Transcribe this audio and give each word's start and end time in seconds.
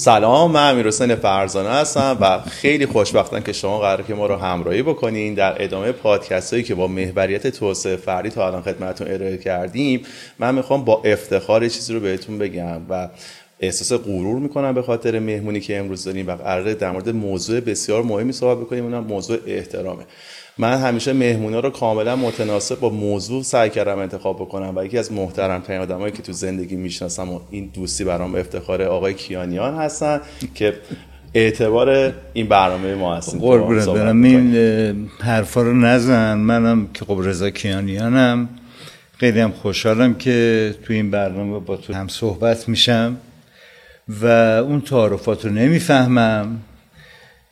سلام 0.00 0.50
من 0.50 0.70
امیر 0.70 0.86
حسین 0.86 1.14
فرزانه 1.14 1.68
هستم 1.68 2.18
و 2.20 2.40
خیلی 2.40 2.86
خوشبختم 2.86 3.40
که 3.40 3.52
شما 3.52 3.78
قرار 3.78 4.02
که 4.02 4.14
ما 4.14 4.26
رو 4.26 4.36
همراهی 4.36 4.82
بکنین 4.82 5.34
در 5.34 5.62
ادامه 5.62 5.92
پادکست 5.92 6.52
هایی 6.52 6.64
که 6.64 6.74
با 6.74 6.86
محوریت 6.86 7.46
توسعه 7.46 7.96
فردی 7.96 8.30
تا 8.30 8.46
الان 8.46 8.62
خدمتتون 8.62 9.08
ارائه 9.10 9.36
کردیم. 9.36 10.02
من 10.38 10.54
می‌خوام 10.54 10.84
با 10.84 11.02
افتخار 11.04 11.68
چیزی 11.68 11.94
رو 11.94 12.00
بهتون 12.00 12.38
بگم 12.38 12.80
و 12.90 13.08
احساس 13.60 14.00
غرور 14.00 14.38
می‌کنم 14.38 14.74
به 14.74 14.82
خاطر 14.82 15.18
مهمونی 15.18 15.60
که 15.60 15.78
امروز 15.78 16.04
داریم 16.04 16.28
و 16.28 16.36
قراره 16.36 16.74
در 16.74 16.90
مورد 16.90 17.08
موضوع 17.08 17.60
بسیار 17.60 18.02
مهمی 18.02 18.32
صحبت 18.32 18.58
بکنیم. 18.58 18.84
اونم 18.84 19.04
موضوع 19.04 19.38
احترامه. 19.46 20.02
من 20.58 20.80
همیشه 20.80 21.12
مهمونا 21.12 21.60
رو 21.60 21.70
کاملا 21.70 22.16
متناسب 22.16 22.80
با 22.80 22.90
موضوع 22.90 23.42
سعی 23.42 23.70
کردم 23.70 23.98
انتخاب 23.98 24.36
بکنم 24.36 24.72
و 24.76 24.84
یکی 24.84 24.98
از 24.98 25.12
محترم 25.12 25.60
ترین 25.60 25.80
آدمایی 25.80 26.12
که 26.12 26.22
تو 26.22 26.32
زندگی 26.32 26.76
می‌شناسم 26.76 27.28
و 27.28 27.40
این 27.50 27.70
دوستی 27.74 28.04
برام 28.04 28.34
افتخاره 28.34 28.86
آقای 28.86 29.14
کیانیان 29.14 29.74
هستن 29.74 30.20
که 30.54 30.74
اعتبار 31.34 32.12
این 32.32 32.48
برنامه 32.48 32.94
ما 32.94 33.16
هستن. 33.16 33.38
قربونت 33.38 33.88
برم. 33.88 34.22
این 34.22 35.08
حرفا 35.20 35.62
رو 35.62 35.74
نزن. 35.74 36.34
منم 36.34 36.88
که 36.94 37.04
خب 37.04 37.20
رضا 37.22 37.50
کیانیانم. 37.50 38.48
خیلی 39.16 39.40
هم 39.40 39.52
خوشحالم 39.52 40.14
که 40.14 40.74
تو 40.82 40.92
این 40.92 41.10
برنامه 41.10 41.58
با 41.58 41.76
تو 41.76 41.92
هم 41.92 42.08
صحبت 42.08 42.68
میشم 42.68 43.16
و 44.08 44.26
اون 44.66 44.80
تعارفات 44.80 45.44
رو 45.44 45.50
نمی‌فهمم. 45.50 46.60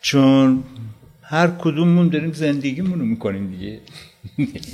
چون 0.00 0.62
هر 1.28 1.46
کدوممون 1.58 2.08
داریم 2.08 2.32
زندگیمون 2.32 2.98
رو 2.98 3.04
می‌کنیم 3.04 3.50
دیگه 3.50 3.80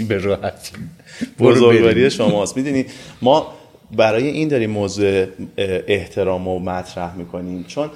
به 0.08 0.18
راحتی 0.18 0.72
بزرگواری 1.38 2.10
شماست 2.10 2.56
می‌دونی 2.56 2.84
ما 3.22 3.54
برای 3.96 4.28
این 4.28 4.48
داریم 4.48 4.70
موضوع 4.70 5.26
احترام 5.86 6.48
و 6.48 6.58
مطرح 6.58 7.16
می‌کنیم. 7.16 7.64
چون 7.68 7.90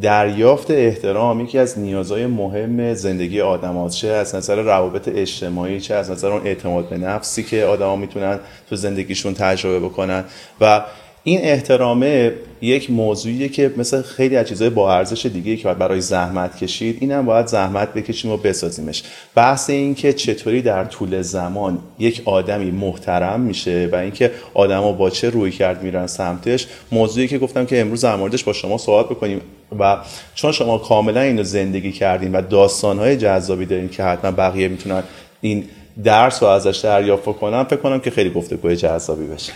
دریافت 0.00 0.70
احترام 0.70 1.40
یکی 1.40 1.58
از 1.58 1.78
نیازهای 1.78 2.26
مهم 2.26 2.94
زندگی 2.94 3.40
آدم 3.40 3.88
چه 3.88 4.08
از 4.08 4.34
نظر 4.34 4.62
روابط 4.62 5.08
اجتماعی 5.08 5.80
چه 5.80 5.94
از 5.94 6.10
نظر 6.10 6.28
اون 6.28 6.46
اعتماد 6.46 6.88
به 6.88 6.98
نفسی 6.98 7.42
که 7.42 7.64
آدما 7.64 7.96
می‌تونن 7.96 8.38
تو 8.68 8.76
زندگیشون 8.76 9.34
تجربه 9.34 9.80
بکنن. 9.80 10.24
و 10.60 10.84
این 11.24 11.40
احترامه 11.42 12.32
یک 12.60 12.90
موضوعیه 12.90 13.48
که 13.48 13.74
مثل 13.76 14.02
خیلی 14.02 14.36
از 14.36 14.48
چیزهای 14.48 14.70
با 14.70 14.94
ارزش 14.94 15.26
دیگه 15.26 15.56
که 15.56 15.74
برای 15.74 16.00
زحمت 16.00 16.56
کشید 16.56 16.98
اینم 17.00 17.26
باید 17.26 17.46
زحمت 17.46 17.94
بکشیم 17.94 18.30
و 18.30 18.36
بسازیمش. 18.36 19.02
بحث 19.34 19.70
این 19.70 19.94
که 19.94 20.12
چطوری 20.12 20.62
در 20.62 20.84
طول 20.84 21.22
زمان 21.22 21.78
یک 21.98 22.22
آدمی 22.24 22.70
محترم 22.70 23.40
میشه 23.40 23.88
و 23.92 23.96
اینکه 23.96 24.30
آدما 24.54 24.92
با 24.92 25.10
چه 25.10 25.30
روی 25.30 25.50
کرد 25.50 25.82
میرن 25.82 26.06
سمتش 26.06 26.66
موضوعی 26.92 27.28
که 27.28 27.38
گفتم 27.38 27.66
که 27.66 27.80
امروز 27.80 28.00
در 28.00 28.16
موردش 28.16 28.44
با 28.44 28.52
شما 28.52 28.78
صحبت 28.78 29.06
بکنیم 29.06 29.40
و 29.78 29.96
چون 30.34 30.52
شما 30.52 30.78
کاملا 30.78 31.20
اینو 31.20 31.42
زندگی 31.42 31.92
کردین 31.92 32.32
و 32.32 32.42
داستانهای 32.42 33.16
جذابی 33.16 33.66
دارین 33.66 33.88
که 33.88 34.04
حتما 34.04 34.30
بقیه 34.30 34.68
می‌تونن 34.68 35.02
این 35.40 35.64
درس 36.04 36.42
رو 36.42 36.48
ازش 36.48 36.80
دریافت 36.82 37.24
کنم 37.24 37.64
فکر 37.64 37.76
کنم 37.76 38.00
که 38.00 38.10
خیلی 38.10 38.30
گفتگوی 38.30 38.76
جذابی 38.76 39.26
بشه. 39.26 39.52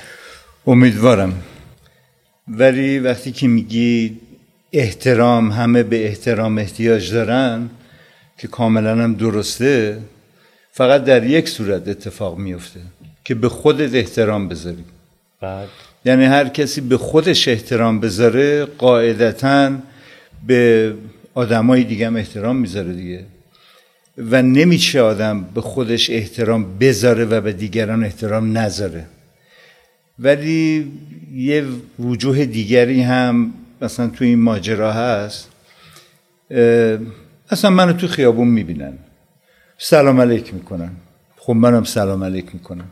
امیدوارم. 0.67 1.33
ولی 2.49 2.99
وقتی 2.99 3.33
که 3.33 3.49
میگی 3.49 4.21
احترام 4.73 5.53
همه 5.53 5.83
به 5.83 6.07
احترام 6.07 6.59
احتیاج 6.59 7.13
دارن 7.13 7.71
که 8.39 8.49
کاملا 8.49 9.03
هم 9.03 9.15
درسته 9.15 9.99
فقط 10.73 11.05
در 11.05 11.27
یک 11.27 11.49
صورت 11.49 11.89
اتفاق 11.89 12.39
میفته 12.39 12.81
که 13.25 13.35
به 13.35 13.49
خودت 13.49 13.95
احترام 13.95 14.49
بذاری. 14.49 14.85
بعد؟ 15.41 15.69
یعنی 16.05 16.25
هر 16.25 16.49
کسی 16.49 16.81
به 16.81 16.97
خودش 16.99 17.49
احترام 17.49 18.01
بذاره 18.01 18.65
قاعدتا 18.65 19.73
به 20.47 20.95
آدمای 21.35 21.85
دیگه 21.85 22.07
هم 22.07 22.17
احترام 22.17 22.57
می‌ذاره 22.57 22.93
دیگه. 22.93 23.25
و 24.19 24.43
نمیشه 24.43 25.01
آدم 25.01 25.45
به 25.55 25.61
خودش 25.61 26.11
احترام 26.11 26.79
بذاره 26.79 27.25
و 27.25 27.41
به 27.41 27.53
دیگران 27.53 28.05
احترام 28.05 28.59
نذاره. 28.59 29.07
ولی 30.19 30.93
یه 31.35 31.65
وجوه 31.99 32.45
دیگری 32.45 33.03
هم 33.03 33.55
مثلا 33.83 34.07
تو 34.07 34.25
این 34.25 34.39
ماجرا 34.39 34.93
هست. 34.93 35.49
اصلا 37.51 37.71
منو 37.71 37.93
تو 37.93 38.09
خیابون 38.09 38.49
می‌بینن. 38.49 38.93
سلام 39.79 40.21
علیک 40.21 40.55
می‌کنن. 40.55 40.91
خب 41.37 41.53
منم 41.53 41.85
سلام 41.85 42.25
علیک 42.25 42.55
می‌کنم. 42.55 42.89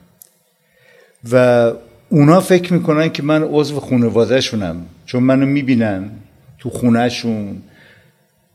و 1.33 1.73
اونا 2.09 2.41
فکر 2.41 2.73
می‌کنن 2.73 3.09
که 3.09 3.23
من 3.23 3.43
عضو 3.43 3.81
خانوادهشونم 3.81 4.87
چون 5.07 5.23
منو 5.23 5.47
می‌بینن 5.47 6.11
تو 6.59 6.71
خونهشون. 6.71 7.63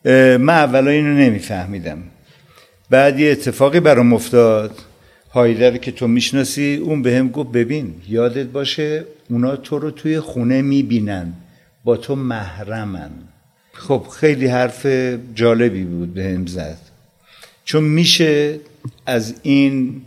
من 0.06 0.50
اولا 0.50 0.92
اینو 0.92 1.14
نمیفهمیدم. 1.14 2.04
بعد 2.90 3.20
یه 3.20 3.32
اتفاقی 3.32 3.80
برام 3.80 4.14
افتاد. 4.14 4.72
هایدر 5.38 5.78
که 5.78 5.92
تو 5.92 6.08
می‌شناسی 6.08 6.76
اون 6.76 7.02
به 7.02 7.16
هم 7.16 7.30
گفت 7.30 7.52
ببین 7.52 7.96
یادت 8.10 8.46
باشه 8.46 9.06
اونا 9.30 9.56
تو 9.56 9.80
رو 9.80 9.92
توی 9.92 10.20
خونه 10.20 10.62
می‌بینن. 10.62 11.34
با 11.84 11.98
تو 11.98 12.16
محرمن. 12.16 13.12
خب 13.74 14.04
خیلی 14.20 14.48
حرف 14.48 14.86
جالبی 15.36 15.84
بود 15.84 16.14
به 16.14 16.24
هم 16.24 16.46
زد. 16.46 16.78
چون 17.66 17.84
میشه 17.84 18.60
از 19.06 19.36
این 19.44 20.02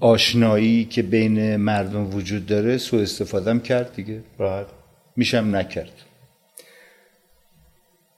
آشنایی 0.00 0.84
که 0.84 1.02
بین 1.02 1.56
مردم 1.56 2.14
وجود 2.14 2.46
داره 2.46 2.78
سو 2.78 2.96
استفادهم 2.96 3.60
کرد 3.60 3.94
دیگه. 3.96 4.20
راحت. 4.38 4.66
میشم 5.16 5.56
نکرد. 5.56 5.92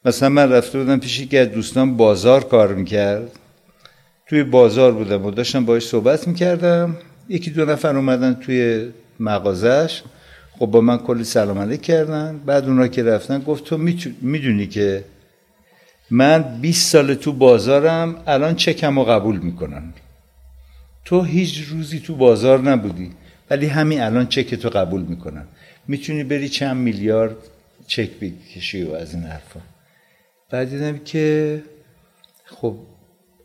مثلا 0.05 0.29
من 0.29 0.53
رفته 0.53 0.79
بودم 0.79 1.01
پیش 1.01 1.21
یکی 1.21 1.39
از 1.39 1.49
دوستان 1.49 1.97
بازار 1.97 2.45
کار 2.45 2.75
می‌کرد. 2.75 3.39
توی 4.33 4.43
بازار 4.43 4.93
بودم 4.93 5.27
و 5.27 5.31
داشتم 5.31 5.65
باش 5.65 5.87
صحبت 5.87 6.29
می‌کردم. 6.29 6.97
یکی 7.29 7.51
دو 7.51 7.65
نفر 7.65 7.97
اومدن 7.97 8.35
توی 8.35 8.89
مغازش. 9.21 10.03
خب 10.59 10.67
با 10.67 10.81
من 10.81 10.99
کلی 10.99 11.25
سلام 11.25 11.59
علیک 11.59 11.83
کردن. 11.83 12.41
بعد 12.47 12.65
اونا 12.65 12.89
که 12.89 13.03
رفتن 13.03 13.39
گفت 13.39 13.65
تو 13.65 13.79
می‌دونی 14.21 14.67
که 14.67 15.05
من 16.11 16.61
20 16.61 16.91
سال 16.91 17.15
تو 17.15 17.33
بازارم 17.33 18.23
الان 18.27 18.55
چکم 18.55 18.99
رو 18.99 19.05
قبول 19.05 19.39
می‌کنن. 19.39 19.93
تو 21.05 21.23
هیچ 21.23 21.65
روزی 21.69 22.01
تو 22.01 22.17
بازار 22.17 22.61
نبودی 22.61 23.11
ولی 23.51 23.67
همین 23.67 24.01
الان 24.01 24.27
چک 24.27 24.55
تو 24.55 24.69
قبول 24.69 25.03
می‌کنن. 25.03 25.45
می‌تونی 25.89 26.25
بری 26.25 26.49
چند 26.49 26.77
میلیارد 26.77 27.37
چک 27.87 28.11
بکشی 28.11 28.83
و 28.83 28.93
از 28.93 29.15
این 29.15 29.23
حرفا. 29.23 29.61
بعد 30.51 30.71
دیدم 30.71 30.99
که 30.99 31.63
خب 32.45 32.77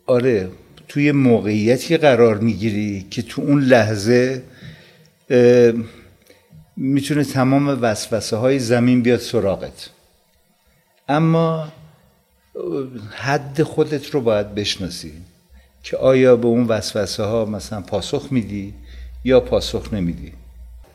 آره 0.05 0.49
توی 0.87 1.11
موقعیتی 1.11 1.97
قرار 1.97 2.37
می‌گیری 2.37 3.07
که 3.11 3.21
تو 3.21 3.41
اون 3.41 3.61
لحظه 3.61 4.43
می‌تونه 6.77 7.23
تمام 7.23 7.77
وسوسه 7.81 8.37
های 8.37 8.59
زمین 8.59 9.01
بیاد 9.01 9.19
سراغت. 9.19 9.89
اما 11.09 11.73
حد 13.11 13.63
خودت 13.63 14.09
رو 14.09 14.21
باید 14.21 14.55
بشناسی 14.55 15.13
که 15.83 15.97
آیا 15.97 16.35
به 16.35 16.47
اون 16.47 16.63
وسوسه 16.63 17.23
ها 17.23 17.45
مثلا 17.45 17.81
پاسخ 17.81 18.27
میدی 18.31 18.73
یا 19.23 19.39
پاسخ 19.39 19.93
نمیدی. 19.93 20.33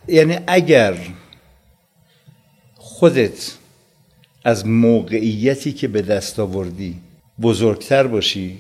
یعنی 0.09 0.39
اگر 0.47 0.97
خودت 2.75 3.53
از 4.45 4.67
موقعیتی 4.67 5.73
که 5.73 5.89
به 5.89 6.03
دست 6.03 6.39
آوردی 6.39 7.01
بزرگتر 7.41 8.07
باشی 8.07 8.59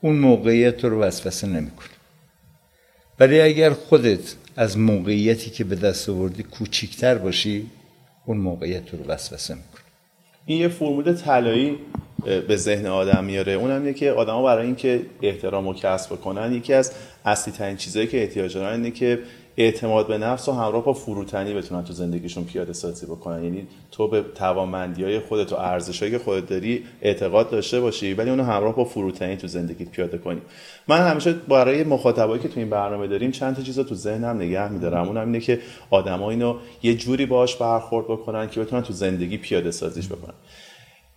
اون 0.00 0.16
موقعیت 0.16 0.84
رو 0.84 1.00
وسوسه 1.00 1.46
نمی‌کنه 1.46 1.88
ولی 3.20 3.40
اگر 3.40 3.70
خودت 3.70 4.34
از 4.56 4.78
موقعیتی 4.78 5.50
که 5.50 5.64
به 5.64 5.76
دست 5.76 6.08
آوردی 6.08 6.42
کوچیکتر 6.42 7.14
باشی 7.14 7.66
اون 8.26 8.36
موقعیت 8.36 8.94
رو 8.94 9.04
وسوسه 9.04 9.54
می‌کنه 9.54 9.82
این 10.46 10.60
یه 10.60 10.68
فرمول 10.68 11.14
طلایی 11.14 11.78
به 12.48 12.56
ذهن 12.56 12.86
آدم 12.86 13.24
میاره. 13.24 13.52
اونم 13.52 13.82
اینه 13.82 13.94
که 13.94 14.10
آدما 14.10 14.42
برای 14.42 14.66
اینکه 14.66 15.02
احترام 15.22 15.66
و 15.66 15.74
کسب 15.74 16.20
کنن 16.20 16.52
یکی 16.52 16.74
از 16.74 16.92
اصلی 17.24 17.52
ترین 17.52 17.76
چیزایی 17.76 18.06
که 18.06 18.22
احتیاج 18.22 18.54
دارن 18.54 18.72
اینه 18.72 18.90
که 18.90 19.18
اعتماد 19.58 20.06
به 20.06 20.18
نفس 20.18 20.48
و 20.48 20.52
همراه 20.52 20.84
با 20.84 20.92
فروتنی 20.92 21.54
بتونن 21.54 21.84
تو 21.84 21.92
زندگیشون 21.92 22.44
پیاده 22.44 22.72
سازی 22.72 23.06
بکنن. 23.06 23.44
یعنی 23.44 23.66
تو 23.90 24.08
به 24.08 24.24
توانمندی 24.34 25.04
های 25.04 25.20
خودت 25.20 25.52
و 25.52 25.56
ارزش 25.56 26.02
که 26.02 26.18
خودت 26.18 26.46
داری 26.46 26.84
اعتقاد 27.02 27.50
داشته 27.50 27.80
باشی 27.80 28.14
ولی 28.14 28.30
اونو 28.30 28.42
همراه 28.42 28.76
با 28.76 28.84
فروتنی 28.84 29.36
تو 29.36 29.46
زندگیت 29.46 29.88
پیاده 29.88 30.18
کنی. 30.18 30.40
من 30.88 31.08
همیشه 31.08 31.32
برای 31.32 31.84
مخاطبایی 31.84 32.42
که 32.42 32.48
تو 32.48 32.60
این 32.60 32.70
برنامه 32.70 33.06
داریم 33.06 33.30
چند 33.30 33.56
تا 33.56 33.62
چیز 33.62 33.78
تو 33.78 33.94
ذهنم 33.94 34.36
نگه 34.36 34.72
میدارم. 34.72 35.08
اونم 35.08 35.26
اینه 35.26 35.40
که 35.40 35.58
آدما 35.90 36.30
اینو 36.30 36.56
یه 36.82 36.94
جوری 36.94 37.26
باش 37.26 37.56
برخورد 37.56 38.06
بکنن 38.06 38.48
که 38.48 38.60
بتونن 38.60 38.82
تو 38.82 38.92
زندگی 38.92 39.36
پیاده 39.36 39.70
سازیش 39.70 40.06
بکنن. 40.06 40.34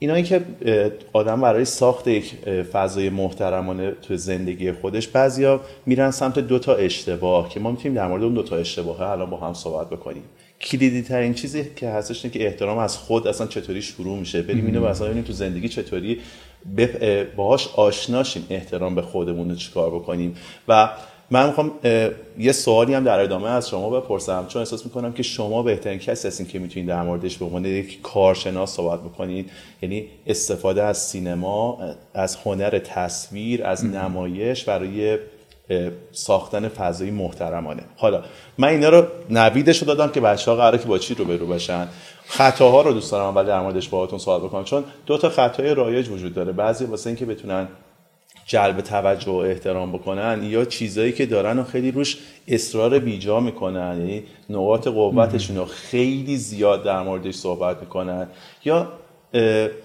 اینایی 0.03 0.23
که 0.23 0.41
آدم 1.13 1.41
برای 1.41 1.65
ساخت 1.65 2.07
یک 2.07 2.35
فضای 2.71 3.09
محترمانه 3.09 3.91
تو 3.91 4.15
زندگی 4.15 4.71
خودش 4.71 5.07
بعضیا 5.07 5.61
میرن 5.85 6.11
سمت 6.11 6.39
دو 6.39 6.59
تا 6.59 6.75
اشتباه 6.75 7.49
که 7.49 7.59
ما 7.59 7.71
می‌تونیم 7.71 7.93
در 7.97 8.07
مورد 8.07 8.23
اون 8.23 8.33
دو 8.33 8.43
تا 8.43 8.55
اشتباه 8.55 9.01
الان 9.01 9.29
با 9.29 9.37
هم 9.37 9.53
صحبت 9.53 9.89
بکنیم. 9.89 10.23
کلیدی 10.61 11.01
ترین 11.01 11.33
چیزی 11.33 11.65
که 11.75 11.89
هستش 11.89 12.25
اینه 12.25 12.37
که 12.37 12.45
احترام 12.45 12.77
از 12.77 12.97
خود 12.97 13.27
اصلا 13.27 13.47
چطوری 13.47 13.81
شروع 13.81 14.19
میشه. 14.19 14.41
بریم 14.41 14.65
اینو 14.65 14.87
مثلا 14.87 15.07
ببینیم 15.07 15.23
تو 15.23 15.33
زندگی 15.33 15.69
چطوری 15.69 16.19
باهاش 17.35 17.67
آشناشیم 17.75 18.47
احترام 18.49 18.95
به 18.95 19.01
خودمون 19.01 19.49
رو 19.49 19.55
چیکار 19.55 19.89
بکنیم. 19.89 20.35
و 20.67 20.89
من 21.31 21.47
می‌خوام 21.47 21.71
یه 22.37 22.51
سوالی 22.51 22.93
هم 22.93 23.03
در 23.03 23.19
ادامه 23.19 23.49
از 23.49 23.69
شما 23.69 23.89
بپرسم 23.89 24.45
چون 24.47 24.59
احساس 24.59 24.85
می‌کنم 24.85 25.13
که 25.13 25.23
شما 25.23 25.63
بهترین 25.63 25.99
کسی 25.99 26.27
هستین 26.27 26.47
که 26.47 26.59
می‌تونید 26.59 26.89
در 26.89 27.03
موردش 27.03 27.37
به 27.37 27.45
عنوان 27.45 27.65
یک 27.65 28.01
کارشناس 28.01 28.75
صحبت 28.75 28.99
بکنید. 28.99 29.51
یعنی 29.81 30.05
استفاده 30.27 30.83
از 30.83 30.97
سینما 30.97 31.79
از 32.13 32.35
هنر 32.35 32.79
تصویر 32.79 33.65
از 33.65 33.85
نمایش 33.85 34.63
برای 34.63 35.17
ساختن 36.11 36.67
فضایی 36.67 37.11
محترمانه. 37.11 37.83
حالا 37.97 38.23
من 38.57 38.67
اینا 38.67 38.89
رو 38.89 39.05
نویدش 39.29 39.79
رو 39.79 39.87
دادم 39.87 40.11
که 40.11 40.21
بچه 40.21 40.51
ها 40.51 40.57
قراره 40.57 40.77
که 40.77 40.85
با 40.85 40.97
چی 40.97 41.13
رو 41.13 41.25
برو 41.25 41.47
باشن 41.47 41.87
خطاها 42.25 42.81
رو 42.81 42.93
دوست 42.93 43.11
دارم 43.11 43.35
ولی 43.35 43.47
در 43.47 43.61
موردش 43.61 43.89
باهاتون 43.89 44.19
صحبت 44.19 44.41
بکنم 44.41 44.63
چون 44.63 44.83
دو 45.05 45.17
تا 45.17 45.29
خطای 45.29 45.75
رایج 45.75 46.09
وجود 46.09 46.33
داره. 46.33 46.51
بعضی 46.51 46.85
واسه 46.85 47.07
اینکه 47.07 47.25
بتونن 47.25 47.67
جلب 48.51 48.81
توجه 48.81 49.31
و 49.31 49.35
احترام 49.35 49.91
بکنن 49.91 50.43
یا 50.43 50.65
چیزایی 50.65 51.11
که 51.11 51.25
دارن 51.25 51.59
و 51.59 51.63
خیلی 51.63 51.91
روش 51.91 52.17
اصرار 52.47 52.99
بیجا 52.99 53.39
می‌کنن 53.39 53.97
یعنی 53.99 54.23
نقاط 54.49 54.87
قوتشون 54.87 55.57
رو 55.57 55.65
خیلی 55.65 56.37
زیاد 56.37 56.83
در 56.83 57.03
موردش 57.03 57.35
صحبت 57.35 57.81
می‌کنن 57.81 58.27
یا 58.65 58.91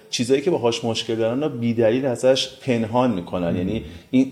چیزایی 0.09 0.41
که 0.41 0.51
باهاش 0.51 0.85
مشکل 0.85 1.15
دارن 1.15 1.43
رو 1.43 1.49
بیدلیل 1.49 2.05
ازش 2.05 2.49
پنهان 2.61 3.11
می‌کنن. 3.11 3.55
یعنی 3.55 3.83
این 4.11 4.31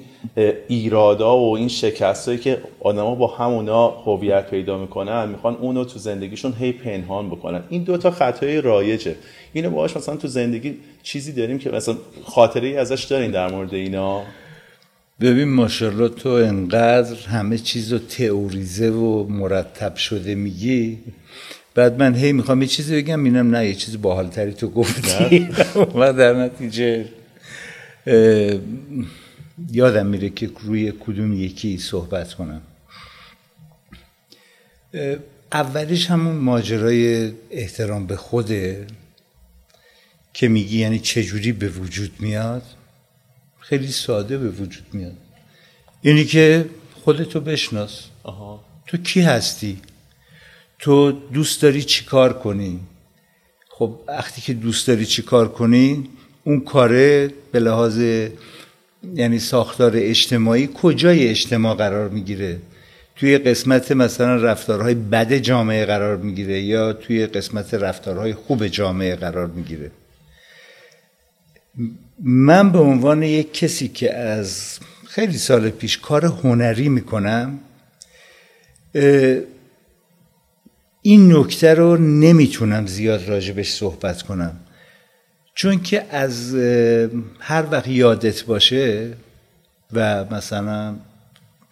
ایرادا 0.67 1.37
و 1.37 1.57
این 1.57 1.67
شکستایی 1.67 2.37
که 2.37 2.57
آدما 2.79 3.15
با 3.15 3.27
همونا 3.27 3.87
هویت 3.87 4.49
پیدا 4.49 4.77
می‌کنن 4.77 5.29
می‌خوان 5.29 5.55
اونو 5.55 5.85
تو 5.85 5.99
زندگیشون 5.99 6.53
هی 6.59 6.71
پنهان 6.71 7.29
بکنن. 7.29 7.63
این 7.69 7.83
دوتا 7.83 8.11
خطای 8.11 8.61
رایجه. 8.61 9.15
اینو 9.53 9.69
باهاش 9.69 9.97
مثلا 9.97 10.15
تو 10.15 10.27
زندگی 10.27 10.77
چیزی 11.03 11.31
داریم 11.31 11.57
که 11.57 11.69
مثلا 11.69 11.95
خاطره 12.23 12.67
ای 12.67 12.77
ازش 12.77 13.03
دارین 13.03 13.31
در 13.31 13.51
مورد 13.51 13.73
اینا؟ 13.73 14.23
ببین 15.21 15.53
ماشاءالله 15.53 16.09
تو 16.09 16.29
انقدر 16.29 17.27
همه 17.27 17.57
چیز 17.57 17.93
رو 17.93 17.99
تئوریزه 17.99 18.89
و 18.89 19.23
مرتب 19.23 19.95
شده 19.95 20.35
میگی. 20.35 20.97
بعد 21.75 21.99
من 21.99 22.15
هی 22.15 22.31
می‌خوام 22.31 22.61
یه 22.61 22.67
چیزی 22.67 22.95
بگم 22.95 23.23
اینم 23.23 23.55
نه 23.55 23.67
یه 23.67 23.75
چیزی 23.75 23.97
باحالتری 23.97 24.53
تو 24.53 24.69
گفتی. 24.69 25.49
و 25.95 26.13
در 26.13 26.33
نتیجه 26.33 27.05
یادم 29.71 30.05
میره 30.05 30.29
که 30.29 30.51
روی 30.61 30.93
کدوم 30.99 31.33
یکی 31.33 31.77
صحبت 31.77 32.33
کنم. 32.33 32.61
اولش 35.51 36.11
همون 36.11 36.35
ماجرای 36.35 37.31
احترام 37.51 38.07
به 38.07 38.15
خوده 38.15 38.87
که 40.33 40.47
میگی 40.47 40.79
یعنی 40.79 40.99
چجوری 40.99 41.51
به 41.51 41.67
وجود 41.69 42.11
میاد؟ 42.19 42.63
خیلی 43.59 43.91
ساده 43.91 44.37
به 44.37 44.49
وجود 44.49 44.85
میاد. 44.93 45.17
یعنی 46.03 46.25
که 46.25 46.65
خودتو 46.93 47.39
بشناس. 47.39 48.01
تو 48.87 48.97
کی 48.97 49.21
هستی؟ 49.21 49.81
تو 50.85 51.11
دوست 51.11 51.61
داری 51.61 51.83
چی 51.83 52.05
کار 52.05 52.33
کنی؟ 52.33 52.79
خب 53.69 53.99
وقتی 54.07 54.41
که 54.41 54.53
دوست 54.53 54.87
داری 54.87 55.05
چی 55.05 55.21
کار 55.21 55.47
کنی 55.47 56.09
اون 56.43 56.59
کاره 56.59 57.33
به 57.51 57.59
لحاظ 57.59 57.99
یعنی 59.15 59.39
ساختار 59.39 59.91
اجتماعی 59.95 60.69
کجای 60.73 61.27
اجتماع 61.27 61.75
قرار 61.75 62.09
می‌گیره؟ 62.09 62.57
توی 63.15 63.37
قسمت 63.37 63.91
مثلا 63.91 64.35
رفتارهای 64.35 64.93
بد 64.93 65.33
جامعه 65.33 65.85
قرار 65.85 66.17
می‌گیره 66.17 66.61
یا 66.61 66.93
توی 66.93 67.25
قسمت 67.25 67.73
رفتارهای 67.73 68.33
خوب 68.33 68.67
جامعه 68.67 69.15
قرار 69.15 69.47
می‌گیره؟ 69.47 69.91
من 72.19 72.71
به 72.71 72.79
عنوان 72.79 73.23
یک 73.23 73.53
کسی 73.53 73.87
که 73.87 74.15
از 74.15 74.79
خیلی 75.07 75.37
سال 75.37 75.69
پیش 75.69 75.97
کار 75.97 76.25
هنری 76.25 76.89
می‌کنم 76.89 77.59
این 81.07 81.35
نکته 81.35 81.73
رو 81.73 81.97
نمی‌تونم 81.97 82.85
زیاد 82.87 83.29
راجبش 83.29 83.71
صحبت 83.71 84.21
کنم. 84.21 84.55
چون 85.55 85.81
که 85.81 86.05
از 86.09 86.55
هر 87.39 87.65
وقت 87.71 87.87
یادت 87.87 88.43
باشه 88.43 89.13
و 89.93 90.25
مثلا 90.25 90.95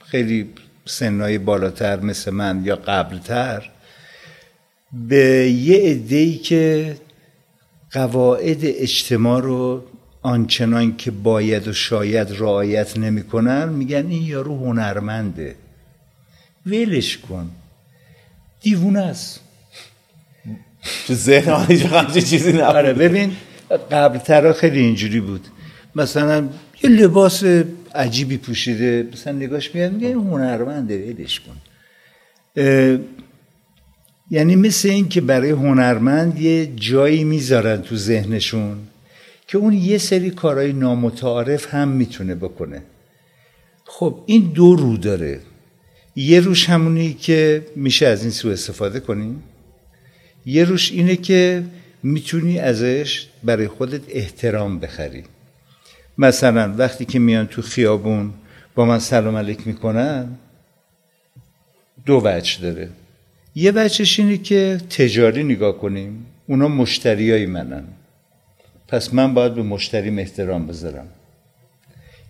خیلی 0.06 0.50
سنهای 0.86 1.38
بالاتر 1.38 2.00
مثل 2.00 2.32
من 2.32 2.62
یا 2.66 2.76
قبلتر 2.76 3.70
به 4.94 5.50
یه 5.50 5.92
عده‌ای 5.92 6.38
که 6.38 6.96
قواعد 7.92 8.60
اجتماع 8.64 9.42
رو 9.42 9.84
آنچنان 10.22 10.98
که 10.98 11.12
باید 11.12 11.68
و 11.68 11.74
شاید 11.74 12.28
رعایت 12.32 12.98
نمی‌کنن 12.98 13.70
میگن 13.70 14.08
این 14.08 14.24
یارو 14.24 14.66
هنرمنده. 14.66 15.56
ولش 16.66 17.18
کن. 17.18 17.50
دیوونه 18.64 19.00
است. 19.00 19.40
تو 21.08 21.14
ذهن 21.14 21.52
من 21.92 22.08
چیزی 22.12 22.52
نبود. 22.52 22.62
آره 22.62 22.94
ببین 22.94 23.32
قبل 23.92 24.18
ترا 24.18 24.54
خیلی 24.54 24.80
اینجوری 24.80 25.20
بود. 25.20 25.48
مثلا 25.96 26.50
یه 26.84 26.90
لباس 26.90 27.44
عجیبی 27.96 28.38
پوشیده 28.38 29.08
مثلا 29.14 29.34
نگاش 29.34 29.76
میاد 29.76 29.94
میگه 29.94 30.14
هنرمنده 30.14 31.14
ولش 31.14 31.40
کن. 31.40 31.58
یعنی 34.32 34.56
مثل 34.56 34.90
این 34.90 35.10
که 35.10 35.22
برای 35.22 35.50
هنرمند 35.50 36.40
یه 36.40 36.66
جایی 36.76 37.24
می‌ذارن 37.24 37.82
تو 37.82 37.96
ذهنشون 37.96 38.78
که 39.48 39.58
اون 39.58 39.74
یه 39.74 39.98
سری 39.98 40.30
کارهای 40.30 40.74
نامتعارف 40.74 41.74
هم 41.74 41.88
می‌تونه 41.88 42.36
بکنه. 42.36 42.82
خب 43.86 44.24
این 44.26 44.52
دو 44.56 44.76
رو 44.76 44.98
داره. 44.98 45.40
یه 46.16 46.40
روش 46.40 46.70
همونی 46.70 47.14
که 47.14 47.66
میشه 47.76 48.08
از 48.08 48.22
این 48.22 48.32
سو 48.32 48.50
استفاده 48.50 49.00
کنیم 49.00 49.44
یه 50.46 50.64
روش 50.64 50.92
اینه 50.92 51.16
که 51.16 51.64
می‌تونی 52.04 52.60
ازش 52.60 53.28
برای 53.44 53.68
خودت 53.68 54.02
احترام 54.10 54.80
بخری. 54.80 55.24
مثلا 56.18 56.76
وقتی 56.78 57.06
که 57.06 57.20
میان 57.20 57.48
تو 57.48 57.62
خیابون 57.62 58.34
با 58.76 58.86
من 58.86 59.00
سلام 59.00 59.36
علیک 59.36 59.68
می‌کنن 59.68 60.28
دو 62.06 62.22
وجه 62.26 62.62
داره. 62.62 62.90
یه 63.56 63.72
وجهش 63.76 64.20
اینه 64.20 64.38
که 64.38 64.82
تجاری 64.90 65.44
نگاه 65.44 65.78
کنیم. 65.78 66.26
اونا 66.48 66.68
مشتریای 66.68 67.46
منن. 67.46 67.84
پس 68.88 69.14
من 69.14 69.34
باید 69.34 69.54
به 69.56 69.64
مشتریم 69.64 70.20
احترام 70.20 70.68
بذارم. 70.68 71.08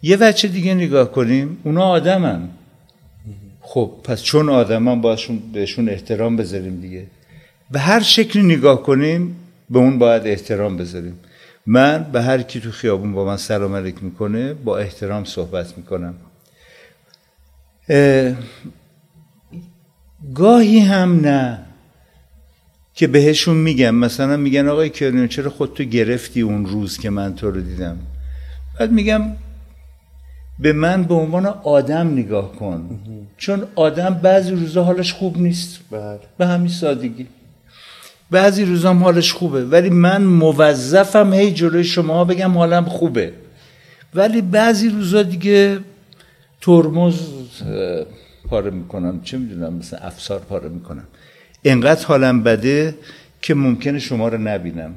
یه 0.03 0.17
وجه 0.19 0.49
دیگه 0.49 0.73
نگاه 0.73 1.11
کنیم. 1.11 1.57
اونا 1.63 1.83
آدمن. 1.83 2.49
خب 3.73 3.91
پس 4.03 4.23
چون 4.23 4.49
آدمن 4.49 5.01
باشون 5.01 5.41
بهشون 5.53 5.89
احترام 5.89 6.37
بذاریم 6.37 6.81
دیگه. 6.81 7.05
به 7.71 7.79
هر 7.79 7.99
شکلی 7.99 8.43
نگاه 8.43 8.83
کنیم 8.83 9.35
به 9.69 9.79
اون 9.79 9.99
باید 9.99 10.27
احترام 10.27 10.77
بذاریم. 10.77 11.19
من 11.65 12.03
به 12.11 12.21
هر 12.21 12.41
کی 12.41 12.59
تو 12.59 12.71
خیابون 12.71 13.13
با 13.13 13.25
من 13.25 13.37
سلام 13.37 13.75
علیک 13.75 14.03
می‌کنه 14.03 14.53
با 14.53 14.77
احترام 14.77 15.23
صحبت 15.23 15.77
می‌کنم. 15.77 16.15
گاهی 20.33 20.79
هم 20.79 21.19
نه 21.19 21.65
که 22.93 23.07
بهشون 23.07 23.57
میگم. 23.57 23.95
مثلا 23.95 24.37
میگن 24.37 24.67
آقای 24.67 24.89
کریون 24.89 25.27
چرا 25.27 25.49
خودتو 25.49 25.83
گرفتی 25.83 26.41
اون 26.41 26.65
روز 26.65 26.97
که 26.97 27.09
من 27.09 27.35
تو 27.35 27.51
رو 27.51 27.61
دیدم؟ 27.61 27.97
بعد 28.79 28.91
میگم 28.91 29.21
به 30.59 30.73
من 30.73 31.03
به 31.03 31.13
عنوان 31.13 31.45
آدم 31.45 32.07
نگاه 32.11 32.51
کن. 32.51 32.99
چون 33.37 33.63
آدم 33.75 34.13
بعضی 34.13 34.51
روزا 34.51 34.83
حالش 34.83 35.13
خوب 35.13 35.37
نیست. 35.37 35.79
بله. 35.91 36.19
به 36.37 36.47
همین 36.47 36.67
سادگی. 36.67 37.27
بعضی 38.31 38.65
روزا 38.65 38.93
حالش 38.93 39.33
خوبه. 39.33 39.65
ولی 39.65 39.89
من 39.89 40.23
موظفم 40.23 41.33
هی 41.33 41.51
جلوی 41.51 41.83
شما 41.83 42.25
بگم 42.25 42.57
حالم 42.57 42.85
خوبه. 42.85 43.33
ولی 44.15 44.41
بعضی 44.41 44.89
روزا 44.89 45.23
دیگه 45.23 45.79
ترمز 46.61 47.19
پاره 48.49 48.69
می‌کنم. 48.69 49.21
چه 49.23 49.37
می‌دونم؟ 49.37 49.73
مثلا 49.73 49.99
افسار 49.99 50.39
پاره 50.39 50.69
می‌کنم. 50.69 51.07
انقدر 51.65 52.05
حالم 52.05 52.43
بده 52.43 52.95
که 53.41 53.53
ممکنه 53.53 53.99
شما 53.99 54.27
رو 54.27 54.37
نبینم. 54.37 54.93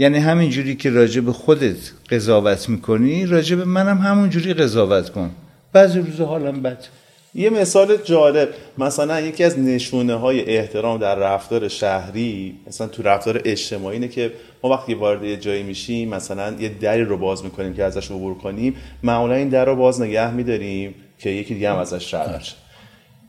یعنی 0.00 0.18
همینجوری 0.18 0.76
که 0.76 0.90
راجع 0.90 1.20
به 1.20 1.32
خودت 1.32 1.92
قضاوت 2.10 2.68
می‌کنی 2.68 3.26
راجع 3.26 3.56
به 3.56 3.64
منم 3.64 3.98
همونجوری 3.98 4.54
قضاوت 4.54 5.10
کن. 5.10 5.30
بعضی 5.72 5.98
روزا 5.98 6.26
حالم 6.26 6.62
بد. 6.62 6.84
یه 7.34 7.50
مثال 7.50 7.96
جالب 7.96 8.48
مثلا 8.78 9.20
یکی 9.20 9.44
از 9.44 9.58
نشونه 9.58 10.14
های 10.14 10.56
احترام 10.56 10.98
در 10.98 11.14
رفتار 11.14 11.68
شهری 11.68 12.54
مثلا 12.66 12.86
تو 12.86 13.02
رفتار 13.02 13.40
اجتماعی 13.44 13.96
اینه 13.96 14.08
که 14.08 14.32
ما 14.62 14.70
وقتی 14.70 14.94
وارد 14.94 15.24
یه 15.24 15.36
جایی 15.36 15.62
میشیم 15.62 16.08
مثلا 16.08 16.54
یه 16.60 16.68
دری 16.68 17.04
رو 17.04 17.16
باز 17.16 17.44
می‌کنیم 17.44 17.74
که 17.74 17.84
ازش 17.84 18.10
عبور 18.10 18.34
کنیم 18.38 18.74
معمولا 19.02 19.34
این 19.34 19.48
در 19.48 19.64
رو 19.64 19.76
باز 19.76 20.00
نگه 20.00 20.30
میداریم 20.30 20.94
که 21.18 21.30
یکی 21.30 21.54
دیگه 21.54 21.70
هم 21.70 21.76
ازش 21.76 22.14
رد 22.14 22.44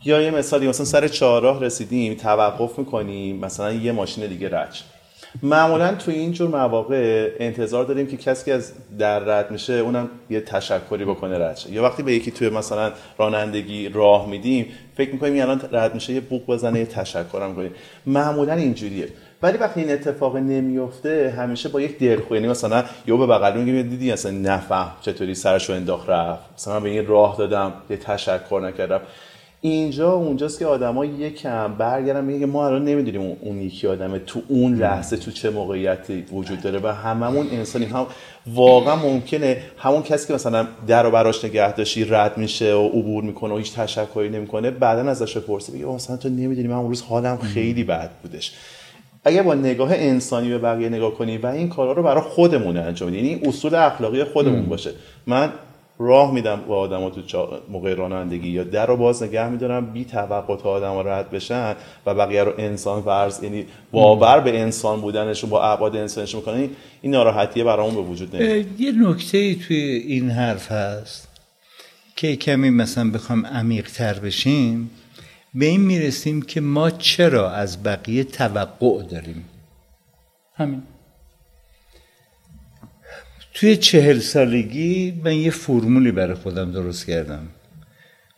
یا 0.06 0.22
یه 0.22 0.32
مثالی 0.32 0.68
مثلا 0.68 0.86
سر 0.86 1.08
چهارراه 1.08 1.64
رسیدیم 1.64 2.14
توقف 2.14 2.80
می‌کنیم 2.80 3.36
مثلا 3.36 3.72
یه 3.72 3.92
ماشین 3.92 4.28
دیگه 4.28 4.50
رد 4.50 4.76
معمولا 5.44 5.96
تو 5.96 6.12
این 6.12 6.32
جور 6.32 6.50
مواقع 6.50 7.32
انتظار 7.40 7.86
داریم 7.86 8.08
که 8.08 8.18
کسی 8.18 8.46
که 8.46 8.54
از 8.54 8.74
در 9.00 9.20
رد 9.20 9.52
میشه 9.52 9.74
اونم 9.74 10.10
یه 10.30 10.42
تشکری 10.42 11.06
بکنه 11.06 11.38
رد 11.38 11.58
شه. 11.58 11.72
یا 11.72 11.84
وقتی 11.84 12.04
به 12.04 12.14
یکی 12.14 12.32
توی 12.32 12.50
مثلا 12.50 12.92
رانندگی 13.18 13.90
راه 13.90 14.30
میدیم 14.30 14.66
فکر 14.96 15.12
می‌کنیم 15.12 15.42
الان 15.42 15.62
رد 15.72 15.94
میشه 15.94 16.14
یه 16.14 16.20
بوق 16.20 16.46
بزنه 16.46 16.80
یه 16.80 16.86
تشکرم 16.86 17.56
کنیم. 17.56 17.72
معمولا 18.06 18.54
اینجوریه. 18.54 19.08
ولی 19.44 19.58
وقتی 19.58 19.82
این 19.82 19.92
اتفاق 19.92 20.38
نمیفته 20.38 21.34
همیشه 21.38 21.70
با 21.70 21.82
یک 21.82 22.00
دلخوری 22.00 22.40
یعنی 22.40 22.52
مثلا 22.52 22.84
یهو 23.08 23.18
به 23.18 23.28
بغل 23.28 23.58
میگیم 23.58 23.82
دیدی 23.82 24.12
اصلا 24.12 24.32
نفهم 24.32 24.92
چطوری 25.02 25.36
سرشو 25.36 25.74
انداخت 25.74 26.10
رفت. 26.10 26.42
مثلا 26.58 26.80
به 26.80 26.90
این 26.90 27.08
راه 27.08 27.38
دادم 27.38 27.74
یه 27.90 27.98
تشکر 27.98 28.62
نکردم. 28.64 29.02
اینجا 29.64 30.12
اونجاست 30.12 30.60
که 30.60 30.66
آدما 30.66 31.06
یکم 31.06 31.74
برگردن 31.74 32.24
میگه 32.24 32.46
ما 32.46 32.68
الان 32.68 32.86
نمی‌دونیم 32.86 33.38
اون 33.42 33.62
یکی 33.62 33.88
آدمه 33.88 34.20
تو 34.20 34.42
اون 34.48 34.76
لحظه 34.76 35.18
تو 35.18 35.32
چه 35.32 35.50
موقعیتی 35.50 36.26
وجود 36.32 36.62
داره 36.62 36.80
و 36.84 36.88
هممون 36.88 37.48
انسانی 37.52 37.86
هم 37.86 38.06
واقعا 38.48 38.96
ممکنه 38.96 39.58
همون 39.78 40.02
کسی 40.02 40.28
که 40.28 40.34
مثلا 40.34 40.68
در 40.88 41.06
و 41.06 41.12
براش 41.12 41.46
نگه 41.46 41.74
داشتی 41.74 42.06
رد 42.06 42.38
میشه 42.38 42.74
و 42.74 42.88
عبور 42.88 43.24
می‌کنه 43.24 43.54
و 43.54 43.58
هیچ 43.58 43.76
تشکری 43.76 44.30
نمی‌کنه 44.30 44.72
بعدا 44.72 45.10
ازش 45.10 45.38
بپرسه 45.38 45.74
بگه 45.74 45.86
مثلا 45.86 46.18
تو 46.18 46.30
نمی‌دونی 46.30 46.68
من 46.68 46.76
اون 46.76 46.88
روز 46.88 47.02
حالم 47.02 47.38
خیلی 47.38 47.84
بد 47.84 48.10
بودش. 48.22 48.54
اگر 49.24 49.44
با 49.44 49.54
نگاه 49.54 49.90
انسانی 49.94 50.50
به 50.50 50.58
بقیه 50.58 50.90
نگاه 50.90 51.14
کنی 51.16 51.38
و 51.38 51.48
این 51.48 51.70
کارا 51.70 51.92
رو 51.92 52.04
برای 52.04 52.22
خودمون 52.22 52.78
انجام 52.78 53.10
بدی 53.10 53.18
یعنی 53.18 53.42
اصول 53.46 53.76
اخلاقی 53.76 54.24
خودمون 54.24 54.66
باشه. 54.66 54.92
من 55.28 55.50
راه 56.02 56.34
میدم 56.34 56.62
با 56.68 56.80
آدما 56.80 57.10
تو 57.10 57.62
موقع 57.70 57.94
رانندگی 57.94 58.50
یا 58.50 58.64
در 58.64 58.86
رو 58.86 58.98
باز 58.98 59.24
نگه 59.24 59.50
میدارم. 59.50 59.86
بی 59.86 60.06
توقع 60.06 60.56
تا 60.56 60.70
آدما 60.70 61.02
رد 61.02 61.32
بشن 61.32 61.76
و 62.06 62.16
بقیه 62.16 62.44
رو 62.44 62.54
انسان 62.58 63.02
فرض 63.02 63.44
یعنی 63.44 63.66
باور 63.92 64.40
به 64.40 64.60
انسان 64.60 65.02
بودنشون 65.02 65.50
با 65.50 65.64
ابعاد 65.64 65.96
انسانشون 65.96 66.40
می‌کنن 66.40 66.70
این 67.02 67.12
ناراحتی 67.12 67.64
برامون 67.64 67.96
به 67.96 68.02
وجود 68.02 68.36
نمیاد. 68.36 68.82
یه 68.82 68.92
نکته 68.92 69.56
توی 69.56 69.78
این 69.78 70.30
حرف 70.30 70.72
هست 70.72 71.28
که 72.16 72.36
کمی 72.36 72.70
مثلا 72.70 73.12
بخوام 73.12 73.46
عمیق 73.46 73.92
تر 73.92 74.20
بشیم. 74.20 74.90
به 75.54 75.66
این 75.66 75.82
می‌رسیم 75.82 76.42
که 76.42 76.62
ما 76.62 76.90
چرا 76.90 77.52
از 77.52 77.84
بقیه 77.84 78.24
توقع 78.24 79.04
داریم؟ 79.04 79.46
همین. 80.56 80.84
توی 83.62 83.78
چهل 83.78 84.20
سالگی 84.20 85.22
من 85.24 85.36
یه 85.36 85.52
فرمولی 85.52 86.12
برای 86.12 86.34
خودم 86.34 86.72
درست 86.72 87.06
کردم. 87.06 87.48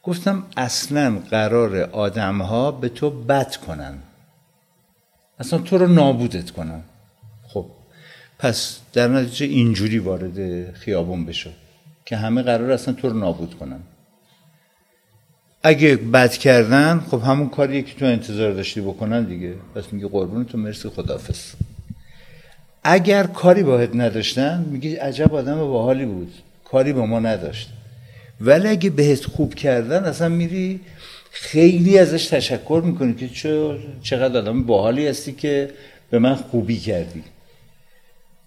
گفتم 0.03 0.43
اصلا 0.57 1.19
قرار 1.31 1.77
آدم 1.77 2.41
ها 2.41 2.71
به 2.71 2.89
تو 2.89 3.09
بد 3.09 3.55
کنن. 3.55 3.93
اصلا 5.39 5.59
تو 5.59 5.77
رو 5.77 5.87
نابودت 5.87 6.51
کنن. 6.51 6.81
خب 7.47 7.65
پس 8.39 8.79
در 8.93 9.07
نتیجه 9.07 9.45
اینجوری 9.45 9.99
وارد 9.99 10.71
خیابون 10.73 11.25
بشو 11.25 11.49
که 12.05 12.17
همه 12.17 12.41
قرار 12.41 12.71
اصلا 12.71 12.93
تو 12.93 13.09
رو 13.09 13.19
نابود 13.19 13.53
کنن. 13.53 13.79
اگه 15.63 15.95
بد 15.95 16.31
کردن 16.31 16.99
خب 16.99 17.21
همون 17.21 17.49
کاریه 17.49 17.81
که 17.81 17.95
تو 17.95 18.05
انتظار 18.05 18.51
داشتی 18.51 18.81
بکنن 18.81 19.23
دیگه. 19.23 19.55
پس 19.75 19.93
میگه 19.93 20.07
قربون 20.07 20.45
تو 20.45 20.57
مرسی 20.57 20.89
خدافز 20.89 21.53
اگر 22.83 23.23
کاری 23.23 23.63
باید 23.63 24.01
نداشتن 24.01 24.65
میگه 24.71 25.01
عجب 25.01 25.35
آدم 25.35 25.59
باحالی 25.59 26.05
بود. 26.05 26.33
کاری 26.65 26.93
با 26.93 27.05
ما 27.05 27.19
نداشت. 27.19 27.69
ولی 28.41 28.67
اگه 28.67 28.89
بهت 28.89 29.25
خوب 29.25 29.53
کردن 29.53 30.03
اصلا 30.03 30.29
میری 30.29 30.79
خیلی 31.31 31.99
ازش 31.99 32.27
تشکر 32.27 32.81
می‌کنی 32.85 33.13
که 33.13 33.29
چقدر 34.01 34.37
آدم 34.37 34.63
باحالی 34.63 35.07
هستی 35.07 35.31
که 35.31 35.69
به 36.09 36.19
من 36.19 36.35
خوبی 36.35 36.77
کردی. 36.77 37.23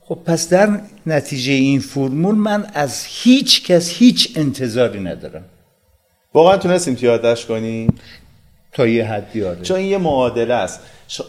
خب 0.01 0.19
پس 0.25 0.49
در 0.49 0.81
نتیجه 1.07 1.53
این 1.53 1.81
فرمول 1.81 2.35
من 2.35 2.67
از 2.75 3.05
هیچ 3.09 3.65
کس 3.65 3.91
هیچ 3.91 4.33
انتظاری 4.37 5.01
ندارم. 5.01 5.45
واقعا 6.35 6.57
تونستیم 6.57 6.95
تیادش 6.95 7.47
کنیم؟ 7.47 7.95
تا 8.73 8.87
یه 8.87 9.05
حدی 9.05 9.45
آره. 9.45 9.63
چون 9.63 9.77
این 9.77 9.91
یه 9.91 9.99
معادله 9.99 10.55
است. 10.55 10.81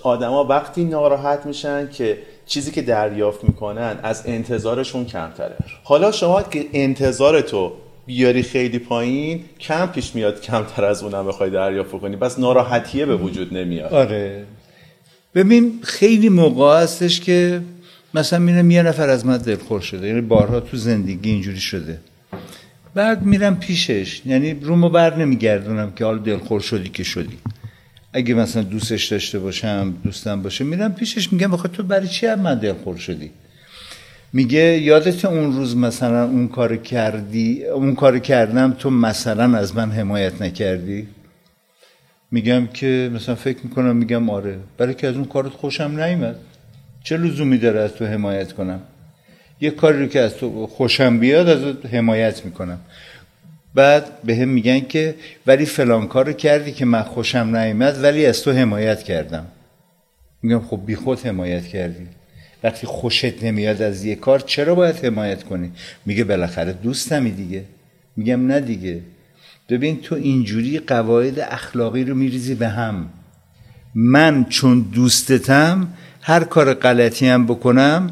آدما 0.04 0.44
وقتی 0.44 0.84
ناراحت 0.84 1.46
میشن 1.46 1.90
که 1.90 2.18
چیزی 2.48 2.72
که 2.72 2.82
دریافت 2.82 3.44
می‌کنن 3.44 4.00
از 4.04 4.24
انتظارشون 4.26 5.06
کمتره. 5.06 5.56
حالا 5.84 6.12
شما 6.12 6.44
که 6.44 6.66
انتظار 6.74 7.42
تو 7.42 7.72
بیاری 8.06 8.44
خیلی 8.44 8.80
پایین 8.80 9.44
کم 9.60 9.86
پیش 9.86 10.16
میاد 10.16 10.42
کمتر 10.42 10.86
از 10.86 11.04
اونم 11.04 11.28
بخوای 11.28 11.50
دریافت 11.50 11.92
کنی. 11.92 12.16
بس 12.16 12.40
ناراحتیه 12.40 13.06
به 13.06 13.16
وجود 13.16 13.58
نمیاد. 13.58 13.94
آره. 13.94 14.46
ببین 15.36 15.80
خیلی 15.84 16.30
موقع 16.30 16.82
هستش 16.82 17.22
که 17.22 17.62
مثلا 18.14 18.40
میرم 18.40 18.72
یه 18.72 18.84
نفر 18.84 19.10
از 19.10 19.26
من 19.26 19.38
دلخور 19.38 19.82
شده. 19.82 20.08
یعنی 20.08 20.22
بارها 20.22 20.60
تو 20.60 20.78
زندگی 20.78 21.30
اینجوری 21.30 21.60
شده. 21.60 22.00
بعد 22.94 23.22
میرم 23.22 23.60
پیشش. 23.60 24.22
یعنی 24.26 24.54
رومو 24.54 24.90
بر 24.90 25.16
نمیگردونم 25.16 25.92
که 25.92 26.06
حال 26.06 26.20
دلخور 26.20 26.62
شدی 26.62 26.90
که 26.90 27.04
شدی. 27.04 27.38
اگه 28.18 28.34
مثلا 28.34 28.64
دوستش 28.64 29.06
داشته 29.06 29.40
باشم 29.40 29.94
دوستم 30.04 30.42
باشه 30.42 30.64
میرم 30.64 30.94
پیشش 30.94 31.34
میگم 31.34 31.52
بخاطر 31.52 31.76
تو 31.76 31.84
برای 31.84 32.08
چی 32.08 32.28
من 32.28 32.60
دلخور 32.60 32.98
شدی؟ 32.98 33.32
میگه 34.34 34.60
یادت 34.60 35.26
اون 35.26 35.54
روز 35.54 35.78
مثلا 35.78 36.24
اون 36.24 36.48
کار 36.48 36.78
کردی 36.78 37.66
اون 37.66 37.96
کار 37.96 38.20
کردم 38.20 38.76
تو 38.80 38.90
مثلا 38.90 39.58
از 39.58 39.76
من 39.76 39.92
حمایت 39.92 40.42
نکردی؟ 40.42 41.08
میگم 42.32 42.68
که 42.68 43.12
مثلا 43.14 43.36
فکر 43.36 43.58
می‌کنم 43.64 43.96
میگم 43.96 44.30
آره 44.30 44.60
برای 44.78 44.94
که 44.94 45.08
از 45.08 45.16
اون 45.16 45.26
کارت 45.26 45.52
خوشم 45.52 46.00
نیمد 46.00 46.36
چه 47.04 47.18
لزومی 47.18 47.58
داره 47.58 47.80
از 47.80 47.94
تو 47.94 48.06
حمایت 48.06 48.54
کنم؟ 48.54 48.82
یه 49.62 49.70
کاری 49.70 50.00
رو 50.00 50.08
که 50.08 50.20
از 50.20 50.36
تو 50.36 50.68
خوشم 50.68 51.20
بیاد 51.20 51.50
از 51.50 51.76
حمایت 51.92 52.46
می‌کنم. 52.46 52.80
بعد 53.78 54.22
به 54.24 54.36
هم 54.36 54.50
میگن 54.50 54.80
که 54.80 55.16
ولی 55.48 55.66
فلان 55.66 56.08
کار 56.08 56.34
کردی 56.34 56.72
که 56.72 56.86
من 56.86 57.02
خوشم 57.04 57.56
نیامد 57.56 58.04
ولی 58.04 58.26
از 58.26 58.42
تو 58.42 58.52
حمایت 58.52 59.04
کردم. 59.04 59.46
میگم 60.42 60.60
خب 60.60 60.82
بی 60.86 60.96
خود 60.96 61.20
حمایت 61.20 61.68
کردی. 61.68 62.08
وقتی 62.64 62.88
خوشت 62.88 63.44
نمیاد 63.44 63.82
از 63.82 64.06
یه 64.06 64.16
کار 64.16 64.40
چرا 64.40 64.76
باید 64.76 65.06
حمایت 65.06 65.44
کنی؟ 65.44 65.72
میگه 66.06 66.24
بالاخره 66.24 66.74
دوستمی 66.74 67.32
دیگه. 67.32 67.64
میگم 68.16 68.48
نه 68.48 68.60
دیگه. 68.60 69.00
ببین 69.70 70.02
تو 70.02 70.16
اینجوری 70.16 70.80
قواعد 70.80 71.40
اخلاقی 71.40 72.04
رو 72.04 72.16
میریزی 72.16 72.56
به 72.56 72.68
هم. 72.68 73.10
من 73.96 74.46
چون 74.50 74.82
دوستتم 74.94 75.88
هر 76.22 76.44
کار 76.44 76.74
غلطی 76.74 77.28
هم 77.28 77.46
بکنم 77.46 78.12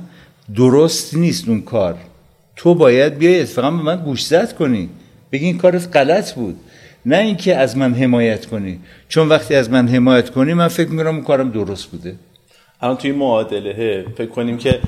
درست 0.55 1.13
نیست 1.13 1.47
اون 1.47 1.61
کار. 1.61 1.97
تو 2.55 2.75
باید 2.75 3.17
بیای 3.17 3.41
اتفاقا 3.41 3.71
به 3.71 3.83
من 3.83 3.95
گوشزد 3.95 4.53
کنی. 4.53 4.89
بگی 5.35 5.45
این 5.45 5.57
کارت 5.57 5.97
غلط 5.97 6.33
بود. 6.33 6.59
نه 7.05 7.17
اینکه 7.17 7.55
از 7.55 7.77
من 7.77 7.93
حمایت 7.93 8.45
کنی. 8.45 8.79
چون 9.07 9.29
وقتی 9.29 9.55
از 9.55 9.69
من 9.69 9.87
حمایت 9.87 10.29
کنی 10.29 10.53
من 10.53 10.67
فکر 10.67 10.89
می‌کنم 10.89 11.15
اون 11.15 11.23
کارم 11.23 11.51
درست 11.51 11.85
بوده. 11.85 12.15
الان 12.81 12.97
توی 12.97 13.11
معادله 13.11 14.05
فکر 14.17 14.29
کنیم 14.29 14.57
که 14.57 14.79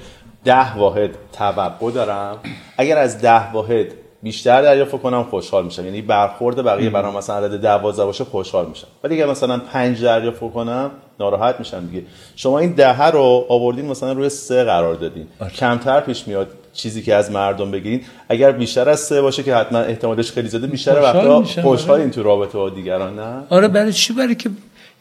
ده 0.46 0.77
واحد 0.77 1.10
توقع 1.34 1.92
دارم. 1.92 2.38
اگر 2.77 2.98
از 2.98 3.22
ده 3.22 3.51
واحد 3.51 3.86
بیشتر 4.24 4.62
دریافت 4.62 5.01
کنم 5.01 5.24
خوشحال 5.24 5.66
میشم. 5.66 5.86
یعنی 5.86 6.01
برخورد 6.01 6.63
بقیه 6.63 6.89
برام 6.89 7.18
مثلا 7.18 7.46
عدد 7.46 7.62
12 7.62 8.06
باشه 8.06 8.24
خوشحال 8.24 8.66
میشم. 8.70 8.88
ولی 9.04 9.16
اگر 9.16 9.32
مثلا 9.32 9.60
5 9.60 10.04
دریافت 10.04 10.39
کنم 10.39 10.92
ناراحت 11.20 11.56
میشم 11.60 11.86
دیگه. 11.86 12.04
شما 12.36 12.60
این 12.60 12.72
ده 12.72 13.08
رو 13.08 13.46
آوردین 13.50 13.86
مثلا 13.86 14.12
روی 14.12 14.30
سه 14.30 14.63
قرار 14.63 14.96
دادین. 14.96 15.27
آره. 15.39 15.51
کمتر 15.51 16.00
پیش 16.00 16.27
میاد. 16.27 16.48
چیزی 16.77 17.01
که 17.01 17.15
از 17.15 17.31
مردم 17.31 17.72
بگیرین. 17.72 18.01
اگر 18.29 18.51
بیشتر 18.51 18.89
از 18.89 19.00
سه 19.00 19.22
باشه 19.22 19.43
که 19.43 19.55
حتما 19.55 19.79
احتمالش 19.79 20.31
خیلی 20.31 20.50
زیاده 20.50 20.67
بیشتر 20.67 21.01
وقتا 21.01 21.43
خوشحال 21.43 22.00
این 22.00 22.12
تو 22.12 22.24
رابطه 22.24 22.57
با 22.57 22.69
دیگران 22.69 23.19
نه؟ 23.19 23.43
آره 23.50 23.67
برای 23.67 23.93
چی؟ 23.93 24.13
برای 24.13 24.36
که 24.36 24.50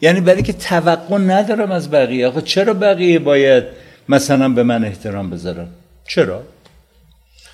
یعنی 0.01 0.21
برای 0.21 0.43
که 0.43 0.53
توقع 0.53 1.17
ندارم 1.17 1.71
از 1.71 1.91
بقیه. 1.91 2.27
آخه 2.27 2.41
چرا 2.41 2.73
بقیه 2.73 3.19
باید 3.19 3.63
مثلا 4.09 4.49
به 4.49 4.63
من 4.63 4.85
احترام 4.85 5.29
بذارن؟ 5.29 5.67
چرا؟ 6.07 6.41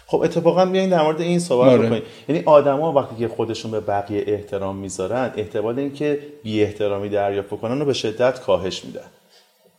خب 0.07 0.21
اتفاقا 0.21 0.65
بیاین 0.65 0.89
در 0.89 1.01
مورد 1.01 1.21
این 1.21 1.39
صحبت 1.39 1.69
آره. 1.69 1.85
بکنیم. 1.85 2.01
یعنی 2.29 2.43
آدما 2.45 2.93
وقتی 2.93 3.15
که 3.15 3.27
خودشون 3.27 3.71
به 3.71 3.79
بقیه 3.79 4.23
احترام 4.27 4.75
می‌ذارن 4.75 5.31
احتمال 5.37 5.79
اینکه 5.79 6.19
بی 6.43 6.63
احترامی 6.63 7.09
دریافت 7.09 7.49
کنن 7.49 7.79
رو 7.79 7.85
به 7.85 7.93
شدت 7.93 8.39
کاهش 8.39 8.85
میدن. 8.85 9.01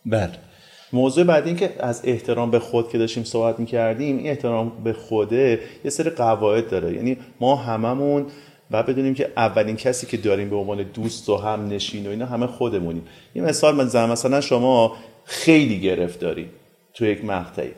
بله. 0.06 0.53
موضوع 0.92 1.24
بعدی 1.24 1.48
این 1.48 1.56
که 1.56 1.74
از 1.78 2.00
احترام 2.04 2.50
به 2.50 2.58
خود 2.58 2.88
که 2.88 2.98
داشتیم 2.98 3.24
صحبت 3.24 3.60
می‌کردیم 3.60 4.18
این 4.18 4.26
احترام 4.26 4.72
به 4.84 4.92
خوده 4.92 5.60
یه 5.84 5.90
سری 5.90 6.10
قواعد 6.10 6.70
داره. 6.70 6.92
یعنی 6.92 7.16
ما 7.40 7.56
هممون 7.56 8.26
و 8.70 8.82
بدونیم 8.82 9.14
که 9.14 9.32
اولین 9.36 9.76
کسی 9.76 10.06
که 10.06 10.16
داریم 10.16 10.50
به 10.50 10.56
عنوان 10.56 10.82
دوست 10.82 11.28
و 11.28 11.36
هم 11.36 11.68
نشین 11.68 12.06
و 12.06 12.10
اینا 12.10 12.26
همه 12.26 12.46
خودمونیم. 12.46 13.02
یه 13.34 13.42
مثال 13.42 13.74
من 13.74 14.10
مثلا 14.10 14.40
شما 14.40 14.96
خیلی 15.24 15.80
گرفتاری 15.80 16.48
تو 16.94 17.04
یک 17.04 17.24
مقطعی. 17.24 17.70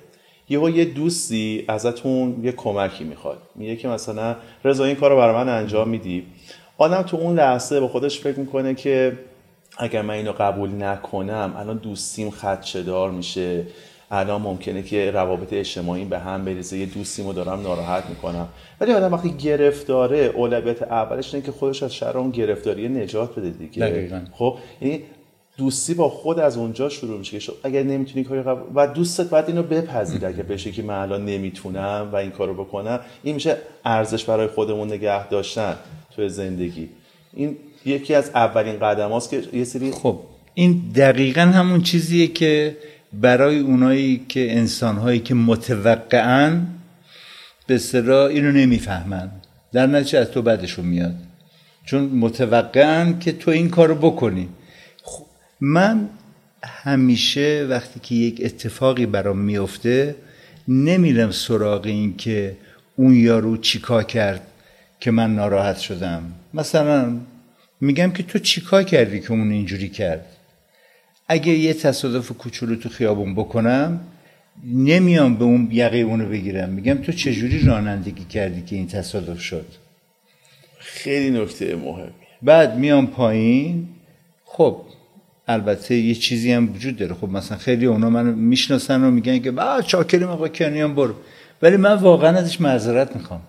یهو 0.48 0.70
یه 0.70 0.84
دوستی 0.84 1.64
ازتون 1.68 2.40
یه 2.42 2.52
کمکی 2.52 3.04
می‌خواد. 3.04 3.38
میگه 3.54 3.76
که 3.76 3.88
مثلا 3.88 4.36
رضا 4.64 4.84
این 4.84 4.96
کار 4.96 5.10
رو 5.10 5.16
برای 5.16 5.34
من 5.34 5.48
انجام 5.48 5.88
میدی. 5.88 6.26
آدم 6.78 7.02
تو 7.02 7.16
اون 7.16 7.36
لحظه 7.36 7.80
به 7.80 7.88
خودش 7.88 8.20
فکر 8.20 8.40
می‌کنه 8.40 8.74
که 8.74 9.18
اگر 9.76 10.02
من 10.02 10.14
اینو 10.14 10.32
قبول 10.32 10.82
نکنم 10.82 11.54
الان 11.56 11.76
دوستیم 11.76 12.30
خدشدار 12.30 13.10
میشه. 13.10 13.66
الان 14.10 14.42
ممکنه 14.42 14.82
که 14.82 15.10
روابط 15.10 15.52
اجتماعی 15.52 16.04
به 16.04 16.18
هم 16.18 16.44
بریزه. 16.44 16.78
یه 16.78 16.86
دوستیمو 16.86 17.32
دارم 17.32 17.62
ناراحت 17.62 18.04
می‌کنم. 18.08 18.48
ولی 18.80 18.92
آدم 18.92 19.12
وقتی 19.12 19.30
گرفتاره 19.30 20.18
اولویت 20.18 20.82
اولش 20.82 21.34
اینه 21.34 21.46
که 21.46 21.52
خودش 21.52 21.82
از 21.82 21.94
شر 21.94 22.18
اون 22.18 22.30
گرفتاری 22.30 22.88
نجات 22.88 23.38
بده 23.38 23.50
دیگه. 23.50 24.22
خب؟ 24.32 24.58
یعنی 24.80 25.02
دوستی 25.56 25.94
با 25.94 26.08
خود 26.08 26.38
از 26.38 26.56
اونجا 26.56 26.88
شروع 26.88 27.18
میشه 27.18 27.38
که 27.38 27.52
اگر 27.64 27.82
نمی‌تونی 27.82 28.24
کاری 28.24 28.42
قبول 28.42 28.62
و 28.74 28.86
دوستت 28.86 29.28
باید 29.28 29.44
اینو 29.48 29.62
بپذیر 29.62 30.26
اگه 30.26 30.42
بشه 30.42 30.72
که 30.72 30.82
من 30.82 30.94
الان 30.94 31.24
نمی‌تونم 31.24 32.08
و 32.12 32.16
این 32.16 32.30
کارو 32.30 32.54
بکنم 32.64 33.00
این 33.22 33.34
میشه 33.34 33.56
ارزش 33.84 34.24
برای 34.24 34.46
خودمون 34.46 34.88
نگه 34.88 35.28
داشتن 35.28 35.76
تو 36.16 36.28
زندگی. 36.28 36.88
این 37.32 37.56
یکی 37.86 38.14
از 38.14 38.30
اولین 38.34 38.78
قدم 38.78 39.10
هاست 39.10 39.30
که 39.30 39.42
یه 39.52 39.64
سری 39.64 39.90
خب 39.90 40.20
این 40.54 40.82
دقیقا 40.94 41.40
همون 41.40 41.82
چیزیه 41.82 42.26
که 42.26 42.76
برای 43.12 43.58
اونایی 43.58 44.24
که 44.28 44.56
انسانهایی 44.56 45.20
که 45.20 45.34
متوقعا 45.34 46.60
به 47.66 47.78
سرا 47.78 48.26
اینو 48.26 48.52
نمی‌فهمن. 48.52 49.30
در 49.72 49.86
نتیجه 49.86 50.18
از 50.18 50.30
تو 50.30 50.42
بدشون 50.42 50.84
میاد. 50.84 51.14
چون 51.84 52.02
متوقعا 52.02 53.12
که 53.20 53.32
تو 53.32 53.50
این 53.50 53.70
کارو 53.70 53.94
بکنی. 53.94 54.48
خب 55.02 55.24
من 55.60 56.08
همیشه 56.64 57.66
وقتی 57.70 58.00
که 58.00 58.14
یک 58.14 58.40
اتفاقی 58.44 59.06
برام 59.06 59.38
میفته 59.38 60.16
نمیرم 60.68 61.30
سراغ 61.30 61.86
این 61.86 62.16
که 62.16 62.56
اون 62.96 63.14
یارو 63.14 63.56
چیکار 63.56 64.02
کرد 64.02 64.46
که 65.00 65.10
من 65.10 65.34
ناراحت 65.34 65.78
شدم. 65.78 66.22
مثلا 66.54 67.16
میگم 67.80 68.10
که 68.10 68.22
تو 68.22 68.38
چیکار 68.38 68.82
کردی 68.82 69.20
که 69.20 69.30
اون 69.30 69.50
اینجوری 69.50 69.88
کرد؟ 69.88 70.26
اگه 71.28 71.52
یه 71.52 71.74
تصادف 71.74 72.32
کوچولو 72.32 72.76
تو 72.76 72.88
خیابون 72.88 73.34
بکنم 73.34 74.00
نمیام 74.64 75.36
به 75.36 75.44
اون 75.44 75.68
یقه 75.72 75.98
اونو 75.98 76.28
بگیرم. 76.28 76.68
میگم 76.68 76.94
تو 76.94 77.12
چجوری 77.12 77.64
رانندگی 77.64 78.24
کردی 78.24 78.62
که 78.62 78.76
این 78.76 78.86
تصادف 78.86 79.40
شد؟ 79.40 79.66
خیلی 80.78 81.38
نکته 81.38 81.76
مهمی 81.76 82.10
بعد 82.42 82.78
میام 82.78 83.06
پایین. 83.06 83.88
خب 84.44 84.82
البته 85.48 85.94
یه 85.94 86.14
چیزی 86.14 86.52
هم 86.52 86.74
وجود 86.74 86.96
داره. 86.96 87.14
خب 87.14 87.28
مثلا 87.28 87.58
خیلی 87.58 87.86
اونا 87.86 88.10
منو 88.10 88.32
می‌شناسن 88.32 89.04
و 89.04 89.10
میگن 89.10 89.38
که 89.38 89.50
با 89.50 89.82
چاکریم 89.82 90.28
آقا 90.28 90.48
کنیان 90.48 90.94
برو. 90.94 91.14
ولی 91.62 91.76
من 91.76 91.92
واقعا 91.92 92.38
ازش 92.38 92.60
معذرت 92.60 93.16
می‌خوام. 93.16 93.42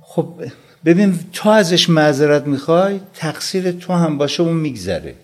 خب 0.00 0.42
ببین 0.84 1.18
تو 1.32 1.48
ازش 1.48 1.90
معذرت 1.90 2.46
می‌خوای 2.46 3.00
تقصیر 3.14 3.72
تو 3.72 3.92
هم 3.92 4.18
باشه 4.18 4.42
اون 4.42 4.56
میگذره. 4.56 5.14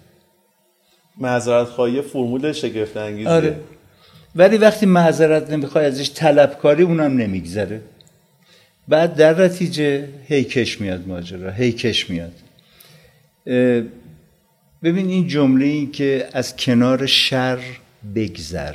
معذرت 1.19 1.67
خواهی 1.67 2.03
فرمول 2.03 2.53
شگفت 2.53 2.97
انگیزه 2.97 3.31
آره. 3.31 3.61
ولی 4.37 4.59
وقتی 4.59 4.87
معذرت 4.87 5.51
نمی‌خوای 5.51 5.87
ازش 5.87 6.11
طلبکاری 6.15 6.83
اونم 6.83 7.17
نمیگذره. 7.17 7.81
بعد 8.89 9.15
در 9.15 9.45
نتیجه 9.45 10.09
هی 10.29 10.45
کش 10.45 10.81
میاد 10.81 11.09
ماجرا 11.09 11.51
هی 11.51 11.73
کش 11.73 12.11
میاد. 12.11 12.33
ببین 14.83 15.09
این 15.09 15.29
جمله 15.29 15.65
این 15.65 15.93
که 15.93 16.29
از 16.33 16.57
کنار 16.57 17.07
شر 17.07 17.59
بگذر 18.15 18.75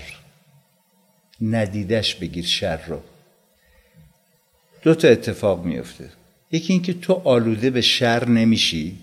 ندیدش 1.41 2.15
بگیر 2.15 2.45
شر 2.45 2.85
رو. 2.87 2.99
دو 4.81 4.95
تا 4.95 5.07
اتفاق 5.07 5.65
میفته. 5.65 6.09
یکی 6.51 6.73
اینکه 6.73 6.93
تو 6.93 7.21
آلوده 7.23 7.69
به 7.69 7.81
شر 7.81 8.29
نمیشی 8.29 8.97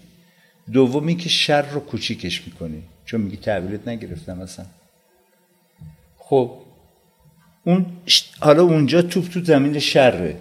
دومی 0.73 1.17
که 1.17 1.29
شر 1.29 1.63
رو 1.63 1.81
کوچیکش 1.81 2.43
می‌کنی 2.47 2.83
چون 3.05 3.21
میگی 3.21 3.37
تحویلت 3.37 3.89
نگرفتم 3.89 4.41
اصلا. 4.41 4.67
خب 6.19 6.51
اون 7.65 7.87
حالا 8.41 8.63
اونجا 8.63 9.03
توپ 9.03 9.29
تو 9.29 9.45
زمین 9.45 9.79
شره. 9.79 10.37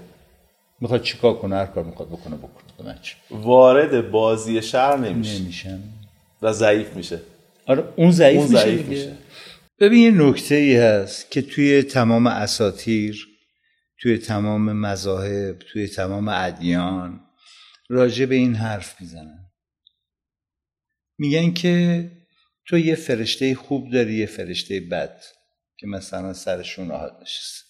می‌خواد 0.81 1.01
چیکار 1.03 1.37
کنه؟ 1.37 1.55
هر 1.55 1.65
کار 1.65 1.83
می‌خواد 1.83 2.09
بکنه 2.09 2.35
بکنه 2.35 2.95
وارد 3.31 4.11
بازی 4.11 4.61
شر 4.61 4.97
نمیشه. 4.97 5.39
نمیشن 5.39 5.79
و 6.41 6.53
ضعیف 6.53 6.95
میشه. 6.95 7.19
آره 7.65 7.83
اون 7.95 8.11
ضعیف, 8.11 8.39
اون 8.39 8.47
میشه, 8.47 8.61
ضعیف 8.63 8.85
میشه. 8.85 9.13
ببین 9.79 9.99
یه 9.99 10.11
نکته 10.11 10.55
ای 10.55 10.77
هست 10.77 11.31
که 11.31 11.41
توی 11.41 11.83
تمام 11.83 12.27
اساتیر 12.27 13.27
توی 14.01 14.17
تمام 14.17 14.73
مذاهب 14.73 15.59
توی 15.59 15.87
تمام 15.87 16.27
ادیان 16.27 17.19
راجع 17.89 18.25
به 18.25 18.35
این 18.35 18.55
حرف 18.55 19.01
می‌زنن. 19.01 19.51
میگن 21.17 21.53
که 21.53 22.11
تو 22.65 22.77
یه 22.77 22.95
فرشته 22.95 23.55
خوب 23.55 23.91
داری 23.91 24.13
یه 24.13 24.25
فرشته 24.25 24.79
بد 24.79 25.23
که 25.77 25.87
مثلا 25.87 26.33
سرشون 26.33 26.89
راحت 26.89 27.11
نشسته. 27.21 27.65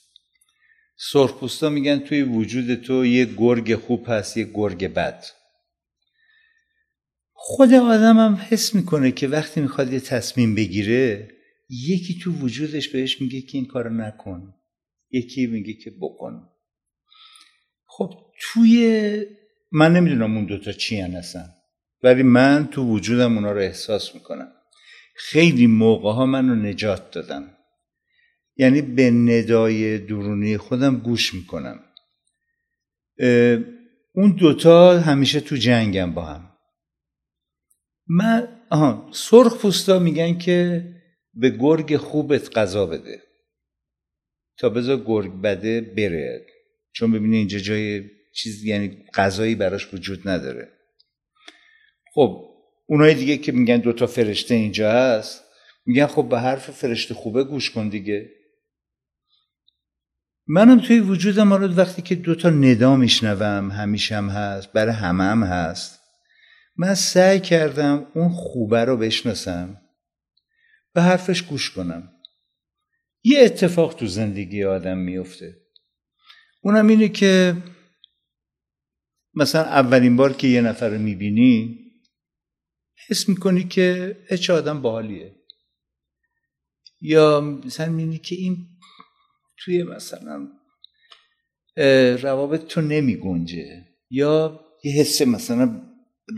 سرخپوستا 0.98 1.70
میگن 1.70 2.00
توی 2.00 2.22
وجود 2.22 2.76
تو 2.76 3.06
یه 3.06 3.26
گرگ 3.26 3.76
خوب 3.76 4.06
هست 4.10 4.38
یه 4.38 4.44
گرگ 4.54 4.88
بد. 4.88 5.26
خود 7.34 7.74
آدم 7.74 8.17
هم 8.17 8.36
حس 8.36 8.76
می‌کنه 8.76 9.12
که 9.12 9.28
وقتی 9.28 9.62
می‌خواد 9.62 9.94
یه 9.94 10.00
تصمیم 10.00 10.56
بگیره 10.56 11.32
یکی 11.70 12.20
تو 12.20 12.32
وجودش 12.32 12.88
بهش 12.89 13.22
میگه 13.22 13.41
که 13.41 13.58
این 13.58 13.67
کارو 13.67 13.94
نکن. 13.94 14.54
یکی 15.12 15.47
میگه 15.47 15.74
که 15.74 15.91
بکن. 16.02 16.50
خب 17.86 18.13
توی 18.41 19.26
من 19.71 19.93
نمی‌دونم 19.93 20.36
اون 20.36 20.45
دوتا 20.45 20.71
چی 20.71 20.97
هستن 20.97 21.50
ولی 22.04 22.24
من 22.24 22.67
تو 22.71 22.84
وجودم 22.84 23.36
اونا 23.36 23.52
رو 23.52 23.60
احساس 23.60 24.15
می‌کنم. 24.15 24.52
خیلی 25.15 25.67
موقع 25.67 26.12
ها 26.12 26.26
من 26.26 26.50
رو 26.50 26.56
نجات 26.56 27.12
دادن. 27.12 27.58
یعنی 28.58 28.82
به 28.82 29.12
ندای 29.12 29.97
درونی 29.97 30.58
خودم 30.58 30.97
گوش 30.97 31.34
می‌کنم. 31.34 31.80
اون 34.13 34.32
دوتا 34.32 35.00
همیشه 35.00 35.39
تو 35.39 35.56
جنگم 35.56 36.13
با 36.13 36.26
هم. 36.26 36.52
من 38.08 38.47
آها 38.69 39.10
سرخ 39.13 39.62
پوستا 39.62 40.00
میگن 40.00 40.38
که 40.38 40.86
به 41.34 41.50
گرگ 41.50 41.97
خوبت 41.97 42.58
غذا 42.58 42.86
بده. 42.86 43.21
تا 44.62 44.69
بذار 44.69 45.04
گرگ 45.06 45.41
بده 45.41 45.82
بره. 45.82 46.45
چون 46.93 47.12
ببینه 47.12 47.38
اینجا 47.38 47.60
جای 47.60 48.04
چیز 48.34 48.63
یعنی 48.63 49.06
غذایی 49.13 49.56
براش 49.56 49.93
وجود 49.93 50.30
نداره. 50.30 50.67
خب 52.13 52.45
اونای 52.86 53.13
دیگه 53.13 53.38
که 53.38 53.52
میگن 53.52 53.78
دوتا 53.78 54.08
فرشته 54.08 54.56
اینجا 54.56 54.91
هست 54.91 55.43
میگن 55.86 56.06
خب 56.06 56.30
به 56.30 56.39
حرف 56.39 56.71
فرشته 56.71 57.13
خوبه 57.13 57.43
گوش 57.43 57.71
کن 57.71 57.89
دیگه. 57.89 58.30
منم 60.47 60.80
توی 60.80 61.00
وجودم 61.00 61.50
حالا 61.50 61.74
وقتی 61.76 62.02
که 62.02 62.15
دوتا 62.15 62.50
ندا 62.50 62.95
میشنوم 62.95 63.71
همیشه 63.71 64.15
هم 64.15 64.30
هست 64.30 64.71
برای 64.71 64.93
همه 64.93 65.24
هم 65.24 65.43
هست. 65.43 66.00
من 66.78 66.93
سعی 66.93 67.39
کردم 67.39 68.08
اون 68.13 68.30
خوبه 68.30 68.86
رو 68.86 68.97
بشناسم 68.97 69.82
به 70.93 71.02
حرفش 71.02 71.41
گوش 71.41 71.71
کنم. 71.71 72.12
یه 73.23 73.39
اتفاق 73.39 73.93
تو 73.93 74.07
زندگی 74.07 74.63
آدم 74.63 74.97
میفته. 74.97 75.57
اونم 76.62 76.88
اینه 76.88 77.10
که 77.10 77.57
مثلا 79.34 79.62
اولین 79.62 80.15
بار 80.15 80.34
که 80.34 80.47
یه 80.47 80.62
نفر 80.62 80.89
رو 80.89 80.99
می‌بینی 80.99 81.77
حس 83.07 83.29
می‌کنی 83.29 83.63
که 83.63 84.17
چه 84.41 84.53
آدم 84.53 84.81
باحالیه. 84.81 85.36
یا 87.01 87.41
مثلا 87.41 87.89
می‌بینی 87.89 88.17
که 88.17 88.36
این 88.36 88.67
توی 89.57 89.84
مثلا 89.84 90.47
روابط 92.21 92.65
تو 92.67 92.81
نمی 92.81 93.15
گنجه 93.15 93.86
یا 94.10 94.65
یه 94.84 94.93
حس 94.93 95.21
مثلا 95.21 95.81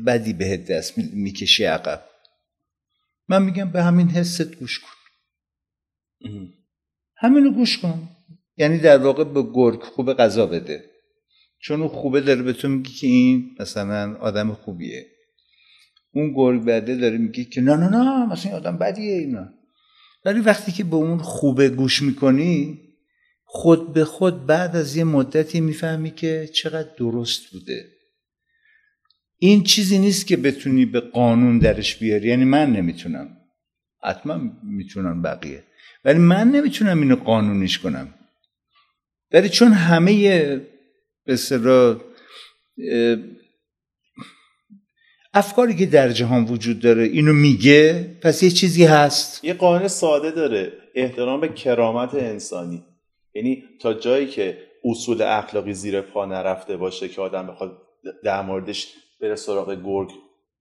بدی 0.05 0.33
بهت 0.33 0.65
دست 0.65 0.97
می‌کشی 0.97 1.63
عقب. 1.63 2.09
من 3.27 3.43
میگم 3.43 3.71
به 3.71 3.83
همین 3.83 4.07
حست 4.07 4.55
گوش 4.55 4.79
کن. 4.79 4.93
همینو 7.23 7.51
گوش 7.51 7.77
کن. 7.77 8.09
یعنی 8.57 8.77
در 8.77 8.97
واقع 8.97 9.23
به 9.23 9.43
گرگ 9.53 9.81
خوب 9.81 10.13
غذا 10.13 10.45
بده. 10.45 10.83
چون 11.59 11.79
اون 11.79 11.89
خوبه 11.89 12.21
داره 12.21 12.41
به 12.41 12.53
تو 12.53 12.69
میگه 12.69 12.91
که 12.91 13.07
این 13.07 13.55
مثلا 13.59 14.17
آدم 14.19 14.53
خوبیه. 14.53 15.05
اون 16.13 16.33
گرگ 16.33 16.65
بده 16.65 16.95
داره 16.95 17.17
میگه 17.17 17.43
که 17.43 17.61
نه 17.61 17.75
نه 17.75 17.89
نه 17.89 18.25
مثلا 18.25 18.51
این 18.51 18.59
آدم 18.59 18.77
بدیه 18.77 19.13
اینا. 19.13 19.49
ولی 20.25 20.39
وقتی 20.39 20.71
که 20.71 20.83
به 20.83 20.95
اون 20.95 21.17
خوبه 21.17 21.69
گوش 21.69 22.01
می‌کنی 22.01 22.79
خود 23.43 23.93
به 23.93 24.05
خود 24.05 24.45
بعد 24.45 24.75
از 24.75 24.95
یه 24.95 25.03
مدتی 25.03 25.61
می‌فهمی 25.61 26.11
که 26.11 26.49
چقدر 26.53 26.89
درست 26.97 27.51
بوده. 27.51 27.85
این 29.37 29.63
چیزی 29.63 29.99
نیست 29.99 30.27
که 30.27 30.37
بتونی 30.37 30.85
به 30.85 30.99
قانون 30.99 31.59
درش 31.59 31.95
بیاری. 31.95 32.27
یعنی 32.27 32.45
من 32.45 32.73
نمی‌تونم. 32.73 33.37
حتما 34.03 34.39
می‌تونم 34.63 35.21
بقیه. 35.21 35.63
ولی 36.05 36.19
من 36.19 36.47
نمی‌تونم 36.47 37.01
اینو 37.01 37.15
قانونیش 37.15 37.79
کنم. 37.79 38.13
ولی 39.31 39.49
چون 39.49 39.71
همه 39.71 40.61
به 41.25 41.37
افکاری 45.33 45.75
که 45.75 45.85
در 45.85 46.09
جهان 46.09 46.43
وجود 46.43 46.79
داره 46.79 47.03
اینو 47.03 47.33
میگه 47.33 48.15
پس 48.21 48.43
یه 48.43 48.49
چیزی 48.49 48.85
هست. 48.85 49.43
یه 49.43 49.53
قانون 49.53 49.87
ساده 49.87 50.31
داره 50.31 50.73
احترام 50.95 51.41
به 51.41 51.47
کرامت 51.47 52.13
انسانی. 52.13 52.83
یعنی 53.33 53.63
تا 53.81 53.93
جایی 53.93 54.27
که 54.27 54.57
اصول 54.83 55.21
اخلاقی 55.21 55.73
زیر 55.73 56.01
پا 56.01 56.25
نرفته 56.25 56.77
باشه 56.77 57.09
که 57.09 57.21
آدم 57.21 57.47
بخواد 57.47 57.77
در 58.23 58.41
موردش 58.41 58.93
بره 59.21 59.35
سراغ 59.35 59.83
گرگ 59.85 60.09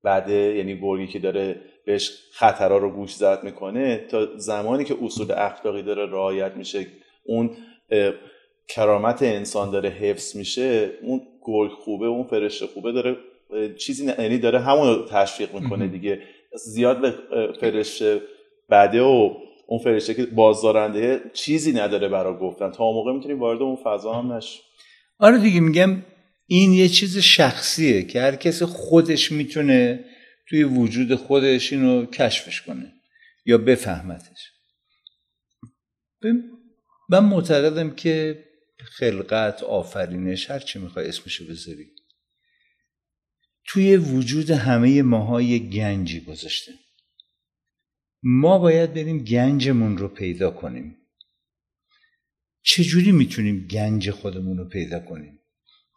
بده 0.03 0.33
یعنی 0.33 0.79
گرگی 0.81 1.07
که 1.07 1.19
داره 1.19 1.61
بهش 1.85 2.11
خطرها 2.31 2.77
رو 2.77 2.89
گوش 2.89 3.15
زد 3.15 3.43
می‌کنه 3.43 3.97
تا 3.97 4.37
زمانی 4.37 4.83
که 4.83 4.95
اصول 5.01 5.31
اخلاقی 5.31 5.81
داره 5.81 6.05
رعایت 6.05 6.51
میشه 6.55 6.87
اون 7.23 7.49
کرامت 8.67 9.23
انسان 9.23 9.71
داره 9.71 9.89
حفظ 9.89 10.35
میشه 10.35 10.91
اون 11.01 11.21
گرگ 11.41 11.71
خوبه 11.71 12.05
اون 12.05 12.23
فرشته 12.23 12.67
خوبه 12.67 12.91
داره 12.91 13.15
چیزی 13.77 14.05
یعنی 14.05 14.37
داره 14.37 14.59
همون 14.59 14.87
رو 14.87 15.05
تشویق 15.05 15.53
می‌کنه 15.53 15.87
دیگه. 15.87 16.21
زیاد 16.55 17.01
به 17.01 17.13
فرشته 17.61 18.21
بده 18.69 19.01
و 19.01 19.29
اون 19.67 19.79
فرشته 19.79 20.13
که 20.13 20.25
بازدارنده 20.25 21.21
چیزی 21.33 21.73
نداره 21.73 22.09
برای 22.09 22.37
گفتن. 22.37 22.71
تا 22.71 22.91
موقع 22.91 23.11
می‌تونی 23.11 23.33
وارد 23.33 23.61
اون 23.61 23.75
فضا 23.75 24.13
هم 24.13 24.39
آره 25.19 25.37
دیگه 25.37 25.59
میگم 25.59 26.03
این 26.47 26.73
یه 26.73 26.87
چیز 26.87 27.17
شخصیه 27.17 28.03
که 28.03 28.21
هر 28.21 28.35
کسی 28.35 28.65
خودش 28.65 29.31
می‌تونه 29.31 30.05
توی 30.47 30.63
وجود 30.63 31.15
خودش 31.15 31.73
اینو 31.73 32.05
کشفش 32.05 32.61
کنه 32.61 32.93
یا 33.45 33.57
بفهمتش. 33.57 34.51
من 37.09 37.19
معتقدم 37.19 37.95
که 37.95 38.45
خلقت 38.79 39.63
آفرینش 39.63 40.51
هر 40.51 40.59
چی 40.59 40.79
می‌خوای 40.79 41.07
اسمشو 41.07 41.47
بذاری 41.47 41.95
توی 43.65 43.97
وجود 43.97 44.51
همه 44.51 45.01
ماها 45.01 45.41
یه 45.41 45.59
گنجی 45.59 46.19
گذاشته. 46.19 46.71
ما 48.23 48.59
باید 48.59 48.93
بریم 48.93 49.23
گنجمون 49.23 49.97
رو 49.97 50.07
پیدا 50.07 50.51
کنیم. 50.51 50.97
چجوری 52.63 53.11
می‌تونیم 53.11 53.67
گنج 53.67 54.11
خودمون 54.11 54.57
رو 54.57 54.69
پیدا 54.69 54.99
کنیم 54.99 55.39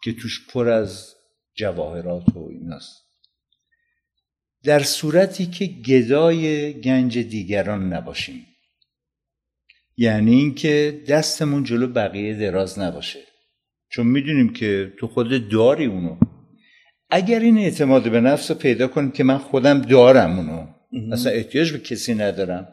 که 0.04 0.12
توش 0.12 0.48
پر 0.48 0.68
از 0.68 1.14
جواهرات 1.54 2.28
و 2.28 2.48
ایناست؟ 2.52 3.05
در 4.64 4.82
صورتی 4.82 5.46
که 5.46 5.66
گدای 5.66 6.72
گنج 6.72 7.18
دیگران 7.18 7.92
نباشیم. 7.92 8.46
یعنی 9.96 10.34
اینکه 10.34 11.02
دستمون 11.08 11.64
جلو 11.64 11.86
بقیه 11.86 12.34
دراز 12.34 12.78
نباشه. 12.78 13.20
چون 13.88 14.06
می‌دونیم 14.06 14.52
که 14.52 14.92
تو 14.98 15.06
خود 15.06 15.48
داری 15.48 15.84
اونو. 15.84 16.16
اگر 17.10 17.40
این 17.40 17.58
اعتماد 17.58 18.10
به 18.10 18.20
نفس 18.20 18.50
رو 18.50 18.56
پیدا 18.56 18.88
کنیم 18.88 19.10
که 19.10 19.24
من 19.24 19.38
خودم 19.38 19.80
دارم 19.80 20.38
اونو 20.38 20.66
مثلا 21.12 21.32
احتیاج 21.32 21.72
به 21.72 21.78
کسی 21.78 22.14
ندارم 22.14 22.68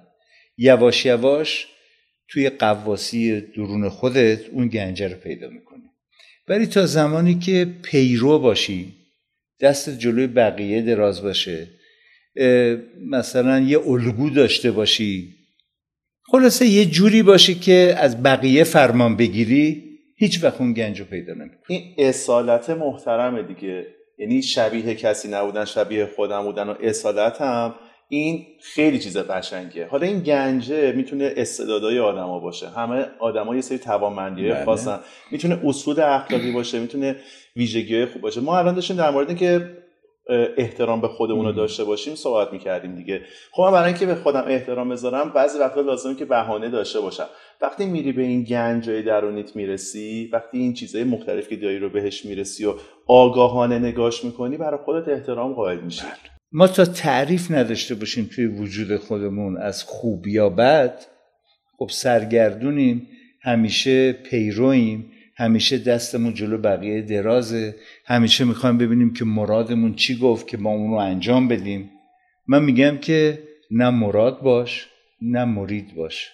یواش 0.58 1.06
یواش 1.06 1.68
توی 2.28 2.50
قواسی 2.50 3.42
درون 3.42 3.90
خودت 3.90 4.50
اون 4.50 4.68
گنجه 4.68 5.08
رو 5.08 5.16
پیدا 5.16 5.50
می‌کنی. 5.50 5.84
ولی 6.48 6.66
تا 6.66 6.86
زمانی 6.86 7.40
که 7.40 7.66
پیرو 7.84 8.40
باشی 8.40 8.94
دست 9.64 9.90
جلوی 9.90 10.28
بقیه 10.28 10.82
دراز 10.82 11.22
باشه. 11.22 11.68
مثلا 13.10 13.60
یه 13.60 13.80
الگو 13.88 14.30
داشته 14.30 14.72
باشی. 14.72 15.34
خلاصه 16.32 16.66
یه 16.66 16.86
جوری 16.86 17.24
باشی 17.24 17.56
که 17.56 17.96
از 17.98 18.24
بقیه 18.24 18.64
فرمان 18.64 19.18
بگیری 19.18 19.84
هیچ 20.18 20.44
وقت 20.44 20.62
اون 20.62 20.74
گنج 20.74 21.00
رو 21.00 21.06
پیدا 21.06 21.34
نمی‌کنی. 21.34 21.58
این 21.68 21.96
اصالت 21.98 22.70
محترمه 22.70 23.44
دیگه. 23.44 23.88
یعنی 24.18 24.42
شبیه 24.42 24.96
کسی 24.96 25.28
نبودن 25.28 25.66
شبیه 25.66 26.06
خودم 26.06 26.44
بودن 26.44 26.70
و 26.70 26.76
اصالت 26.82 27.42
هم 27.42 27.76
این 28.16 28.46
خیلی 28.62 29.00
چیز 29.00 29.18
قشنگیه. 29.18 29.88
حالا 29.88 30.08
این 30.08 30.20
گنجه 30.20 30.92
می‌تونه 30.92 31.34
استعدادهای 31.38 32.00
آدما 32.00 32.40
باشه. 32.40 32.70
همه 32.70 33.06
آدما 33.20 33.56
یه 33.56 33.62
سری 33.62 33.78
توانمندی 33.78 34.50
بله. 34.50 34.66
خاصن 34.66 35.00
می‌تونه 35.32 35.60
اصول 35.64 36.00
اخلاقی 36.00 36.52
باشه 36.52 36.80
می‌تونه 36.80 37.16
ویژگی 37.56 38.06
خوب 38.06 38.22
باشه. 38.22 38.42
ما 38.42 38.58
الان 38.58 38.76
داشتیم 38.76 38.98
در 38.98 39.12
مورد 39.12 39.38
که 39.38 39.70
احترام 40.58 41.02
به 41.02 41.08
خودمون 41.08 41.46
رو 41.46 41.52
داشته 41.52 41.84
باشیم 41.84 42.16
صحبت 42.16 42.54
می‌کردیم 42.54 42.96
دیگه. 42.96 43.22
خب 43.52 43.64
من 43.64 43.72
برای 43.72 43.88
اینکه 43.88 44.06
به 44.06 44.16
خودم 44.16 44.44
احترام 44.48 44.90
بذارم 44.90 45.30
بعضی 45.30 45.60
وقتا 45.60 45.82
لازمه 45.82 46.16
که 46.16 46.26
بهانه 46.26 46.70
داشته 46.70 47.00
باشم. 47.00 47.28
وقتی 47.62 47.86
میری 47.86 48.12
به 48.12 48.22
این 48.22 48.44
گنجای 48.44 49.02
درونیت 49.02 49.56
می‌رسی 49.56 50.30
وقتی 50.34 50.58
این 50.58 50.74
چیزهای 50.74 51.04
مختلف 51.04 51.50
که 51.50 51.56
داری 51.56 51.80
رو 51.80 51.90
بهش 51.90 52.26
می‌رسی 52.26 52.66
و 52.66 52.74
آگاهانه 53.08 53.80
نگاش 53.80 54.24
می‌کنی 54.24 54.58
برای 54.58 54.80
خودت 54.86 55.08
احترام 55.08 55.54
قائل 55.54 55.80
میشی. 55.80 56.02
بله. 56.02 56.33
ما 56.56 56.68
تا 56.68 56.86
تعریف 56.86 57.52
نداشته 57.52 57.96
باشیم 57.96 58.30
توی 58.36 58.46
وجود 58.46 58.98
خودمون 58.98 59.58
از 59.58 59.84
خوب 59.84 60.28
یا 60.28 60.50
بد 60.50 61.06
خب 61.78 61.90
سرگردونیم 61.92 63.08
همیشه 63.42 64.12
پیرویم 64.12 65.12
همیشه 65.38 65.78
دستمون 65.78 66.34
جلو 66.34 66.58
بقیه 66.58 67.02
درازه 67.02 67.76
همیشه 68.06 68.46
می‌خوایم 68.46 68.78
ببینیم 68.78 69.14
که 69.14 69.26
مرادمون 69.26 69.96
چی 69.96 70.16
گفت 70.16 70.48
که 70.48 70.58
ما 70.58 70.70
اونو 70.70 70.96
انجام 70.96 71.48
بدیم. 71.48 71.90
من 72.48 72.64
میگم 72.64 72.98
که 72.98 73.44
نه 73.72 73.90
مراد 73.90 74.42
باش 74.42 74.88
نه 75.22 75.46
مرید 75.46 75.96
باش 75.96 76.30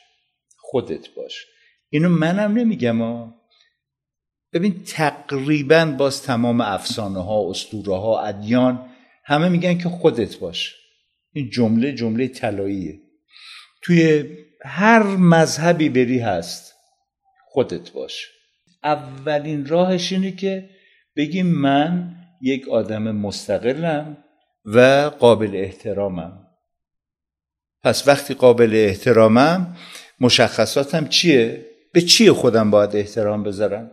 خودت 0.58 1.10
باش. 1.16 1.46
اینو 1.90 2.10
منم 2.10 2.58
نمیگم 2.58 3.02
ها 3.02 3.36
ببین 4.54 4.84
تقریبا 4.84 5.96
باز 5.98 6.24
تمام 6.24 6.62
افسانه 6.62 7.24
ها 7.24 7.50
اسطوره 7.50 7.96
ها 7.96 8.22
ادیان 8.22 8.89
همه 9.30 9.50
میگن 9.50 9.78
که 9.78 9.90
خودت 9.90 10.38
باش. 10.38 10.76
این 11.34 11.50
جمله 11.50 11.92
جمله 11.92 12.28
طلاییه. 12.28 13.00
توی 13.82 14.24
هر 14.66 15.04
مذهبی 15.04 15.90
بری 15.90 16.20
هست 16.20 16.74
خودت 17.48 17.92
باش. 17.92 18.28
اولین 18.84 19.66
راهش 19.66 20.12
اینه 20.12 20.32
که 20.32 20.70
بگیم 21.16 21.46
من 21.46 22.16
یک 22.42 22.70
آدم 22.70 23.12
مستقلم 23.12 24.18
و 24.66 25.12
قابل 25.20 25.52
احترامم. 25.54 26.48
پس 27.84 28.08
وقتی 28.08 28.34
قابل 28.34 28.72
احترامم 28.74 29.78
مشخصاتم 30.20 31.08
چیه؟ 31.08 31.66
به 31.94 32.02
چی 32.02 32.32
خودم 32.32 32.72
باید 32.72 32.96
احترام 32.96 33.44
بذارم؟ 33.44 33.92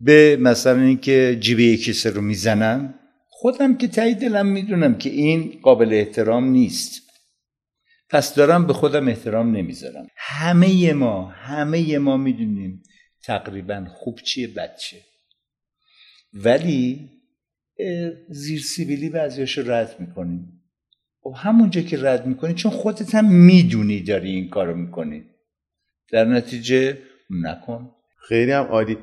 به 0.00 0.36
مثلا 0.40 0.80
اینکه 0.80 1.36
جیبه 1.40 1.76
کسی 1.76 2.08
رو 2.08 2.20
می‌زنم 2.20 2.94
خودم 3.36 3.76
که 3.76 3.88
تایی 3.88 4.14
دلم 4.14 4.46
می‌دونم 4.46 4.98
که 4.98 5.10
این 5.10 5.58
قابل 5.62 5.92
احترام 5.92 6.44
نیست. 6.44 7.02
پس 8.10 8.34
دارم 8.34 8.66
به 8.66 8.72
خودم 8.72 9.08
احترام 9.08 9.56
نمی‌ذارم. 9.56 10.06
همه 10.16 10.92
ما 10.92 11.26
همه 11.26 11.98
ما 11.98 12.16
می‌دونیم 12.16 12.82
تقریبا 13.22 13.86
خوب 13.90 14.18
چیه 14.20 14.48
بد 14.48 14.76
چیه. 14.76 15.00
ولی 16.34 17.10
زیر 18.28 18.60
سیبیلی 18.60 19.08
بعضیاشو 19.08 19.62
رد 19.72 20.00
می‌کنیم. 20.00 20.62
و 21.26 21.30
خب 21.30 21.34
همونجا 21.36 21.80
که 21.80 22.02
رد 22.02 22.26
می‌کنی 22.26 22.54
چون 22.54 22.72
خودت 22.72 23.14
هم 23.14 23.34
می‌دونی 23.34 24.00
داری 24.00 24.30
این 24.30 24.48
کارو 24.48 24.76
می‌کنی. 24.76 25.24
در 26.12 26.24
نتیجه 26.24 26.98
نکن. 27.30 27.90
خیلی 28.28 28.50
هم 28.50 28.64
عالی. 28.64 28.98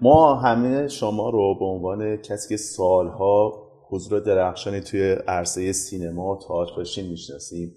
ما 0.00 0.34
همه 0.34 0.88
شما 0.88 1.30
رو 1.30 1.58
به 1.58 1.64
عنوان 1.64 2.16
کسی 2.16 2.48
که 2.48 2.56
سالها 2.56 3.52
حضور 3.88 4.20
درخشانی 4.20 4.80
توی 4.80 5.12
عرصه 5.12 5.72
سینما 5.72 6.34
و 6.34 6.38
تئاتر 6.48 7.02
می‌شناسیم. 7.02 7.74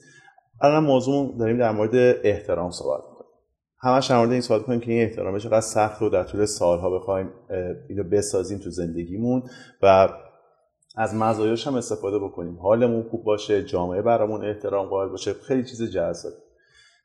الان 0.62 0.84
موضوع 0.84 1.38
داریم 1.40 1.58
در 1.58 1.72
مورد 1.72 2.20
احترام 2.24 2.72
صحبت 2.72 3.02
می‌کنیم. 3.10 3.30
همش 3.82 4.08
در 4.08 4.18
مورد 4.18 4.32
این 4.32 4.42
صحبت 4.42 4.64
کنیم 4.64 4.80
که 4.80 4.92
این 4.92 5.02
احترام 5.02 5.40
چقدر 5.40 5.62
سخت 5.62 6.02
رو 6.02 6.10
در 6.10 6.24
طول 6.24 6.46
سالها 6.46 6.90
بخوایم 6.90 7.30
اینو 7.90 8.04
بسازیم 8.04 8.58
تو 8.58 8.70
زندگیمون 8.70 9.44
و 9.82 10.10
از 10.98 11.16
مزایاش 11.16 11.68
هم 11.68 11.76
استفاده 11.76 12.20
بکنیم. 12.20 12.60
حالمون 12.60 13.04
خوب 13.04 13.24
باشه 13.24 13.64
جامعه 13.64 14.02
برامون 14.02 14.46
احترام 14.46 14.90
قائل 14.90 15.10
باشه 15.10 15.34
خیلی 15.34 15.64
چیز 15.64 15.84
جذاب 15.84 16.34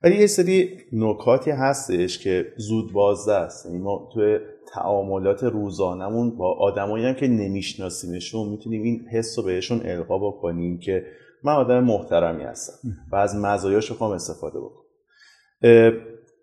ولی 0.03 0.17
یه 0.17 0.27
سری 0.27 0.77
نکاتی 0.93 1.51
هستش 1.51 2.19
که 2.19 2.47
زود 2.57 2.93
بازده 2.93 3.35
است. 3.35 3.67
یعنی 3.67 3.79
ما 3.79 4.09
توی 4.15 4.39
تعاملات 4.73 5.45
روزانمون 5.45 6.37
با 6.37 6.55
آدمایی 6.55 7.07
هم 7.07 7.15
که 7.15 7.29
نمیشناسیمشون 7.29 8.49
می‌تونیم 8.49 8.83
این 8.83 9.09
حس 9.13 9.39
رو 9.39 9.45
بهشون 9.45 9.81
القا 9.85 10.19
بکنیم 10.19 10.79
که 10.79 11.07
من 11.45 11.53
آدم 11.53 11.85
محترمی 11.85 12.45
هستم 12.45 12.89
و 13.13 13.17
از 13.17 13.37
مزایاش 13.37 13.91
رو 13.91 14.03
استفاده 14.03 14.59
بکنم. 14.61 14.85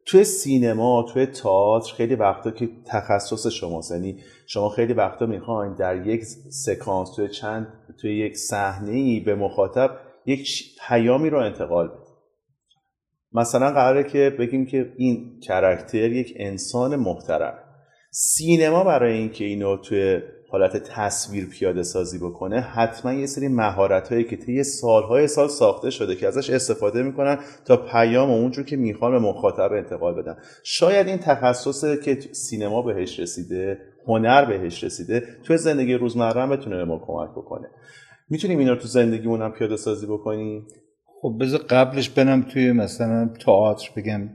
توی 0.05 0.23
سینما 0.23 1.05
توی 1.13 1.25
تئاتر 1.25 1.93
خیلی 1.93 2.15
وقتا 2.15 2.51
که 2.51 2.69
تخصص 2.85 3.47
شماست 3.47 3.91
یعنی 3.91 4.19
شما 4.47 4.69
خیلی 4.69 4.93
وقتا 4.93 5.25
می‌خواین 5.25 5.75
در 5.75 6.07
یک 6.07 6.23
سکانس 6.49 7.15
توی 7.15 7.29
چند 7.29 7.67
توی 8.01 8.17
یک 8.17 8.37
صحنه 8.37 8.91
ای 8.91 9.19
به 9.19 9.35
مخاطب 9.35 9.97
یک 10.25 10.49
پیامی 10.87 11.29
رو 11.29 11.39
انتقال 11.39 11.87
بدید 11.87 12.05
مثلا 13.33 13.71
قراره 13.71 14.03
که 14.03 14.35
بگیم 14.39 14.65
که 14.65 14.93
این 14.97 15.39
کرکتر 15.39 16.11
یک 16.11 16.33
انسان 16.35 16.95
محترم. 16.95 17.64
سینما 18.17 18.83
برای 18.83 19.17
اینکه 19.17 19.45
اینو 19.45 19.77
توی 19.77 20.19
حالت 20.49 20.77
تصویر 20.77 21.45
پیاده 21.45 21.83
سازی 21.83 22.17
بکنه 22.17 22.61
حتما 22.61 23.13
یه 23.13 23.25
سری 23.25 23.47
مهارت 23.47 24.11
هایی 24.11 24.23
که 24.23 24.35
طی 24.35 24.63
سالهای 24.63 25.27
سال 25.27 25.47
ساخته 25.47 25.89
شده 25.89 26.15
که 26.15 26.27
ازش 26.27 26.49
استفاده 26.49 27.03
می‌کنن 27.03 27.37
تا 27.65 27.77
پیام 27.77 28.31
اونجور 28.31 28.65
که 28.65 28.75
می‌خوان 28.75 29.11
به 29.11 29.19
مخاطب 29.19 29.73
انتقال 29.73 30.13
بدن. 30.21 30.35
شاید 30.63 31.07
این 31.07 31.17
تخصص 31.17 31.85
که 32.03 32.19
سینما 32.31 32.81
بهش 32.81 33.19
رسیده 33.19 33.77
هنر 34.07 34.45
بهش 34.45 34.83
رسیده 34.83 35.23
تو 35.43 35.57
زندگی 35.57 35.93
روزمره 35.93 36.41
هم 36.41 36.49
بتونه 36.49 36.75
به 36.75 36.85
ما 36.85 37.01
کمک 37.07 37.29
بکنه. 37.29 37.67
می‌تونیم 38.29 38.59
اینا 38.59 38.73
رو 38.73 38.79
تو 38.79 38.87
زندگیمون 38.87 39.41
هم 39.41 39.51
پیاده 39.51 39.77
سازی 39.77 40.05
بکنیم؟ 40.05 40.67
خب 41.21 41.37
بذار 41.41 41.59
قبلش 41.59 42.09
برم 42.09 42.41
توی 42.41 42.71
مثلا 42.71 43.29
تئاتر 43.45 43.89
بگم 43.97 44.29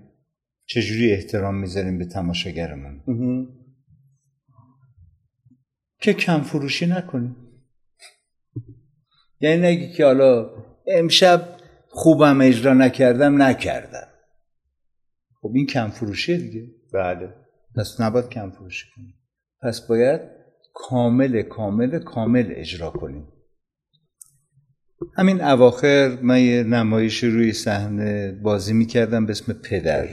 چجوری 0.67 1.13
احترام 1.13 1.55
می‌ذاریم 1.55 1.99
به 1.99 2.05
تماشاگرمون. 2.05 3.01
که 6.01 6.13
کم 6.13 6.41
فروشی 6.41 6.87
نکنیم 6.87 7.37
یعنی 9.41 9.63
نگی 9.63 9.93
که 9.93 10.05
حالا 10.05 10.51
امشب 10.87 11.57
خوبم 11.89 12.41
اجرا 12.41 12.75
نکردم 12.75 13.43
نکردم. 13.43 14.09
خب 15.43 15.53
این 15.55 15.67
کم 15.67 15.91
فروشیه 15.91 16.37
دیگه. 16.37 16.67
بله. 16.93 17.35
پس 17.77 18.01
نباید 18.01 18.29
کم 18.29 18.51
فروشی 18.51 18.87
کنیم 18.97 19.15
پس 19.63 19.81
باید 19.81 20.21
کامل 20.75 21.43
کامل 21.43 21.99
کامل 21.99 22.53
اجرا 22.57 22.91
کنیم 22.91 23.29
همین 25.17 25.43
اواخر 25.43 26.19
من 26.23 26.41
یه 26.41 26.63
نمایش 26.63 27.25
روی 27.25 27.53
صحنه 27.53 28.33
بازی 28.33 28.73
می‌کردم 28.73 29.27
به 29.27 29.31
اسم 29.31 29.53
پدر. 29.53 30.09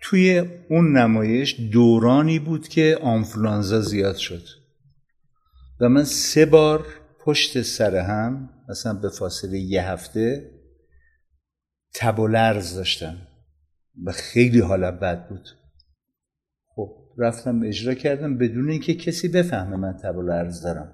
توی 0.00 0.38
اون 0.70 0.96
نمایش 0.96 1.60
دورانی 1.72 2.38
بود 2.38 2.68
که 2.68 2.98
آنفلانزا 3.02 3.80
زیاد 3.80 4.16
شد. 4.16 4.42
و 5.80 5.88
من 5.88 6.04
سه 6.04 6.46
بار 6.46 6.86
پشت 7.20 7.62
سر 7.62 7.96
هم 7.96 8.50
مثلا 8.68 8.92
به 8.92 9.08
فاصله 9.08 9.58
یه 9.58 9.82
هفته 9.82 10.50
تب 11.94 12.18
و 12.18 12.26
لرز 12.26 12.74
داشتم. 12.74 13.16
و 14.04 14.12
خیلی 14.12 14.60
حالم 14.60 14.98
بد 14.98 15.28
بود. 15.28 15.48
خب 16.66 16.96
رفتم 17.18 17.62
اجرا 17.62 17.94
کردم 17.94 18.38
بدون 18.38 18.70
اینکه 18.70 18.94
کسی 18.94 19.28
بفهمه 19.28 19.76
من 19.76 19.92
تب 19.92 20.16
و 20.16 20.22
لرز 20.22 20.62
دارم. 20.62 20.92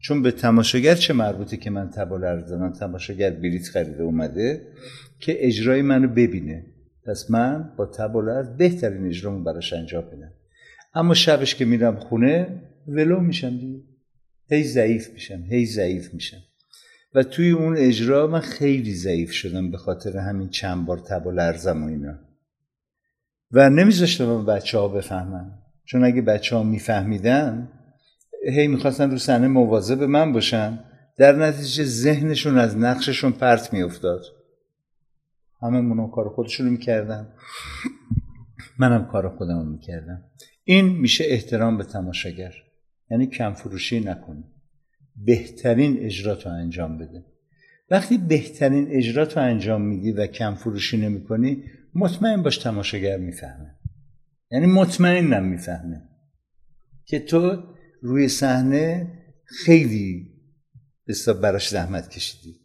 چون 0.00 0.22
به 0.22 0.30
تماشاگر 0.30 0.94
چه 0.94 1.12
مربوطه 1.12 1.56
که 1.56 1.70
من 1.70 1.90
تب 1.90 2.12
و 2.12 2.18
لرز 2.18 2.50
دارم؟ 2.50 2.72
تماشاگر 2.72 3.30
بلیت 3.30 3.68
خریده 3.68 4.02
اومده 4.02 4.72
که 5.20 5.46
اجرای 5.46 5.82
منو 5.82 6.08
ببینه. 6.08 6.66
پس 7.08 7.30
من 7.30 7.72
با 7.76 7.86
تب 7.86 8.16
و 8.16 8.22
لرز 8.22 8.56
بهترین 8.56 9.06
اجرامو 9.06 9.44
براش 9.44 9.72
انجام 9.72 10.04
بدم 10.04 10.32
اما 10.94 11.14
شبش 11.14 11.54
که 11.54 11.64
میرم 11.64 11.96
خونه 11.96 12.62
ولو 12.88 13.20
میشم 13.20 13.58
دیگه. 13.58 13.82
هی 14.50 14.64
ضعیف 14.64 15.10
میشم 15.10 15.42
هی 15.50 15.66
ضعیف 15.66 16.14
میشم. 16.14 16.42
و 17.14 17.22
توی 17.22 17.50
اون 17.50 17.76
اجرا 17.76 18.26
من 18.26 18.40
خیلی 18.40 18.94
ضعیف 18.94 19.32
شدم 19.32 19.70
به 19.70 19.76
خاطر 19.78 20.16
همین 20.16 20.48
چند 20.48 20.86
بار 20.86 20.98
تب 20.98 21.26
و 21.26 21.30
لرزم 21.30 21.82
و 21.82 21.86
اینا. 21.86 22.18
و 23.52 23.70
نمیذاشتم 23.70 24.46
بچه 24.46 24.78
ها 24.78 24.88
بفهمن. 24.88 25.50
چون 25.84 26.04
اگه 26.04 26.22
بچه 26.22 26.56
ها 26.56 26.62
میفهمیدن 26.62 27.68
هی 28.48 28.66
می‌خواستن 28.66 29.10
رو 29.10 29.18
صحنه 29.18 29.48
مواظب 29.48 30.02
من 30.02 30.32
باشن. 30.32 30.78
در 31.18 31.32
نتیجه 31.32 31.84
ذهنشون 31.84 32.58
از 32.58 32.76
نقششون 32.76 33.32
پرت 33.32 33.72
میافتاد. 33.72 34.37
همه 35.62 35.80
منو 35.80 36.08
کار 36.08 36.28
خودشونو 36.28 36.70
می‌کردن. 36.70 37.32
منم 38.78 39.06
کار 39.06 39.36
خودم 39.36 39.58
رو 39.58 39.64
می‌کردم. 39.64 40.24
این 40.64 40.88
میشه 40.88 41.24
احترام 41.26 41.78
به 41.78 41.84
تماشاگر. 41.84 42.54
یعنی 43.10 43.26
کم 43.26 43.52
فروشی 43.52 44.00
نکنی 44.00 44.44
بهترین 45.16 45.98
اجرات 45.98 46.46
رو 46.46 46.52
انجام 46.52 46.98
بده. 46.98 47.24
وقتی 47.90 48.18
بهترین 48.18 48.88
اجرات 48.90 49.36
رو 49.36 49.42
انجام 49.42 49.82
میدی 49.82 50.12
و 50.12 50.26
کم 50.26 50.54
فروشی 50.54 50.96
نمی‌کنی 50.96 51.64
مطمئن 51.94 52.42
باش 52.42 52.58
تماشاگر 52.58 53.18
می‌فهمه. 53.18 53.74
یعنی 54.50 54.66
مطمئنم 54.66 55.44
می‌فهمه 55.44 56.02
که 57.04 57.18
تو 57.18 57.62
روی 58.02 58.28
صحنه 58.28 59.12
خیلی 59.44 60.34
براش 61.42 61.68
زحمت 61.68 62.08
کشیدی. 62.08 62.60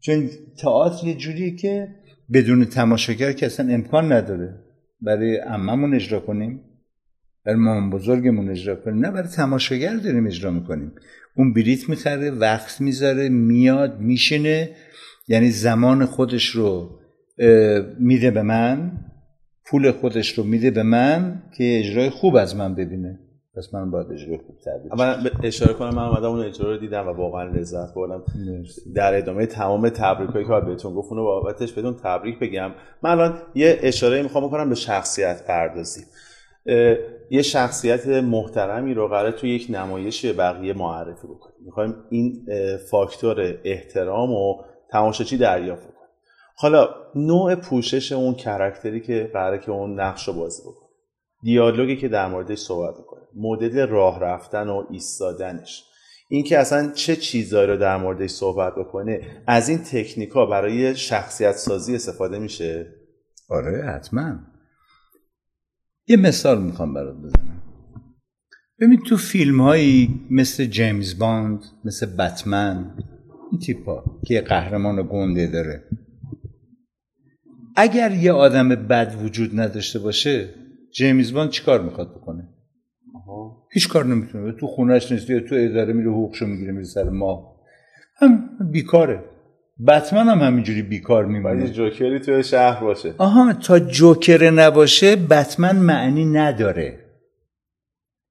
چون 0.00 0.28
تئاتر 0.62 1.06
یه 1.06 1.14
جوریه 1.14 1.56
که 1.56 1.88
بدون 2.32 2.64
تماشاگر 2.64 3.32
که 3.32 3.46
اصلا 3.46 3.74
امکان 3.74 4.12
نداره. 4.12 4.54
برای 5.00 5.36
عممون 5.36 5.94
اجرا 5.94 6.20
کنیم 6.20 6.60
برای 7.44 7.58
مام 7.58 7.90
بزرگمون 7.90 8.50
اجرا 8.50 8.76
کنیم. 8.76 9.06
نه 9.06 9.10
برای 9.10 9.28
تماشاگر 9.28 9.96
داریم 9.96 10.26
اجرا 10.26 10.50
می‌کنیم. 10.50 10.92
اون 11.36 11.52
بلیت 11.52 11.88
می‌خره 11.88 12.30
وقت 12.30 12.80
می‌ذاره 12.80 13.28
میاد 13.28 14.00
میشینه. 14.00 14.70
یعنی 15.28 15.50
زمان 15.50 16.04
خودش 16.04 16.46
رو 16.46 17.00
میده 18.00 18.30
به 18.30 18.42
من 18.42 18.92
پول 19.66 19.90
خودش 19.90 20.38
رو 20.38 20.44
میده 20.44 20.70
به 20.70 20.82
من 20.82 21.42
که 21.56 21.78
اجرای 21.78 22.10
خوب 22.10 22.36
از 22.36 22.56
من 22.56 22.74
ببینه. 22.74 23.18
پس 23.58 23.74
من 23.74 23.90
باید 23.90 24.12
اجرای 24.12 24.38
خوب 24.38 24.56
تبدیل 24.58 25.06
من 25.06 25.30
اشاره 25.42 25.74
کنم 25.74 25.94
من 25.94 26.04
اومدم 26.04 26.28
اون 26.28 26.40
اجرا 26.40 26.70
رو 26.70 26.76
دیدم 26.76 27.08
و 27.08 27.10
واقعا 27.10 27.44
لذت 27.44 27.94
بردم. 27.94 28.22
در 28.94 29.18
ادامه 29.18 29.46
تمام 29.46 29.88
تبریک 29.88 30.30
هایی 30.30 30.46
که 30.46 30.60
بهتون 30.66 30.94
گفت 30.94 31.12
اونو 31.12 31.24
بابتش 31.24 31.72
بدون 31.72 31.94
تبریک 31.94 32.38
بگم. 32.38 32.70
من 33.02 33.10
الان 33.10 33.38
یه 33.54 33.78
اشاره 33.82 34.22
می‌خوام 34.22 34.46
بکنم 34.46 34.68
به 34.68 34.74
شخصیت 34.74 35.46
پردازی. 35.46 36.04
یه 37.30 37.42
شخصیت 37.42 38.06
محترمی 38.06 38.94
رو 38.94 39.08
قرار 39.08 39.30
توی 39.30 39.50
یک 39.50 39.66
نمایش 39.70 40.26
به 40.26 40.32
بقیه 40.32 40.72
معرفی 40.72 41.26
بکنیم. 41.26 41.56
می‌خوایم 41.64 41.94
این 42.10 42.46
فاکتور 42.90 43.58
احترام 43.64 44.30
و 44.32 44.62
تماشاچی 44.90 45.36
دریافت 45.36 45.82
کنیم 45.82 45.98
حالا 46.56 46.88
نوع 47.14 47.54
پوشش 47.54 48.12
اون 48.12 48.34
کرکتری 48.34 49.00
که 49.00 49.30
قراره 49.32 49.58
که 49.58 49.70
اون 49.70 50.00
نقش 50.00 50.28
رو 50.28 50.34
بازی 50.34 50.62
بکنه. 50.62 50.87
دیالوگی 51.42 51.96
که 51.96 52.08
در 52.08 52.28
موردش 52.28 52.58
صحبت 52.58 52.98
می‌کنه. 52.98 53.22
مدل 53.36 53.86
راه 53.86 54.20
رفتن 54.20 54.68
و 54.68 54.84
ایستادنش. 54.90 55.84
اینکه 56.28 56.58
اصلا 56.58 56.92
چه 56.92 57.16
چیزایی 57.16 57.66
رو 57.66 57.76
در 57.76 57.96
موردش 57.96 58.30
صحبت 58.30 58.72
بکنه 58.74 59.42
از 59.46 59.68
این 59.68 59.78
تکنیکا 59.78 60.46
برای 60.46 60.96
شخصیت 60.96 61.52
سازی 61.52 61.94
استفاده 61.94 62.38
میشه؟ 62.38 62.94
آره 63.48 63.84
حتما. 63.84 64.38
یه 66.06 66.16
مثال 66.16 66.62
می‌خوام 66.62 66.94
برات 66.94 67.16
بزنم. 67.16 67.62
ببین 68.80 69.02
تو 69.06 69.16
فیلم 69.16 69.60
هایی 69.60 70.20
مثل 70.30 70.64
جیمز 70.64 71.18
باند 71.18 71.64
مثل 71.84 72.06
بتمن 72.06 72.94
این 73.50 73.60
تیپا 73.60 74.04
که 74.26 74.34
یه 74.34 74.40
قهرمان 74.40 75.08
گنده 75.12 75.46
داره. 75.46 75.84
اگر 77.76 78.12
یه 78.12 78.32
آدم 78.32 78.68
بد 78.68 79.14
وجود 79.24 79.60
نداشته 79.60 79.98
باشه 79.98 80.54
جیمز 80.92 81.32
باند 81.32 81.50
چیکار 81.50 81.82
می‌خواد 81.82 82.10
بکنه؟ 82.16 82.48
هیچ 83.72 83.88
کار 83.88 84.04
نمی‌تونه. 84.04 84.52
تو 84.52 84.66
خونش 84.66 85.12
نیست 85.12 85.30
یا 85.30 85.40
تو 85.40 85.54
اداره 85.54 85.92
میره 85.92 86.10
حقوقشو 86.10 86.46
می‌گیره 86.46 86.72
میره 86.72 86.84
سر 86.84 87.08
ما. 87.08 87.56
هم 88.16 88.48
بیکاره. 88.72 89.24
بتمن 89.88 90.28
هم 90.28 90.38
همینجوری 90.38 90.82
بیکار 90.82 91.24
میمونه. 91.24 91.70
جوکری 91.70 92.20
توی 92.20 92.42
شهر 92.42 92.84
باشه. 92.84 93.14
آها 93.18 93.52
تا 93.52 93.78
جوکر 93.78 94.50
نباشه 94.50 95.16
بتمن 95.16 95.76
معنی 95.76 96.24
نداره. 96.24 96.98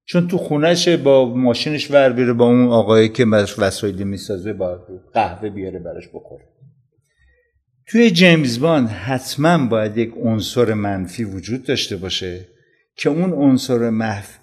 چون 0.04 0.28
تو 0.28 0.38
خونش 0.38 0.88
با 0.88 1.34
ماشینش 1.34 1.90
ور 1.90 2.12
بره 2.12 2.32
با 2.32 2.46
اون 2.46 2.68
آقایی 2.68 3.08
که 3.08 3.26
وسایلی 3.58 4.04
می‌سازه 4.04 4.52
با 4.52 4.78
قهوه 5.14 5.50
بیاره 5.50 5.78
براش 5.78 6.08
بخوره. 6.14 6.44
توی 7.90 8.10
جیمز 8.10 8.60
باند 8.60 8.88
حتما 8.88 9.66
باید 9.66 9.96
یک 9.96 10.14
عنصر 10.16 10.74
منفی 10.74 11.24
وجود 11.24 11.64
داشته 11.64 11.96
باشه 11.96 12.48
که 12.96 13.10
اون 13.10 13.32
عنصر 13.32 13.90
محف... 13.90 14.38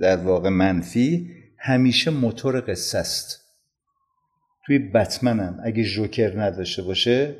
در 0.00 0.16
واقع 0.16 0.48
منفی 0.48 1.30
همیشه 1.58 2.10
موتور 2.10 2.60
قصه 2.60 2.98
است. 2.98 3.40
توی 4.66 4.78
بتمنم 4.78 5.60
اگه 5.64 5.84
جوکر 5.84 6.40
نداشته 6.40 6.82
باشه 6.82 7.36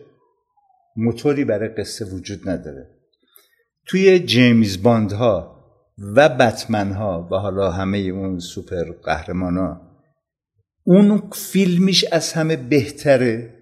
موتوری 0.97 1.45
برای 1.45 1.69
قصه 1.69 2.05
وجود 2.05 2.49
نداره. 2.49 2.87
توی 3.87 4.19
جیمز 4.19 4.83
باند 4.83 5.13
ها 5.13 5.65
و 6.17 6.29
بتمن 6.29 6.93
ها 6.93 7.29
و 7.33 7.35
حالا 7.35 7.71
همه 7.71 7.99
اون 7.99 8.39
سوپر 8.39 8.85
قهرمان 9.05 9.57
ها 9.57 9.81
اون 10.85 11.31
فیلمیش 11.33 12.05
از 12.13 12.33
همه 12.33 12.57
بهتره 12.57 13.55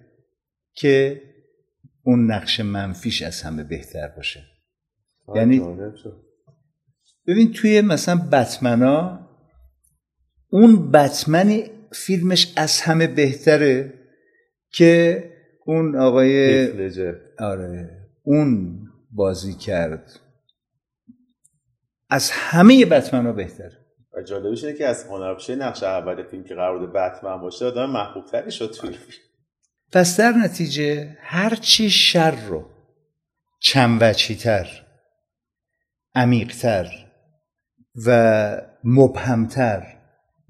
که 0.75 1.28
اون 2.09 2.31
نقش 2.31 2.61
منفیش 2.61 3.23
از 3.23 3.43
همه 3.43 3.65
بهتر 3.65 4.09
باشه. 4.09 4.45
یعنی 5.35 5.61
ببین 7.27 7.53
توی 7.53 7.81
مثلا 7.81 8.17
بتمنا 8.33 9.29
اون 10.51 10.91
بتمنی 10.91 11.71
فیلمش 11.93 12.53
از 12.57 12.81
همه 12.81 13.07
بهتره 13.07 13.95
که 14.73 15.25
اون 15.67 15.97
آقای 15.97 16.67
آره 17.39 17.91
اون 18.23 18.79
بازی 19.11 19.55
کرد. 19.55 20.21
از 22.11 22.31
همه 22.31 22.85
بتمن 22.85 23.27
ها 23.27 23.33
بهتره 23.33 23.79
و 24.13 24.23
جالبش 24.23 24.65
اینه 24.65 24.79
که 24.79 24.87
از 24.87 25.05
هنرپیشه 25.05 25.57
نقش 25.57 25.83
اول 25.83 26.23
فیلم 26.23 26.45
که 26.45 26.55
قرار 26.55 26.79
بود 26.79 26.93
بتمن 26.93 27.41
باشه 27.41 27.65
آدم 27.65 27.91
محبوب 27.91 28.25
تری 28.25 28.51
شد 28.51 28.71
توی 28.71 28.91
فیلم. 28.91 29.28
پس 29.93 30.21
در 30.21 30.33
نتیجه 30.33 31.17
هرچی 31.21 31.91
شر 31.91 32.47
رو 32.47 32.71
چندوچیتر 33.61 34.87
عمیقتر 36.15 36.89
و 38.07 38.61
مبهمتر 38.85 39.99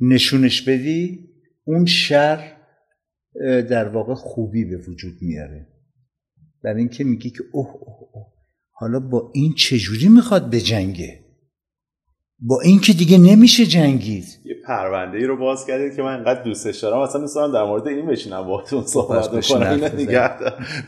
نشونش 0.01 0.63
بدی 0.63 1.29
اون 1.65 1.87
شر 1.87 2.57
در 3.71 3.89
واقع 3.89 4.15
خوبی 4.15 4.65
به 4.65 4.77
وجود 4.77 5.15
میاره. 5.21 5.67
برای 6.65 6.79
اینکه 6.79 7.05
میگی 7.05 7.31
که 7.31 7.45
اوه 7.53 7.71
اوه 7.71 8.09
اوه 8.13 8.27
حالا 8.73 9.01
با 9.01 9.31
این 9.35 9.55
چجوری 9.55 10.09
می‌خواد 10.09 10.51
به 10.51 10.61
جنگه 10.61 11.28
با 12.41 12.61
این 12.61 12.81
که 12.81 12.93
دیگه 12.93 13.19
نمیشه 13.19 13.67
جنگید. 13.67 14.25
یه 14.45 14.55
پرونده 14.67 15.19
ای 15.19 15.25
رو 15.25 15.37
باز 15.37 15.67
کردید 15.67 15.97
که 15.97 16.03
من 16.03 16.17
انقدر 16.17 16.43
دوستش 16.43 16.79
دارم. 16.79 16.99
اصلا 16.99 17.21
میسونم 17.21 17.53
در 17.53 17.65
مورد 17.65 17.87
این 17.87 18.07
بشینم 18.07 18.43
باهاتون 18.43 18.83
صحبت 18.83 19.47
کنم 19.47 19.81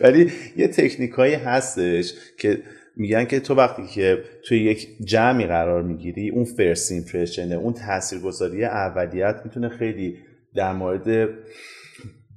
ولی 0.00 0.32
یه 0.56 0.68
تکنیکایی 0.68 1.34
هستش 1.34 2.12
که 2.38 2.62
میگن 2.96 3.24
که 3.24 3.40
تو 3.40 3.54
وقتی 3.54 3.86
که 3.86 4.24
توی 4.44 4.58
یک 4.58 4.88
جمعی 5.04 5.46
قرار 5.46 5.82
می‌گیری 5.82 6.30
اون 6.30 6.44
فرست 6.44 6.92
ایمپرشنه 6.92 7.54
اون 7.54 7.72
تاثیرگذاری 7.72 8.64
اولیت 8.64 9.40
می‌تونه 9.44 9.68
خیلی 9.68 10.16
در 10.54 10.72
مورد 10.72 11.28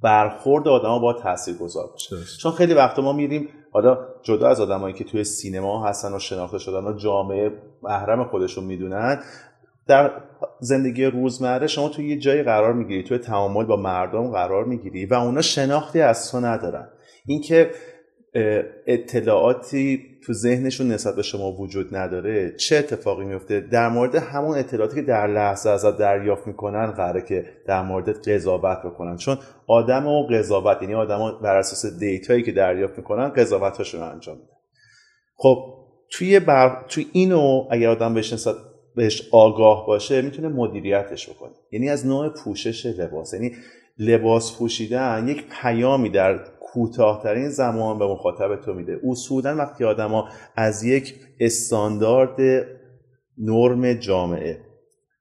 برخورد 0.02 0.68
آدما 0.68 0.98
با 0.98 1.12
تاثیر 1.12 1.54
گذار 1.54 1.86
باشه 1.92 2.16
چون 2.40 2.52
خیلی 2.52 2.74
وقتا 2.74 3.02
ما 3.02 3.12
میریم 3.12 3.48
حالا 3.70 3.98
جدا 4.22 4.48
از 4.48 4.60
آدمایی 4.60 4.94
که 4.94 5.04
توی 5.04 5.24
سینما 5.24 5.86
هستن 5.86 6.14
و 6.14 6.18
شناخته 6.18 6.58
شدن 6.58 6.84
و 6.84 6.96
جامعه 6.96 7.52
محرم 7.84 8.24
خودشون 8.24 8.64
می‌دونن. 8.64 9.22
در 9.86 10.10
زندگی 10.60 11.04
روزمره 11.04 11.66
شما 11.66 11.88
توی 11.88 12.08
یه 12.08 12.18
جایی 12.18 12.42
قرار 12.42 12.72
می‌گیری 12.72 13.02
توی 13.02 13.18
تعامل 13.18 13.64
با 13.64 13.76
مردم 13.76 14.30
قرار 14.30 14.64
می‌گیری 14.64 15.06
و 15.06 15.14
اونا 15.14 15.40
شناختی 15.40 16.00
از 16.00 16.32
تو 16.32 16.40
ندارن. 16.40 16.88
اینکه 17.26 17.70
اطلاعاتی 18.86 20.00
تو 20.26 20.32
ذهنشون 20.32 20.88
نسبت 20.88 21.16
به 21.16 21.22
شما 21.22 21.52
وجود 21.52 21.96
نداره 21.96 22.50
چه 22.56 22.76
اتفاقی 22.76 23.24
میفته 23.24 23.60
در 23.60 23.88
مورد 23.88 24.14
همون 24.14 24.58
اطلاعاتی 24.58 24.94
که 24.94 25.02
در 25.02 25.26
لحظه 25.26 25.70
ازت 25.70 25.98
دریافت 25.98 26.46
می‌کنن 26.46 26.86
قراره 26.86 27.22
که 27.22 27.46
در 27.66 27.82
مورد 27.82 28.28
قضاوت 28.28 28.78
بکنن. 28.84 29.16
چون 29.16 29.38
آدم 29.66 30.06
و 30.06 30.26
قضاوت 30.26 30.82
یعنی 30.82 30.94
آدم 30.94 31.38
بر 31.42 31.56
اساس 31.56 31.98
دیتایی 31.98 32.42
که 32.42 32.52
دریافت 32.52 32.98
می‌کنن 32.98 33.28
قضاوتاشون 33.28 34.00
رو 34.00 34.06
انجام 34.06 34.36
میدن. 34.36 34.56
خب 35.36 35.83
توی 36.18 36.40
بر... 36.40 36.84
توی 36.88 37.06
اینو 37.12 37.66
اگر 37.70 37.88
آدم 37.88 38.14
بهش 38.14 38.32
نسبت 38.32 38.54
بهش 38.96 39.28
آگاه 39.32 39.86
باشه 39.86 40.22
می‌تونه 40.22 40.48
مدیریتش 40.48 41.30
بکنه. 41.30 41.52
یعنی 41.72 41.88
از 41.88 42.06
نوع 42.06 42.28
پوشش 42.28 42.86
لباس. 42.86 43.34
یعنی 43.34 43.52
لباس 43.98 44.58
پوشیدن 44.58 45.28
یک 45.28 45.44
پیامی 45.62 46.08
در 46.08 46.40
کوتاهترین 46.60 47.48
زمان 47.48 47.98
به 47.98 48.06
مخاطب 48.06 48.56
تو 48.56 48.74
میده. 48.74 49.00
اصولا 49.10 49.56
وقتی 49.56 49.84
آدما 49.84 50.28
از 50.56 50.84
یک 50.84 51.14
استاندارد 51.40 52.66
نرم 53.38 53.92
جامعه 53.92 54.60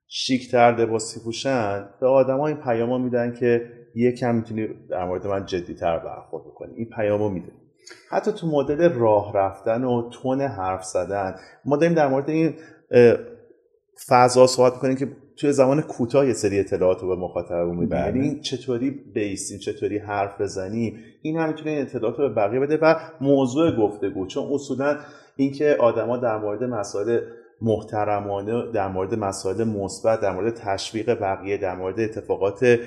شیکتر 0.08 0.75
لباسی 0.79 1.19
پوشن 1.19 1.89
به 2.01 2.08
آدما 2.08 2.47
این 2.47 2.58
پیامو 2.58 2.97
میدن 2.97 3.36
که 3.39 3.69
یکم 3.95 4.36
می‌تونی 4.36 4.67
در 4.89 5.06
مورد 5.06 5.27
من 5.27 5.45
جدیتر 5.45 5.99
برخورد 5.99 6.43
بکنی. 6.43 6.73
این 6.75 6.89
پیامو 6.95 7.29
میده. 7.29 7.51
حتی 8.10 8.32
تو 8.32 8.48
مدل 8.48 8.89
راه 8.89 9.34
رفتن 9.36 9.84
و 9.84 10.10
تون 10.10 10.41
حرف 10.41 10.84
زدن 10.84 11.36
ما 11.65 11.78
داریم 11.78 11.96
در 11.96 12.08
مورد 12.08 12.30
این 12.30 12.54
فضا 14.08 14.48
صحبت 14.48 14.74
می‌کنیم 14.74 14.96
که 14.96 15.08
توی 15.38 15.52
زمان 15.52 15.82
کوتاه 15.82 16.28
یه 16.28 16.34
سری 16.34 16.60
اطلاعات 16.60 17.02
رو 17.02 17.08
به 17.08 17.15
مخاطبمون 17.15 17.76
میدیم 17.76 17.89
بله. 17.89 18.17
یعنی 18.17 18.41
چطوری 18.41 18.91
بیسیم 18.91 19.60
چطوری 19.60 19.98
حرف 19.98 20.41
بزنیم 20.41 21.00
این 21.22 21.38
هم 21.38 21.50
می‌تونه 21.50 21.72
این 21.72 21.82
اطلاعات 21.82 22.19
رو 22.19 22.30
به 22.30 22.36
بقیه 22.36 22.60
بده 22.60 22.78
و 22.78 22.96
موضوع 23.22 23.78
گفتگو 23.78 24.28
چون 24.28 24.54
اصولا 24.54 24.98
اینکه 25.36 25.76
آدما 25.80 26.17
در 26.17 26.38
مورد 26.38 26.63
مسائل 26.63 27.19
محترمانه 27.61 28.71
در 28.71 28.87
مورد 28.87 29.13
مسائل 29.13 29.63
مثبت 29.63 30.21
در 30.21 30.31
مورد 30.31 30.53
تشویق 30.53 31.19
بقیه 31.21 31.57
در 31.57 31.75
مورد 31.75 31.99
اتفاقات 31.99 32.79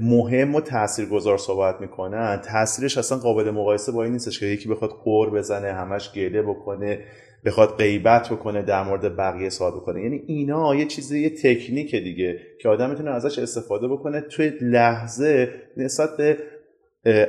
مهم 0.00 0.54
و 0.54 0.60
تاثیرگذار 0.60 1.38
صحبت 1.38 1.80
می‌کنن. 1.80 2.40
تاثیرش 2.44 2.98
اصلا 2.98 3.18
قابل 3.18 3.50
مقایسه 3.50 3.92
با 3.92 4.02
این 4.02 4.12
نیستش 4.12 4.40
که 4.40 4.46
یکی 4.46 4.68
بخواد 4.68 4.90
قور 4.90 5.30
بزنه 5.30 5.72
همش 5.72 6.12
گله 6.12 6.42
بکنه 6.42 6.98
بخواد 7.44 7.76
غیبت 7.76 8.28
بکنه 8.28 8.62
در 8.62 8.82
مورد 8.82 9.16
بقیه 9.16 9.48
صحبت 9.48 9.74
بکنه. 9.74 10.02
یعنی 10.02 10.22
اینا 10.26 10.74
یه 10.74 10.84
چیزی 10.84 11.20
یه 11.20 11.30
تکنیک 11.30 11.94
دیگه 11.96 12.40
که 12.60 12.68
آدم 12.68 12.90
می‌تونه 12.90 13.10
ازش 13.10 13.38
استفاده 13.38 13.88
بکنه 13.88 14.20
توی 14.20 14.52
لحظه 14.60 15.48
نسبت 15.76 16.16
به 16.16 16.38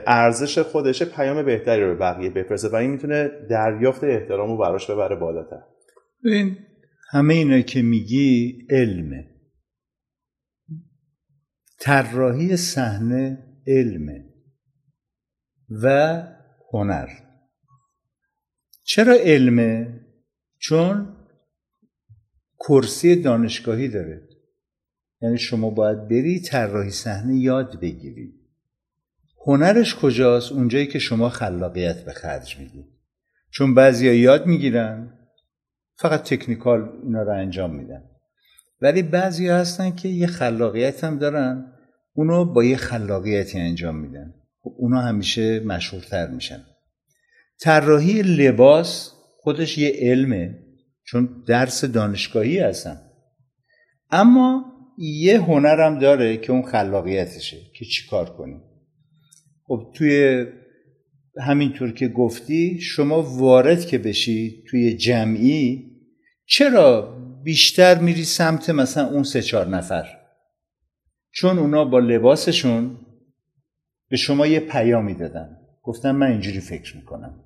ارزش 0.07 0.59
خودش 0.59 1.03
پیام 1.03 1.43
بهتری 1.43 1.81
رو 1.81 1.87
به 1.87 1.95
بقیه 1.95 2.29
بفرسته 2.29 2.69
و 2.69 2.75
این 2.75 2.91
می‌تونه 2.91 3.31
دریافت 3.49 4.03
احترام 4.03 4.51
رو 4.51 4.57
براش 4.57 4.91
ببره 4.91 5.15
بالاتر. 5.15 5.61
این 6.25 6.57
همه 7.11 7.33
اینا 7.33 7.61
که 7.61 7.81
میگی 7.81 8.57
علمه. 8.69 9.31
طراحی 11.79 12.57
صحنه 12.57 13.37
علمه 13.67 14.25
و 15.69 16.23
هنر. 16.73 17.09
چرا 18.83 19.13
علمه؟ 19.13 20.01
چون 20.59 21.15
کرسی 22.59 23.21
دانشگاهی 23.21 23.87
داره. 23.87 24.27
یعنی 25.21 25.37
شما 25.37 25.69
باید 25.69 26.07
بری 26.07 26.39
طراحی 26.39 26.91
صحنه 26.91 27.37
یاد 27.37 27.79
بگیری. 27.79 28.33
هنرش 29.47 29.95
کجاست؟ 29.95 30.51
اونجایی 30.51 30.87
که 30.87 30.99
شما 30.99 31.29
خلاقیت 31.29 32.05
به 32.05 32.13
خرج 32.13 32.59
میدی. 32.59 32.85
چون 33.51 33.75
بعضیا 33.75 34.13
یاد 34.13 34.45
می‌گیرن 34.47 35.14
فقط 35.97 36.23
تکنیکال 36.23 36.89
اینا 37.03 37.23
رو 37.23 37.31
انجام 37.31 37.75
میدن. 37.75 38.03
ولی 38.81 39.01
بعضی 39.01 39.47
هستن 39.47 39.91
که 39.95 40.07
یه 40.07 40.27
خلاقیت 40.27 41.03
هم 41.03 41.19
دارن 41.19 41.73
اونو 42.13 42.45
با 42.45 42.63
یه 42.63 42.75
خلاقیتی 42.75 43.59
انجام 43.59 43.95
میدن. 43.95 44.33
خب 44.61 44.73
اونا 44.77 45.01
همیشه 45.01 45.59
مشهورتر 45.59 46.27
میشن. 46.27 46.65
طراحی 47.59 48.21
لباس 48.21 49.11
خودش 49.39 49.77
یه 49.77 49.93
علمه 49.99 50.59
چون 51.03 51.43
درس 51.47 51.85
دانشگاهی 51.85 52.59
هستم 52.59 53.01
اما 54.11 54.65
یه 54.97 55.41
هنرم 55.41 55.99
داره 55.99 56.37
که 56.37 56.51
اون 56.51 56.61
خلاقیتشه 56.61 57.57
که 57.75 57.85
چیکار 57.85 58.29
کنیم. 58.29 58.61
خب 59.67 59.91
توی 59.93 60.45
همینطور 61.41 61.91
که 61.91 62.07
گفتی 62.07 62.79
شما 62.81 63.21
وارد 63.21 63.85
که 63.85 63.97
بشی 63.97 64.63
توی 64.67 64.97
جمعی 64.97 65.91
چرا 66.45 67.17
بیشتر 67.43 67.99
میری 67.99 68.23
سمت 68.23 68.69
مثلا 68.69 69.07
اون 69.07 69.23
سه 69.23 69.41
چهار 69.41 69.67
نفر؟ 69.67 70.05
چون 71.31 71.59
اونا 71.59 71.85
با 71.85 71.99
لباسشون 71.99 72.97
به 74.09 74.17
شما 74.17 74.47
یه 74.47 74.59
پیامی 74.59 75.13
دادن. 75.13 75.49
گفتن 75.83 76.11
من 76.11 76.27
اینجوری 76.27 76.59
فکر 76.59 76.97
می‌کنم. 76.97 77.41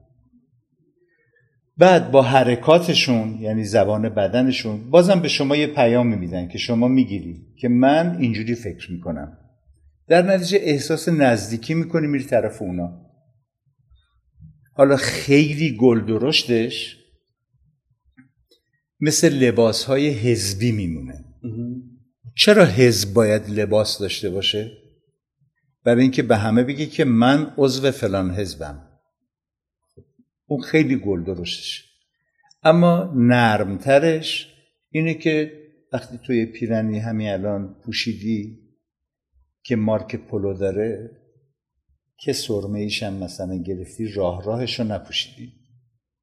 بعد 1.78 2.12
با 2.12 2.21
حرکاتشون 2.21 3.38
یعنی 3.41 3.63
زبان 3.63 4.10
بدنشون 4.10 4.89
بازم 4.89 5.20
به 5.20 5.28
شما 5.28 5.55
یه 5.55 5.68
پیامی 5.68 6.16
میدن 6.16 6.47
که 6.47 6.57
شما 6.57 6.88
می‌گیری 6.88 7.41
که 7.57 7.70
من 7.70 8.18
اینجوری 8.20 8.55
فکر 8.55 8.91
می‌کنم. 8.91 9.38
در 10.07 10.22
نتیجه 10.22 10.59
احساس 10.61 11.09
نزدیکی 11.09 11.74
می‌کنی 11.74 12.07
میری 12.07 12.24
طرف 12.24 12.61
اونا. 12.61 13.09
حالا 14.80 14.95
خیلی 14.97 15.77
گل 15.77 16.05
درشتش 16.05 16.97
مثل 18.99 19.34
لباس 19.34 19.84
های 19.84 20.09
حزبی 20.09 20.71
میمونه. 20.71 21.25
چرا 22.36 22.65
حزب 22.65 23.13
باید 23.13 23.49
لباس 23.49 23.99
داشته 23.99 24.30
باشه؟ 24.30 24.71
برای 25.84 26.01
اینکه 26.01 26.23
به 26.23 26.38
همه 26.38 26.63
بگی 26.63 26.86
که 26.86 27.05
من 27.05 27.53
عضو 27.57 27.91
فلان 27.91 28.32
حزبم. 28.32 28.89
اون 30.45 30.61
خیلی 30.61 30.95
گل 30.95 31.23
درشتش. 31.23 31.86
اما 32.63 33.13
نرمترش 33.15 34.53
اینه 34.89 35.13
که 35.13 35.51
وقتی 35.93 36.19
توی 36.25 36.45
پیرنی 36.45 36.99
همین 36.99 37.30
الان 37.30 37.80
پوشیدی 37.86 38.59
که 39.63 39.75
مارک 39.75 40.15
پلو 40.15 40.53
داره 40.53 41.18
که 42.22 42.34
سرمه 42.34 42.80
ایشم 42.80 43.13
مثلا 43.13 43.55
گرفتی 43.55 44.07
راه 44.07 44.43
راهش 44.43 44.80
رو 44.80 44.86
نپوشیدی. 44.86 45.53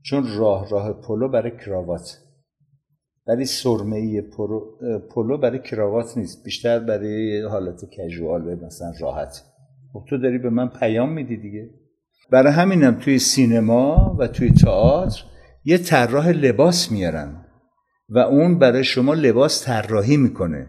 چون 0.03 0.37
راه 0.37 0.71
راه 0.71 0.93
پلو 0.93 1.29
برای 1.29 1.51
کراوات. 1.51 2.19
ولی 3.27 3.45
سرمه 3.45 3.97
ای 3.97 4.23
پلو 5.15 5.39
برای 5.39 5.59
کراوات 5.59 6.17
نیست. 6.19 6.45
بیشتر 6.45 6.79
برای 6.79 7.43
حالت 7.43 7.81
کژوال 7.97 8.65
مثلا 8.65 8.93
راحت. 9.01 9.43
خب 9.93 10.05
تو 10.09 10.19
داری 10.19 10.39
به 10.39 10.51
من 10.51 10.69
پیام 10.69 11.13
میدی 11.13 11.37
دیگه. 11.37 11.71
برای 12.31 12.53
همینم 12.53 12.95
توی 12.95 13.19
سینما 13.19 14.17
و 14.19 14.27
توی 14.27 14.51
تئاتر 14.51 15.23
یه 15.65 15.79
طراح 15.79 16.29
لباس 16.29 16.93
میارن. 16.93 17.47
و 18.09 18.19
اون 18.19 18.59
برای 18.59 18.85
شما 18.85 19.15
لباس 19.15 19.65
طراحی 19.65 20.17
می‌کنه. 20.17 20.69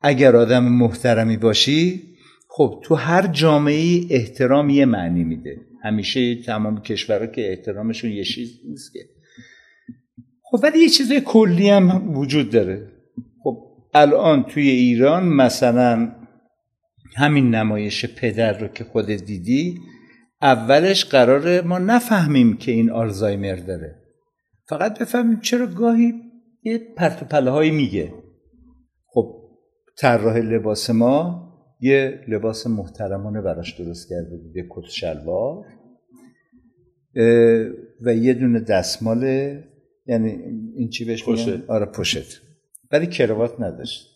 اگر 0.00 0.36
آدم 0.36 0.64
محترمی 0.64 1.36
باشی 1.36 2.11
خب 2.54 2.80
تو 2.84 2.94
هر 2.94 3.26
جامعه 3.26 4.06
احترام 4.10 4.70
یه 4.70 4.84
معنی 4.84 5.24
میده. 5.24 5.56
همیشه 5.82 6.34
تمام 6.34 6.82
کشورها 6.82 7.26
که 7.26 7.50
احترامشون 7.50 8.10
یه 8.10 8.24
چیز 8.24 8.60
نیست 8.68 8.92
که. 8.92 8.98
خب 10.42 10.60
ولی 10.62 10.78
یه 10.78 10.88
چیز 10.88 11.12
کلی 11.12 11.68
هم 11.68 12.16
وجود 12.16 12.50
داره. 12.50 12.92
خب 13.42 13.58
الان 13.94 14.44
توی 14.44 14.68
ایران 14.68 15.28
مثلا 15.28 16.12
همین 17.16 17.54
نمایش 17.54 18.06
پدر 18.06 18.58
رو 18.58 18.68
که 18.68 18.84
خود 18.84 19.06
دیدی 19.06 19.78
اولش 20.42 21.04
قراره 21.04 21.60
ما 21.60 21.78
نفهمیم 21.78 22.56
که 22.56 22.72
این 22.72 22.90
آلزایمر 22.90 23.56
داره. 23.56 23.94
فقط 24.68 24.98
بفهمیم 24.98 25.40
چرا 25.40 25.66
گاهی 25.66 26.14
یه 26.62 26.78
پرت 26.96 27.22
و 27.22 27.24
پله 27.24 27.50
هایی 27.50 27.70
میگه. 27.70 28.12
خب 29.06 29.34
طراح 29.96 30.36
لباس 30.36 30.90
ما 30.90 31.51
یه 31.82 32.24
لباس 32.28 32.66
محترمانه 32.66 33.40
براش 33.40 33.80
درست 33.80 34.08
کرده 34.08 34.36
بود 34.36 34.56
یه 34.56 34.66
کت 34.70 34.84
شلوار 34.90 35.64
و 38.00 38.14
یه 38.14 38.34
دونه 38.34 38.60
دستمال 38.60 39.22
یعنی 40.06 40.30
این 40.76 40.88
چی 40.88 41.04
بهش 41.04 41.24
پشت. 41.24 41.70
آره 41.70 41.86
پشت 41.86 42.40
ولی 42.92 43.06
کروات 43.06 43.60
نداشت. 43.60 44.08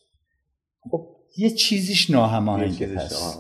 خب 0.90 1.16
یه 1.36 1.50
چیزیش 1.50 2.10
ناهماهنگ 2.10 2.84
هست. 2.84 3.38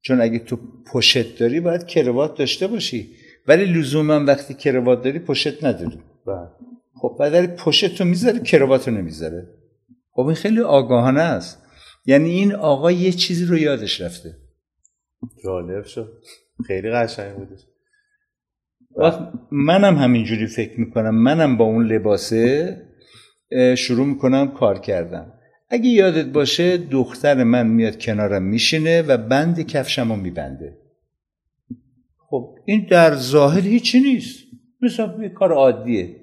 چون 0.00 0.20
اگه 0.20 0.38
تو 0.38 0.58
پشت 0.92 1.38
داری 1.38 1.60
باید 1.60 1.86
کروات 1.86 2.38
داشته 2.38 2.66
باشی. 2.66 3.10
ولی 3.48 3.64
لزوما 3.64 4.24
وقتی 4.24 4.54
کروات 4.54 5.02
داری 5.02 5.18
پشت 5.18 5.64
نداری. 5.64 5.98
بله. 6.26 6.48
خب 6.94 7.16
بعد 7.20 7.32
داری 7.32 7.46
پشت 7.46 8.00
رو 8.00 8.06
می‌ذاره 8.06 8.40
کروات 8.40 8.88
رو 8.88 8.94
نمی‌ذاره. 8.94 9.48
خب 10.10 10.22
این 10.22 10.34
خیلی 10.34 10.60
آگاهانه 10.60 11.20
است. 11.20 11.65
یعنی 12.06 12.30
این 12.30 12.54
آقا 12.54 12.92
یه 12.92 13.12
چیزی 13.12 13.44
رو 13.44 13.58
یادش 13.58 14.00
رفته. 14.00 14.36
جالب 15.44 15.84
شد. 15.84 16.22
خیلی 16.66 16.90
قشنگ 16.90 17.36
بودش. 17.36 17.60
وقت 18.96 19.32
منم 19.50 19.96
همینجوری 19.96 20.46
فکر 20.46 20.80
می‌کنم. 20.80 21.14
منم 21.14 21.56
با 21.56 21.64
اون 21.64 21.86
لباسه 21.86 22.82
شروع 23.76 24.06
می‌کنم 24.06 24.52
کار 24.52 24.78
کردم 24.78 25.32
اگه 25.68 25.88
یادت 25.88 26.26
باشه 26.26 26.76
دختر 26.76 27.44
من 27.44 27.66
میاد 27.66 27.98
کنارم 27.98 28.42
میشینه 28.42 29.02
و 29.02 29.16
بند 29.16 29.66
کفشم 29.66 30.12
رو 30.12 30.16
میبنده. 30.16 30.78
خب 32.18 32.54
این 32.64 32.86
در 32.90 33.14
ظاهر 33.14 33.60
هیچی 33.60 34.00
نیست. 34.00 34.46
مثل 34.82 35.22
یه 35.22 35.28
کار 35.28 35.52
عادیه. 35.52 36.16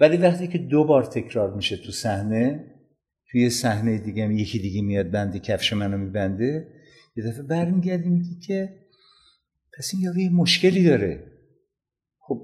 ولی 0.00 0.16
وقتی 0.16 0.48
که 0.48 0.58
دو 0.58 0.84
بار 0.84 1.04
تکرار 1.04 1.54
میشه 1.54 1.76
تو 1.76 1.92
صحنه 1.92 2.73
توی 3.34 3.50
صحنه 3.50 3.98
دیگه 3.98 4.24
هم 4.24 4.32
یکی 4.32 4.58
دیگه 4.58 4.82
میاد 4.82 5.10
بند 5.10 5.42
کفش 5.42 5.72
منو 5.72 5.98
میبنده. 5.98 6.68
یه 7.16 7.24
دفعه 7.24 7.42
برمیگردی 7.42 8.08
میگی 8.08 8.38
که 8.46 8.68
پس 9.78 9.90
این 9.94 10.18
یه 10.18 10.30
مشکلی 10.30 10.84
داره. 10.84 11.24
خب 12.18 12.40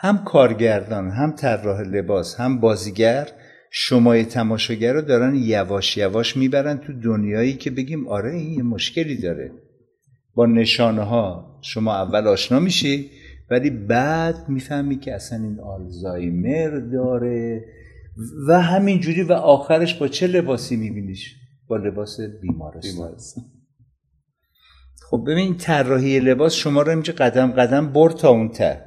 هم 0.00 0.24
کارگردان 0.24 1.10
هم 1.10 1.32
طراح 1.32 1.80
لباس 1.80 2.40
هم 2.40 2.60
بازیگر 2.60 3.28
شمای 3.70 4.24
تماشاگر 4.24 4.92
رو 4.92 5.02
دارن 5.02 5.34
یواش 5.34 5.96
یواش 5.96 6.36
می‌برن 6.36 6.78
تو 6.78 7.00
دنیایی 7.00 7.54
که 7.54 7.70
بگیم 7.70 8.08
آره 8.08 8.34
این 8.34 8.52
یه 8.52 8.62
مشکلی 8.62 9.16
داره. 9.16 9.50
با 10.34 10.46
نشانه 10.46 11.02
ها 11.02 11.58
شما 11.62 11.94
اول 11.94 12.26
آشنا 12.26 12.60
میشی 12.60 13.10
ولی 13.50 13.70
بعد 13.70 14.48
می‌فهمی 14.48 14.98
که 14.98 15.14
اصلا 15.14 15.38
این 15.38 15.60
آلزایمر 15.60 16.80
داره. 16.92 17.64
و 18.48 18.62
همینجوری 18.62 19.22
و 19.22 19.32
آخرش 19.32 19.94
با 19.94 20.08
چه 20.08 20.26
لباسی 20.26 20.76
میبینیش؟ 20.76 21.34
با 21.68 21.76
لباس 21.76 22.20
بیمارستان, 22.42 22.92
بیمارستان. 22.92 23.44
خب 25.10 25.24
ببین 25.26 25.56
طراحی 25.56 26.20
لباس 26.20 26.54
شما 26.54 26.82
رو 26.82 26.90
اینجا 26.90 27.14
قدم 27.18 27.52
قدم 27.52 27.92
برد 27.92 28.14
تا 28.14 28.28
اون 28.28 28.48
ته. 28.48 28.82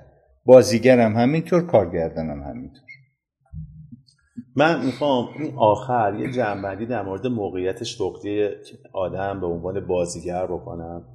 بازیگرم 0.45 1.15
همینطور 1.15 1.65
کارگردانم 1.65 2.43
همینطور. 2.43 2.83
من 4.55 4.85
می‌خوام 4.85 5.27
این 5.39 5.53
آخر 5.57 6.15
یه 6.19 6.31
جنبندی 6.31 6.85
در 6.85 7.01
مورد 7.01 7.27
موقعیت 7.27 7.83
شغلی 7.83 8.49
آدم 8.93 9.39
به 9.39 9.47
عنوان 9.47 9.87
بازیگر 9.87 10.45
بکنم. 10.45 11.05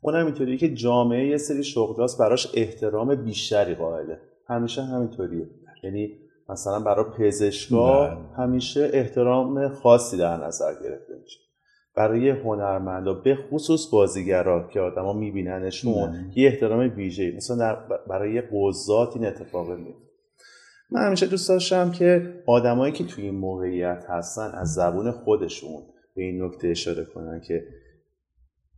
اونم 0.00 0.26
اینطوریه 0.26 0.56
که 0.56 0.74
جامعه 0.74 1.26
یه 1.26 1.36
سری 1.36 1.64
شغلاست 1.64 2.18
براش 2.18 2.48
احترام 2.54 3.14
بیشتری 3.14 3.74
قائله. 3.74 4.18
همیشه 4.48 4.82
همینطوریه. 4.82 5.46
یعنی 5.82 6.10
مثلا 6.48 6.80
برای 6.80 7.04
پزشکا 7.18 8.08
همیشه 8.36 8.90
احترام 8.92 9.68
خاصی 9.68 10.16
در 10.16 10.36
نظر 10.36 10.72
گرفته 10.82 11.14
میشه. 11.22 11.38
برای 11.96 12.30
هنرمندا 12.30 13.14
به 13.14 13.34
خصوص 13.34 13.90
بازیگرا 13.90 14.68
که 14.68 14.80
آدما 14.80 15.12
میبیننشون 15.12 16.30
یه 16.36 16.48
احترام 16.48 16.92
ویژه‌ای. 16.96 17.36
مثلا 17.36 17.76
برای 18.08 18.42
قضات 18.52 19.16
این 19.16 19.26
اتفاق 19.26 19.70
میفته 19.70 20.12
من 20.90 21.06
همیشه 21.06 21.26
دوست 21.26 21.48
داشتم 21.48 21.90
که 21.90 22.42
آدمایی 22.46 22.92
که 22.92 23.04
توی 23.04 23.24
این 23.24 23.34
موقعیت 23.34 24.04
هستن 24.08 24.50
از 24.54 24.74
زبون 24.74 25.10
خودشون 25.10 25.82
به 26.16 26.22
این 26.22 26.44
نکته 26.44 26.68
اشاره 26.68 27.04
کنن 27.04 27.40
که 27.40 27.64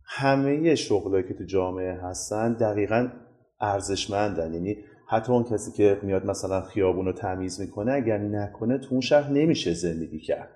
همه 0.05 0.75
شغلایی 0.75 1.27
که 1.27 1.33
تو 1.33 1.43
جامعه 1.43 1.93
هستن 1.93 2.53
دقیقا 2.53 3.09
ارزشمندن. 3.61 4.53
یعنی 4.53 4.77
حتی 5.07 5.31
اون 5.31 5.43
کسی 5.43 5.71
که 5.71 5.97
میاد 6.01 6.25
مثلا 6.25 6.61
خیابون 6.61 7.05
رو 7.05 7.11
تمیز 7.11 7.61
می‌کنه 7.61 7.91
اگر 7.91 8.17
نکنه 8.17 8.77
تو 8.77 8.87
اون 8.91 9.01
شهر 9.01 9.31
نمیشه 9.31 9.73
زندگی 9.73 10.19
کرد. 10.19 10.49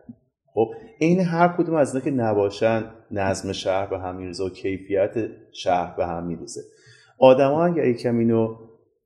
خب 0.54 0.72
این 1.00 1.20
هر 1.20 1.48
کدوم 1.48 1.76
از 1.76 1.96
اینا 1.96 2.06
که 2.06 2.12
نباشن 2.12 2.84
نظم 3.12 3.52
شهر 3.52 3.86
به 3.86 4.00
هم 4.00 4.16
میریزه 4.16 4.44
و 4.44 4.50
کیفیت 4.50 5.14
شهر 5.52 5.96
به 5.98 6.06
هم 6.06 6.28
میریزه. 6.28 6.62
آدما 7.20 7.66
اگر 7.66 7.88
یکم 7.88 8.18
اینو 8.18 8.56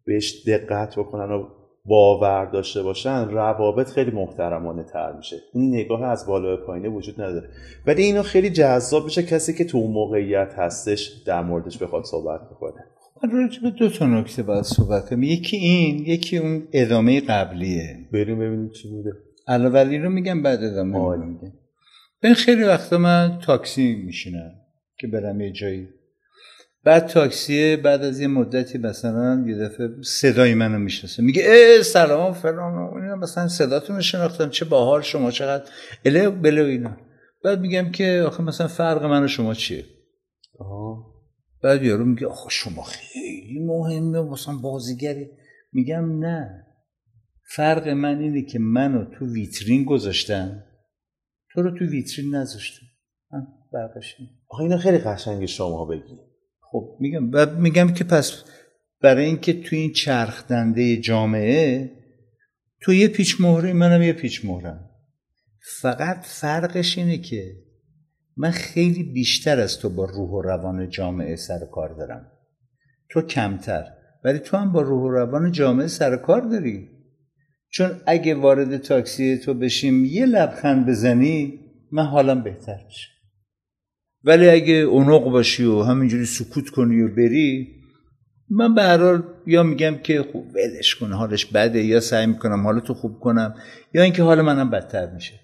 بهش 0.05 0.47
دقت 0.47 0.99
بکنن 0.99 1.31
و 1.31 1.47
باور 1.85 2.45
داشته 2.45 2.83
باشن 2.83 3.29
روابط 3.29 3.89
خیلی 3.89 4.11
محترمانه 4.11 4.83
تر 4.83 5.11
میشه. 5.11 5.37
این 5.53 5.75
نگاه 5.75 6.03
از 6.03 6.27
بالا 6.27 6.55
به 6.55 6.65
پایینه 6.65 6.89
وجود 6.89 7.21
نداره. 7.21 7.49
ولی 7.87 8.03
اینو 8.03 8.23
خیلی 8.23 8.49
جذاب 8.49 9.03
میشه 9.03 9.23
کسی 9.23 9.53
که 9.53 9.65
تو 9.65 9.77
اون 9.77 9.91
موقعیت 9.91 10.53
هستش 10.57 11.07
در 11.25 11.43
موردش 11.43 11.77
بخواد 11.77 12.03
صحبت 12.03 12.41
بکنه. 12.51 12.85
راجع 13.31 13.61
به 13.61 13.69
دو 13.69 13.89
تا 13.89 14.07
نکته 14.07 14.43
باید 14.43 14.63
صحبت 14.63 15.09
کنم. 15.09 15.23
یکی 15.23 15.57
این 15.57 16.05
یکی 16.05 16.37
اون 16.37 16.67
ادامه 16.73 17.21
قبلیه. 17.21 18.09
بریم 18.13 18.39
ببینیم 18.39 18.69
چی 18.69 18.89
بوده 18.89 19.11
ولی 19.47 19.97
رو 19.97 20.09
میگم 20.09 20.41
بعد 20.41 20.63
ادامه 20.63 21.25
میگم 21.25 21.51
ببین 22.23 22.35
خیلی 22.35 22.63
وقتا 22.63 22.97
من 22.97 23.39
تاکسی 23.45 23.95
میشینم 23.95 24.51
که 24.99 25.07
برم 25.07 25.41
یه 25.41 25.51
جایی. 25.51 25.87
بعد 26.83 27.07
تاکسی 27.07 27.75
بعد 27.75 28.03
از 28.03 28.19
یه 28.19 28.27
مدتی 28.27 28.77
مثلا 28.77 29.45
یه 29.47 29.55
دفعه 29.55 29.89
صدای 30.01 30.53
منو 30.53 30.79
می‌شناسه. 30.79 31.23
میگه 31.23 31.51
ای 31.51 31.83
سلام 31.83 32.33
فلان 32.33 33.03
اینا. 33.03 33.15
مثلا 33.15 33.47
صداتون 33.47 33.95
رو 33.95 34.01
شناختم. 34.01 34.49
چه 34.49 34.65
باحال 34.65 35.01
شما 35.01 35.31
چقدر 35.31 35.63
اله 36.05 36.29
بله 36.29 36.61
اینا. 36.61 36.97
بعد 37.43 37.59
میگم 37.59 37.91
که 37.91 38.23
آخه 38.27 38.43
مثلا 38.43 38.67
فرق 38.67 39.05
من 39.05 39.23
و 39.23 39.27
شما 39.27 39.53
چیه؟ 39.53 39.85
آه. 40.59 41.12
بعد 41.63 41.83
یارو 41.83 42.05
میگه 42.05 42.27
آخه 42.27 42.49
شما 42.49 42.83
خیلی 42.83 43.59
مهمه 43.59 44.21
مثلا 44.21 44.55
بازیگری. 44.55 45.29
میگم 45.73 46.19
نه. 46.19 46.65
فرق 47.55 47.87
من 47.87 48.19
اینه 48.19 48.41
که 48.41 48.59
منو 48.59 49.05
تو 49.05 49.33
ویترین 49.33 49.83
گذاشتن 49.83 50.63
تو 51.53 51.61
رو 51.61 51.79
تو 51.79 51.85
ویترین 51.85 52.35
نذاشتن. 52.35 52.85
فرقش 53.71 54.15
آخه 54.49 54.63
اینو 54.63 54.77
خیلی 54.77 54.97
قشنگ 54.97 55.45
شما 55.45 55.85
بگی. 55.85 56.17
خب 56.61 56.97
میگم 56.99 57.31
بعد 57.31 57.57
میگم 57.57 57.93
که 57.93 58.03
پس 58.03 58.43
برای 59.01 59.25
اینکه 59.25 59.53
تو 59.53 59.75
این 59.75 59.91
چرخ 59.91 60.47
دنده 60.47 60.97
جامعه 60.97 61.91
تو 62.81 62.93
یه 62.93 63.07
پیچ 63.07 63.41
مهره 63.41 63.73
منم 63.73 64.01
یه 64.01 64.13
پیچ 64.13 64.45
مهرم. 64.45 64.89
فقط 65.81 66.23
فرقش 66.25 66.97
اینه 66.97 67.17
که 67.17 67.62
من 68.37 68.51
خیلی 68.51 69.03
بیشتر 69.03 69.59
از 69.59 69.79
تو 69.79 69.89
با 69.89 70.05
روح 70.05 70.29
و 70.29 70.41
روان 70.41 70.89
جامعه 70.89 71.35
سر 71.35 71.59
کار 71.71 71.89
دارم. 71.89 72.31
تو 73.09 73.21
کمتر 73.21 73.83
ولی 74.23 74.39
تو 74.39 74.57
هم 74.57 74.71
با 74.71 74.81
روح 74.81 75.01
و 75.01 75.09
روان 75.09 75.51
جامعه 75.51 75.87
سر 75.87 76.17
کار 76.17 76.41
داری. 76.41 76.89
چون 77.69 77.91
اگه 78.05 78.35
وارد 78.35 78.77
تاکسی 78.77 79.37
تو 79.37 79.53
بشیم 79.53 80.05
یه 80.05 80.25
لبخند 80.25 80.85
بزنی 80.85 81.59
من 81.91 82.05
حالم 82.05 82.43
بهتر 82.43 82.77
میشه. 82.85 83.07
ولی 84.23 84.49
اگه 84.49 84.73
اونق 84.73 85.23
باشی 85.23 85.63
و 85.63 85.81
همینجوری 85.81 86.25
سکوت 86.25 86.69
کنی 86.69 87.01
و 87.01 87.15
بری 87.15 87.67
من 88.49 88.75
به 88.75 88.83
هر 88.83 88.97
حال 88.97 89.23
یا 89.47 89.63
میگم 89.63 89.97
که 89.97 90.23
خوب 90.31 90.47
ولش 90.55 90.95
کن 90.95 91.11
حالش 91.11 91.45
بده 91.45 91.83
یا 91.83 91.99
سعی 91.99 92.25
می‌کنم 92.25 92.63
حالتو 92.63 92.93
خوب 92.93 93.19
کنم 93.19 93.55
یا 93.93 94.03
اینکه 94.03 94.23
حال 94.23 94.41
منم 94.41 94.69
بدتر 94.69 95.13
میشه. 95.13 95.39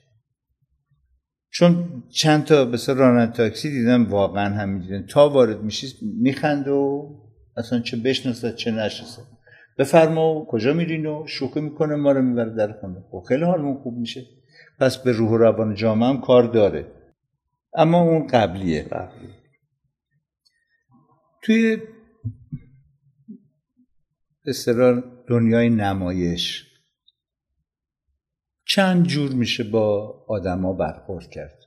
چون 1.52 2.04
چند 2.10 2.44
تا 2.44 2.66
بسیار 2.66 2.98
راننده 2.98 3.32
تاکسی 3.32 3.72
دیدم 3.72 4.06
واقعا 4.10 4.56
هم 4.56 4.70
می‌دیدن. 4.70 5.06
تا 5.06 5.30
وارد 5.30 5.64
میشی 5.64 5.88
میخند 6.02 6.68
و 6.68 7.10
اصلا 7.58 7.80
چه 7.80 7.98
بشناسد 7.98 8.56
چه 8.56 8.72
نشناسد 8.72 9.24
بفرما 9.78 10.46
کجا 10.50 10.74
میرین 10.74 11.06
و 11.06 11.28
شوخی 11.28 11.62
می‌کنه 11.62 11.96
ما 11.96 12.12
رو 12.12 12.22
می‌بره 12.22 12.56
در 12.56 12.72
خونه. 12.72 13.04
خب 13.12 13.24
خیلی 13.28 13.44
حالمون 13.44 13.78
خوب 13.78 13.98
میشه. 13.98 14.26
پس 14.80 14.98
به 14.98 15.12
روح 15.12 15.30
و 15.32 15.38
روان 15.38 15.76
جامعه 15.76 16.10
هم 16.10 16.22
کار 16.22 16.44
داره. 16.44 16.92
اما 17.74 18.02
اون 18.02 18.28
قبلیه. 18.28 18.84
قبلی. 18.84 19.30
توی 21.42 21.78
اصطلاح 24.46 25.04
دنیای 25.28 25.70
نمایش 25.70 26.69
چند 28.70 29.08
جور 29.08 29.32
میشه 29.32 29.64
با 29.64 30.16
آدما 30.28 30.74
برخورد 30.74 31.30
کرد؟ 31.30 31.60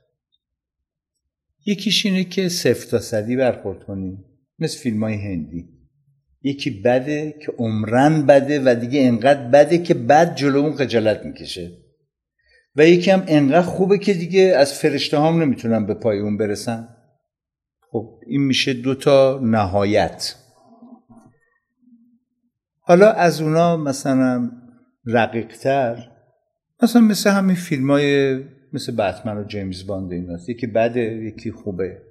یکیش 1.65 2.05
اینه 2.05 2.23
که 2.23 2.49
صفر 2.49 2.89
تا 2.89 2.99
صدی 2.99 3.35
برخورد 3.35 3.83
کنی 3.83 4.17
مثل 4.59 4.79
فیلم 4.79 5.03
های 5.03 5.15
هندی. 5.15 5.69
یکی 6.41 6.81
بده 6.81 7.35
که 7.45 7.53
عمرن 7.57 8.25
بده 8.25 8.61
و 8.65 8.75
دیگه 8.75 9.01
انقدر 9.01 9.47
بده 9.47 9.77
که 9.77 9.93
بد 9.93 10.35
جلو 10.35 10.59
اون 10.59 10.75
خجالت 10.75 11.25
می‌کشه. 11.25 11.71
و 12.75 12.87
یکی 12.87 13.11
هم 13.11 13.23
انقدر 13.27 13.61
خوبه 13.61 13.97
که 13.97 14.13
دیگه 14.13 14.41
از 14.57 14.73
فرشته 14.73 15.19
هم 15.19 15.41
نمی‌تونن 15.41 15.85
به 15.85 15.93
پای 15.93 16.19
اون 16.19 16.37
برسن. 16.37 16.87
خب 17.91 18.19
این 18.27 18.41
میشه 18.41 18.73
دوتا 18.73 19.39
نهایت. 19.43 20.35
حالا 22.79 23.11
از 23.11 23.41
اونا 23.41 23.77
مثلا 23.77 24.51
رقیقتر 25.05 26.12
مثلا 26.83 27.01
مثل 27.01 27.29
همین 27.29 27.55
فیلم 27.55 27.91
های 27.91 28.43
مثل 28.73 28.95
بتمن 28.95 29.37
و 29.37 29.43
جیمز 29.43 29.85
باند 29.85 30.11
ایناست 30.11 30.49
یکی 30.49 30.67
بده 30.67 31.01
یکی 31.01 31.51
خوبه 31.51 32.01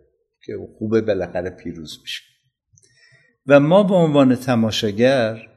که 0.45 0.53
خوبه 0.79 1.01
بالاخره 1.01 1.51
پیروز 1.51 1.99
میشه. 2.03 2.23
و 3.47 3.61
ما 3.61 3.83
به 3.83 3.95
عنوان 3.95 4.37
تماشاگر 4.37 5.49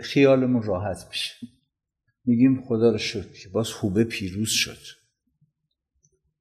خیالمون 0.00 0.62
راحت 0.62 1.06
میشه. 1.08 1.46
میگیم 2.24 2.64
خدا 2.68 2.90
رو 2.90 2.98
شد 2.98 3.32
که 3.32 3.48
باز 3.48 3.68
خوبه 3.68 4.04
پیروز 4.04 4.50
شد. 4.50 4.98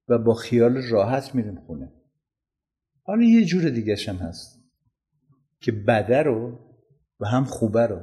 و 0.07 0.17
با 0.17 0.33
خیال 0.33 0.77
راحت 0.77 1.35
میریم 1.35 1.55
خونه. 1.55 1.93
حالا 3.03 3.23
یه 3.23 3.45
جور 3.45 3.69
دیگه 3.69 3.95
هم 4.07 4.15
هست 4.15 4.63
که 5.59 5.71
بده 5.71 6.23
رو 6.23 6.59
و 7.19 7.27
هم 7.27 7.43
خوبه 7.43 7.87
رو. 7.87 8.01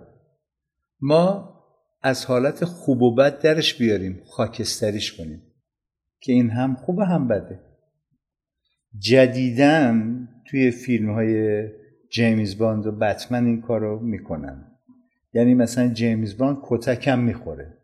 ما 1.00 1.53
از 2.06 2.26
حالت 2.26 2.64
خوب 2.64 3.02
و 3.02 3.14
بد 3.14 3.38
درش 3.38 3.74
بیاریم 3.74 4.22
خاکستریش 4.26 5.12
کنیم. 5.12 5.42
که 6.20 6.32
این 6.32 6.50
هم 6.50 6.74
خوبه 6.74 7.06
هم 7.06 7.28
بده. 7.28 7.60
جدیدن 8.98 10.28
توی 10.46 10.70
فیلم 10.70 11.10
های 11.10 11.62
جیمز 12.10 12.58
باند 12.58 12.86
و 12.86 12.92
بتمن 12.92 13.46
این 13.46 13.60
کار 13.60 13.80
رو 13.80 14.00
می‌کنن. 14.00 14.66
یعنی 15.32 15.54
مثلا 15.54 15.88
جیمز 15.88 16.36
باند 16.36 16.58
کتکم 16.62 17.18
می‌خوره. 17.18 17.78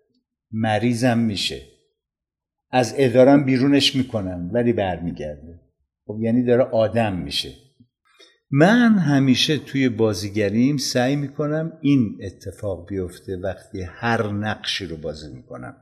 مریضم 0.53 1.19
میشه. 1.19 1.63
از 2.71 2.95
ادارم 2.99 3.45
بیرونش 3.45 3.97
می‌کنن 3.97 4.51
ولی 4.53 4.73
برمیگرده. 4.73 5.61
خب 6.07 6.19
یعنی 6.21 6.43
داره 6.43 6.63
آدم 6.63 7.17
میشه. 7.17 7.51
من 8.51 8.99
همیشه 8.99 9.59
توی 9.59 9.89
بازیگریم 9.89 10.77
سعی 10.77 11.17
می‌کنم 11.17 11.73
این 11.81 12.19
اتفاق 12.23 12.89
بیفته 12.89 13.37
وقتی 13.37 13.83
هر 13.83 14.33
نقشی 14.33 14.87
رو 14.87 14.97
بازی 14.97 15.35
می‌کنم. 15.35 15.77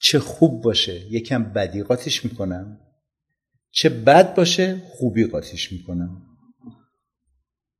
چه 0.00 0.18
خوب 0.18 0.62
باشه 0.62 1.12
یکم 1.12 1.44
بدی 1.44 1.82
قاطیش 1.82 2.24
می‌کنم. 2.24 2.80
چه 3.70 3.88
بد 3.88 4.34
باشه 4.34 4.82
خوبی 4.90 5.24
قاطیش 5.24 5.72
می‌کنم. 5.72 6.22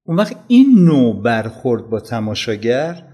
اون 0.07 0.17
وقت 0.17 0.37
این 0.49 0.79
نوع 0.79 1.23
برخورد 1.23 1.91
با 1.91 2.01
تماشاگر 2.01 3.09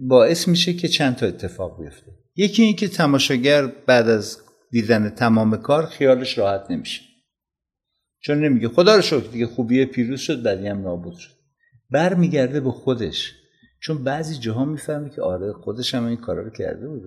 باعث 0.00 0.48
میشه 0.48 0.72
که 0.72 0.88
چند 0.88 1.16
تا 1.16 1.26
اتفاق 1.26 1.80
بیفته. 1.80 2.12
یکی 2.36 2.62
این 2.62 2.76
که 2.76 2.88
تماشاگر 2.88 3.66
بعد 3.66 4.08
از 4.08 4.38
دیدن 4.70 5.10
تمام 5.10 5.56
کار 5.56 5.86
خیالش 5.86 6.38
راحت 6.38 6.70
نمیشه. 6.70 7.09
چون 8.20 8.44
نمیگه. 8.44 8.68
خدا 8.68 8.96
رو 8.96 9.02
شکر 9.02 9.30
دیگه 9.32 9.46
خوبیه 9.46 9.84
پیروز 9.84 10.20
شد 10.20 10.42
بعدی 10.42 10.68
هم 10.68 10.80
نابود 10.82 11.14
شد. 11.14 11.30
برمیگرده 11.90 12.60
به 12.60 12.70
خودش. 12.70 13.32
چون 13.80 14.04
بعضی 14.04 14.38
جاها 14.38 14.64
می‌فهمه 14.64 15.10
که 15.10 15.22
آره 15.22 15.52
خودش 15.52 15.94
هم 15.94 16.04
این 16.04 16.16
کارا 16.16 16.42
رو 16.42 16.50
کرده 16.50 16.88
بود. 16.88 17.02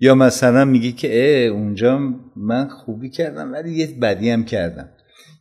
یا 0.00 0.14
مثلا 0.14 0.64
میگه 0.64 0.92
که 0.92 1.08
اه 1.12 1.46
اونجا 1.46 1.98
من 2.36 2.68
خوبی 2.68 3.10
کردم 3.10 3.52
ولی 3.52 3.74
یه 3.74 3.86
بدی 3.86 4.30
هم 4.30 4.44
کردم. 4.44 4.88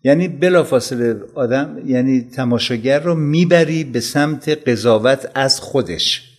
یعنی 0.03 0.27
بلافاصله 0.27 1.15
آدم 1.35 1.81
یعنی 1.85 2.21
تماشاگر 2.21 2.99
رو 2.99 3.15
می‌بری 3.15 3.83
به 3.83 3.99
سمت 3.99 4.69
قضاوت 4.69 5.31
از 5.35 5.59
خودش. 5.59 6.31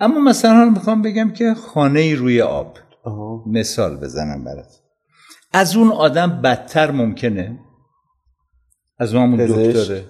اما 0.00 0.20
مثلا 0.20 0.70
می‌خوام 0.70 1.02
بگم 1.02 1.30
که 1.30 1.54
خانه 1.54 2.14
روی 2.14 2.40
آب. 2.40 2.78
مثال 3.46 3.96
بزنم 3.96 4.44
برات. 4.44 4.79
از 5.52 5.76
اون 5.76 5.92
آدم 5.92 6.42
بدتر 6.42 6.90
ممکنه؟ 6.90 7.58
از 8.98 9.14
اون 9.14 9.36
دکتره. 9.36 10.04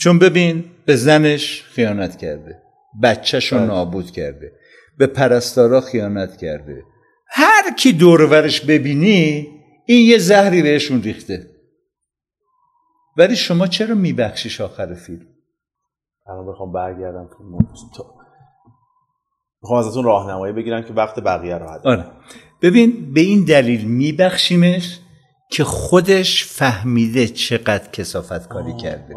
چون 0.00 0.18
ببین 0.18 0.64
به 0.86 0.96
زنش 0.96 1.62
خیانت 1.62 2.16
کرده. 2.16 2.62
بچهش 3.02 3.52
رو 3.52 3.58
بله. 3.58 3.66
نابود 3.66 4.10
کرده. 4.10 4.52
به 4.98 5.06
پرستارا 5.06 5.80
خیانت 5.80 6.36
کرده. 6.36 6.82
هر 7.28 7.74
کی 7.76 7.92
دورورش 7.92 8.60
ببینی 8.60 9.48
این 9.86 10.08
یه 10.10 10.18
زهری 10.18 10.62
بهشون 10.62 11.02
ریخته. 11.02 11.50
ولی 13.16 13.36
شما 13.36 13.66
چرا 13.66 13.94
میبخشیش 13.94 14.60
آخر 14.60 14.94
فیلم؟ 14.94 15.26
الان 16.26 16.46
بخوام 16.46 16.72
برگردم 16.72 17.28
می‌خوام 19.62 19.78
ازتون 19.78 20.04
راهنمایی 20.04 20.52
بگیرم 20.52 20.82
که 20.82 20.92
وقت 20.92 21.20
بقیه 21.20 21.58
رو 21.58 21.68
آره. 21.84 22.04
ببین 22.62 23.12
به 23.12 23.20
این 23.20 23.44
دلیل 23.44 23.84
میبخشیمش 23.84 24.98
که 25.50 25.64
خودش 25.64 26.44
فهمیده 26.44 27.28
چقدر 27.28 27.90
کسافت 27.90 28.48
کاری 28.48 28.76
کرده. 28.76 29.14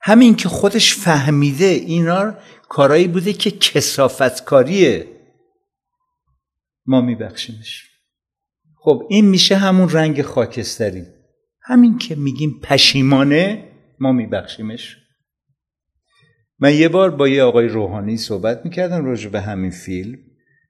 همین 0.00 0.36
که 0.36 0.48
خودش 0.48 0.94
فهمیده 0.94 1.64
اینا 1.64 2.34
کارایی 2.68 3.08
بوده 3.08 3.32
که 3.32 3.50
کسافت 3.50 4.44
کاریه 4.44 5.08
ما 6.86 7.00
میبخشیمش. 7.00 7.90
خب 8.76 9.02
این 9.10 9.24
میشه 9.24 9.56
همون 9.56 9.90
رنگ 9.90 10.22
خاکستری. 10.22 11.02
همین 11.62 11.98
که 11.98 12.14
میگیم 12.14 12.60
پشیمانه 12.62 13.68
ما 14.00 14.12
میبخشیمش. 14.12 14.96
من 16.58 16.74
یه 16.74 16.88
بار 16.88 17.10
با 17.10 17.28
یه 17.28 17.42
آقای 17.42 17.68
روحانی 17.68 18.16
صحبت 18.16 18.64
می‌کردم 18.64 19.04
راجع 19.04 19.28
به 19.28 19.40
همین 19.40 19.70
فیلم. 19.70 20.18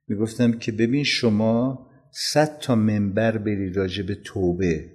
می‌گفتم 0.09 0.53
که 0.53 0.73
ببین 0.73 1.05
شما 1.05 1.87
صد 2.13 2.59
تا 2.59 2.75
منبر 2.75 3.39
بری 3.39 3.73
راجع 3.73 4.03
به 4.03 4.15
توبه. 4.15 4.91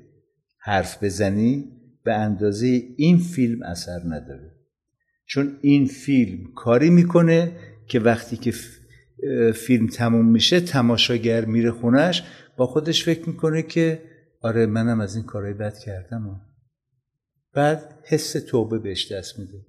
حرف 0.57 1.03
بزنی 1.03 1.66
به 2.03 2.14
اندازه 2.14 2.84
این 2.97 3.18
فیلم 3.18 3.64
اثر 3.64 3.99
نداره. 4.05 4.51
چون 5.26 5.57
این 5.62 5.86
فیلم 5.86 6.53
کاری 6.55 6.89
می‌کنه 6.89 7.51
که 7.88 7.99
وقتی 7.99 8.38
که 8.38 8.53
فیلم 9.53 9.88
تموم 9.88 10.32
میشه 10.32 10.60
تماشاگر 10.60 11.45
میره 11.45 11.72
خونش 11.72 12.24
با 12.57 12.66
خودش 12.66 13.03
فکر 13.03 13.30
می‌کنه 13.30 13.62
که 13.62 14.01
آره 14.41 14.66
منم 14.66 15.01
از 15.01 15.16
این 15.16 15.26
کارهای 15.26 15.53
بد 15.53 15.78
کردم. 15.78 16.41
بعد 17.53 17.99
حس 18.03 18.32
توبه 18.32 18.80
بهش 18.80 19.12
دست 19.12 19.39
میده. 19.39 19.66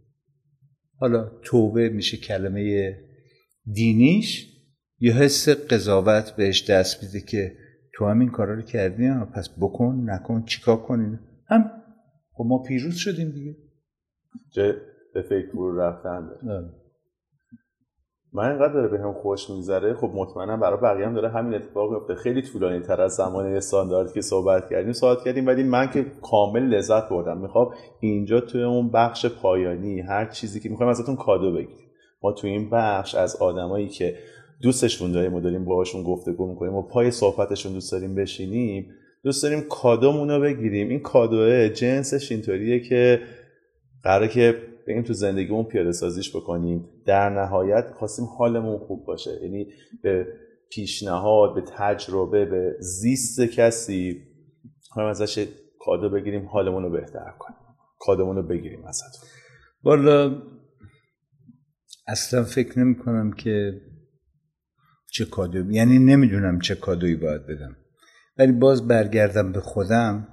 حالا 0.97 1.31
توبه 1.45 1.89
میشه 1.89 2.17
کلمه 2.17 2.97
دینیش. 3.73 4.50
یه 5.01 5.13
حس 5.13 5.49
قضاوت 5.49 6.37
بهش 6.37 6.71
دست 6.71 7.03
میده 7.03 7.21
که 7.27 7.53
تو 7.95 8.07
هم 8.07 8.21
این 8.21 8.31
کارا 8.31 8.55
رو 8.55 8.63
کردی 8.63 9.11
پس 9.35 9.49
بکن 9.61 10.03
نکن 10.07 10.45
چیکار 10.45 10.77
کنین 10.77 11.19
هم 11.49 11.71
خب 12.33 12.45
ما 12.47 12.63
پیروز 12.63 12.95
شدیم 12.95 13.31
دیگه. 13.31 13.57
چه 14.55 14.75
به 15.15 15.23
فکر 15.23 15.53
برو 15.53 15.81
رفتن 15.81 16.31
من 18.33 18.51
اینقدر 18.51 18.73
داره 18.73 18.89
به 18.89 18.99
هم 18.99 19.13
خوش 19.13 19.51
میگذره 19.51 19.95
خب 19.95 20.11
مطمئنم 20.15 20.61
برای 20.61 20.81
بقیه 20.81 21.07
هم 21.07 21.15
داره 21.15 21.29
همین 21.29 21.55
اتفاق 21.55 21.93
میفته 21.93 22.15
خیلی 22.15 22.43
طولانی 22.43 22.81
تر 22.81 23.01
از 23.01 23.13
زمان 23.13 23.47
استاندارد 23.47 24.13
که 24.13 24.21
صحبت 24.21 24.71
کردیم 24.71 24.93
صحبت 24.93 25.25
کردیم 25.25 25.47
ولی 25.47 25.63
من 25.63 25.91
که 25.91 26.07
کامل 26.23 26.63
لذت 26.63 27.09
بردم. 27.09 27.39
می‌خوام 27.39 27.75
اینجا 28.01 28.41
توی 28.41 28.63
اون 28.63 28.91
بخش 28.91 29.27
پایانی 29.27 30.01
هر 30.01 30.27
چیزی 30.27 30.61
که 30.61 30.69
می‌خوایم 30.69 30.91
ازتون 30.91 31.17
کادو 31.17 31.53
بگیریم. 31.53 31.91
ما 32.23 32.33
توی 32.33 32.51
این 32.51 32.71
بخش 32.71 33.15
از 33.15 33.37
آدمایی 33.37 33.89
که 33.89 34.17
دوستشون 34.63 35.13
داریم 35.13 35.35
و 35.35 35.41
داریم 35.41 35.65
باهاشون 35.65 36.03
گفتگو 36.03 36.47
می‌کنیم 36.47 36.75
و 36.75 36.83
پای 36.83 37.11
صحبتشون 37.11 37.73
دوست 37.73 37.93
داریم 37.93 38.15
بشینیم 38.15 38.91
دوست 39.25 39.43
داریم 39.43 39.61
کادومون 39.61 40.41
بگیریم. 40.41 40.89
این 40.89 41.01
کادوه 41.01 41.69
جنسش 41.69 42.33
اینطوریه 42.33 42.81
که 42.81 43.21
قراره 44.03 44.29
که 44.29 44.63
بگیم 44.87 45.03
تو 45.03 45.13
زندگیمون 45.13 45.65
پیاده 45.65 45.93
سازیش 45.93 46.37
بکنیم. 46.37 46.89
در 47.07 47.31
نهایت 47.31 47.91
خواستیم 47.99 48.25
حالمون 48.25 48.79
خوب 48.79 49.05
باشه. 49.07 49.31
یعنی 49.43 49.67
به 50.03 50.27
پیشنهاد 50.71 51.55
به 51.55 51.63
تجربه 51.77 52.45
به 52.45 52.77
زیست 52.81 53.41
کسی 53.41 54.23
خواهیم 54.89 55.11
ازش 55.11 55.47
کادو 55.79 56.11
بگیریم 56.11 56.47
حالمون 56.47 56.83
رو 56.83 56.91
بهتر 56.91 57.35
کنیم. 57.39 57.59
کادمون 57.99 58.37
رو 58.37 58.43
بگیریم 58.43 58.85
ازتون. 58.85 59.29
والا 59.83 60.43
اصلا 62.07 62.45
فکر 62.45 62.79
نمی 62.79 62.95
کنم 62.95 63.33
که 63.33 63.81
چه 65.11 65.25
کادو 65.25 65.71
یعنی 65.71 65.99
نمی‌دونم 65.99 66.61
چه 66.61 66.75
کادویی 66.75 67.17
باید 67.17 67.47
بدم. 67.47 67.77
ولی 68.39 68.53
باز 68.53 68.89
برگردم 68.89 69.53
به 69.53 69.61
خودم. 69.61 70.29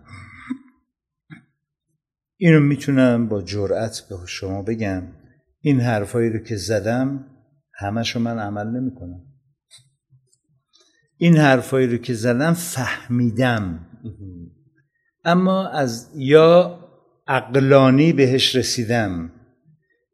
اینو 2.37 2.59
می‌تونم 2.59 3.27
با 3.29 3.41
جرأت 3.41 4.01
به 4.09 4.15
شما 4.27 4.61
بگم. 4.61 5.03
این 5.61 5.79
حرفایی 5.79 6.29
رو 6.29 6.39
که 6.39 6.55
زدم 6.55 7.25
همشو 7.73 8.19
من 8.19 8.39
عمل 8.39 8.67
نمی‌کنم. 8.67 9.21
این 11.17 11.37
حرفایی 11.37 11.87
رو 11.87 11.97
که 11.97 12.13
زدم 12.13 12.53
فهمیدم. 12.53 13.87
اما 15.25 15.69
از 15.69 16.11
یا 16.15 16.79
عقلانی 17.27 18.13
بهش 18.13 18.55
رسیدم 18.55 19.31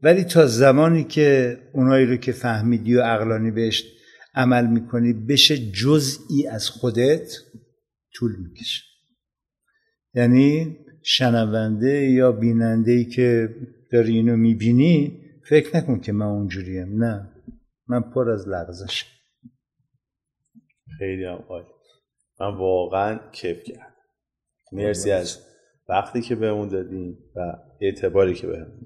ولی 0.01 0.23
تا 0.23 0.47
زمانی 0.47 1.03
که 1.03 1.57
اونایی 1.73 2.05
رو 2.05 2.15
که 2.15 2.31
فهمیدی 2.31 2.95
و 2.95 3.01
عقلانی 3.01 3.51
بهش 3.51 3.83
عمل 4.35 4.67
می‌کنی 4.67 5.13
بشه 5.13 5.71
جزئی 5.71 6.47
از 6.47 6.69
خودت 6.69 7.31
طول 8.13 8.35
می‌کشه. 8.35 8.83
یعنی 10.13 10.77
شنونده 11.03 12.11
یا 12.11 12.31
بیننده 12.31 12.91
ای 12.91 13.05
که 13.05 13.55
داری 13.91 14.15
اینو 14.15 14.37
می‌بینی 14.37 15.19
فکر 15.49 15.77
نکن 15.77 15.99
که 15.99 16.11
من 16.11 16.25
اونجوریم. 16.25 17.03
نه 17.03 17.29
من 17.87 18.01
پر 18.01 18.29
از 18.29 18.47
لغزش 18.47 19.05
خیلی 20.99 21.25
هم 21.25 21.45
عالی. 21.49 21.67
من 22.39 22.57
واقعا 22.57 23.19
کیف 23.31 23.63
کردم. 23.63 23.93
مرسی 24.71 25.11
از 25.11 25.39
وقتی 25.89 26.21
که 26.21 26.35
بهمون 26.35 26.67
دادیم 26.67 27.17
و 27.35 27.39
اعتباری 27.81 28.33
که 28.33 28.47
بهمون 28.47 28.85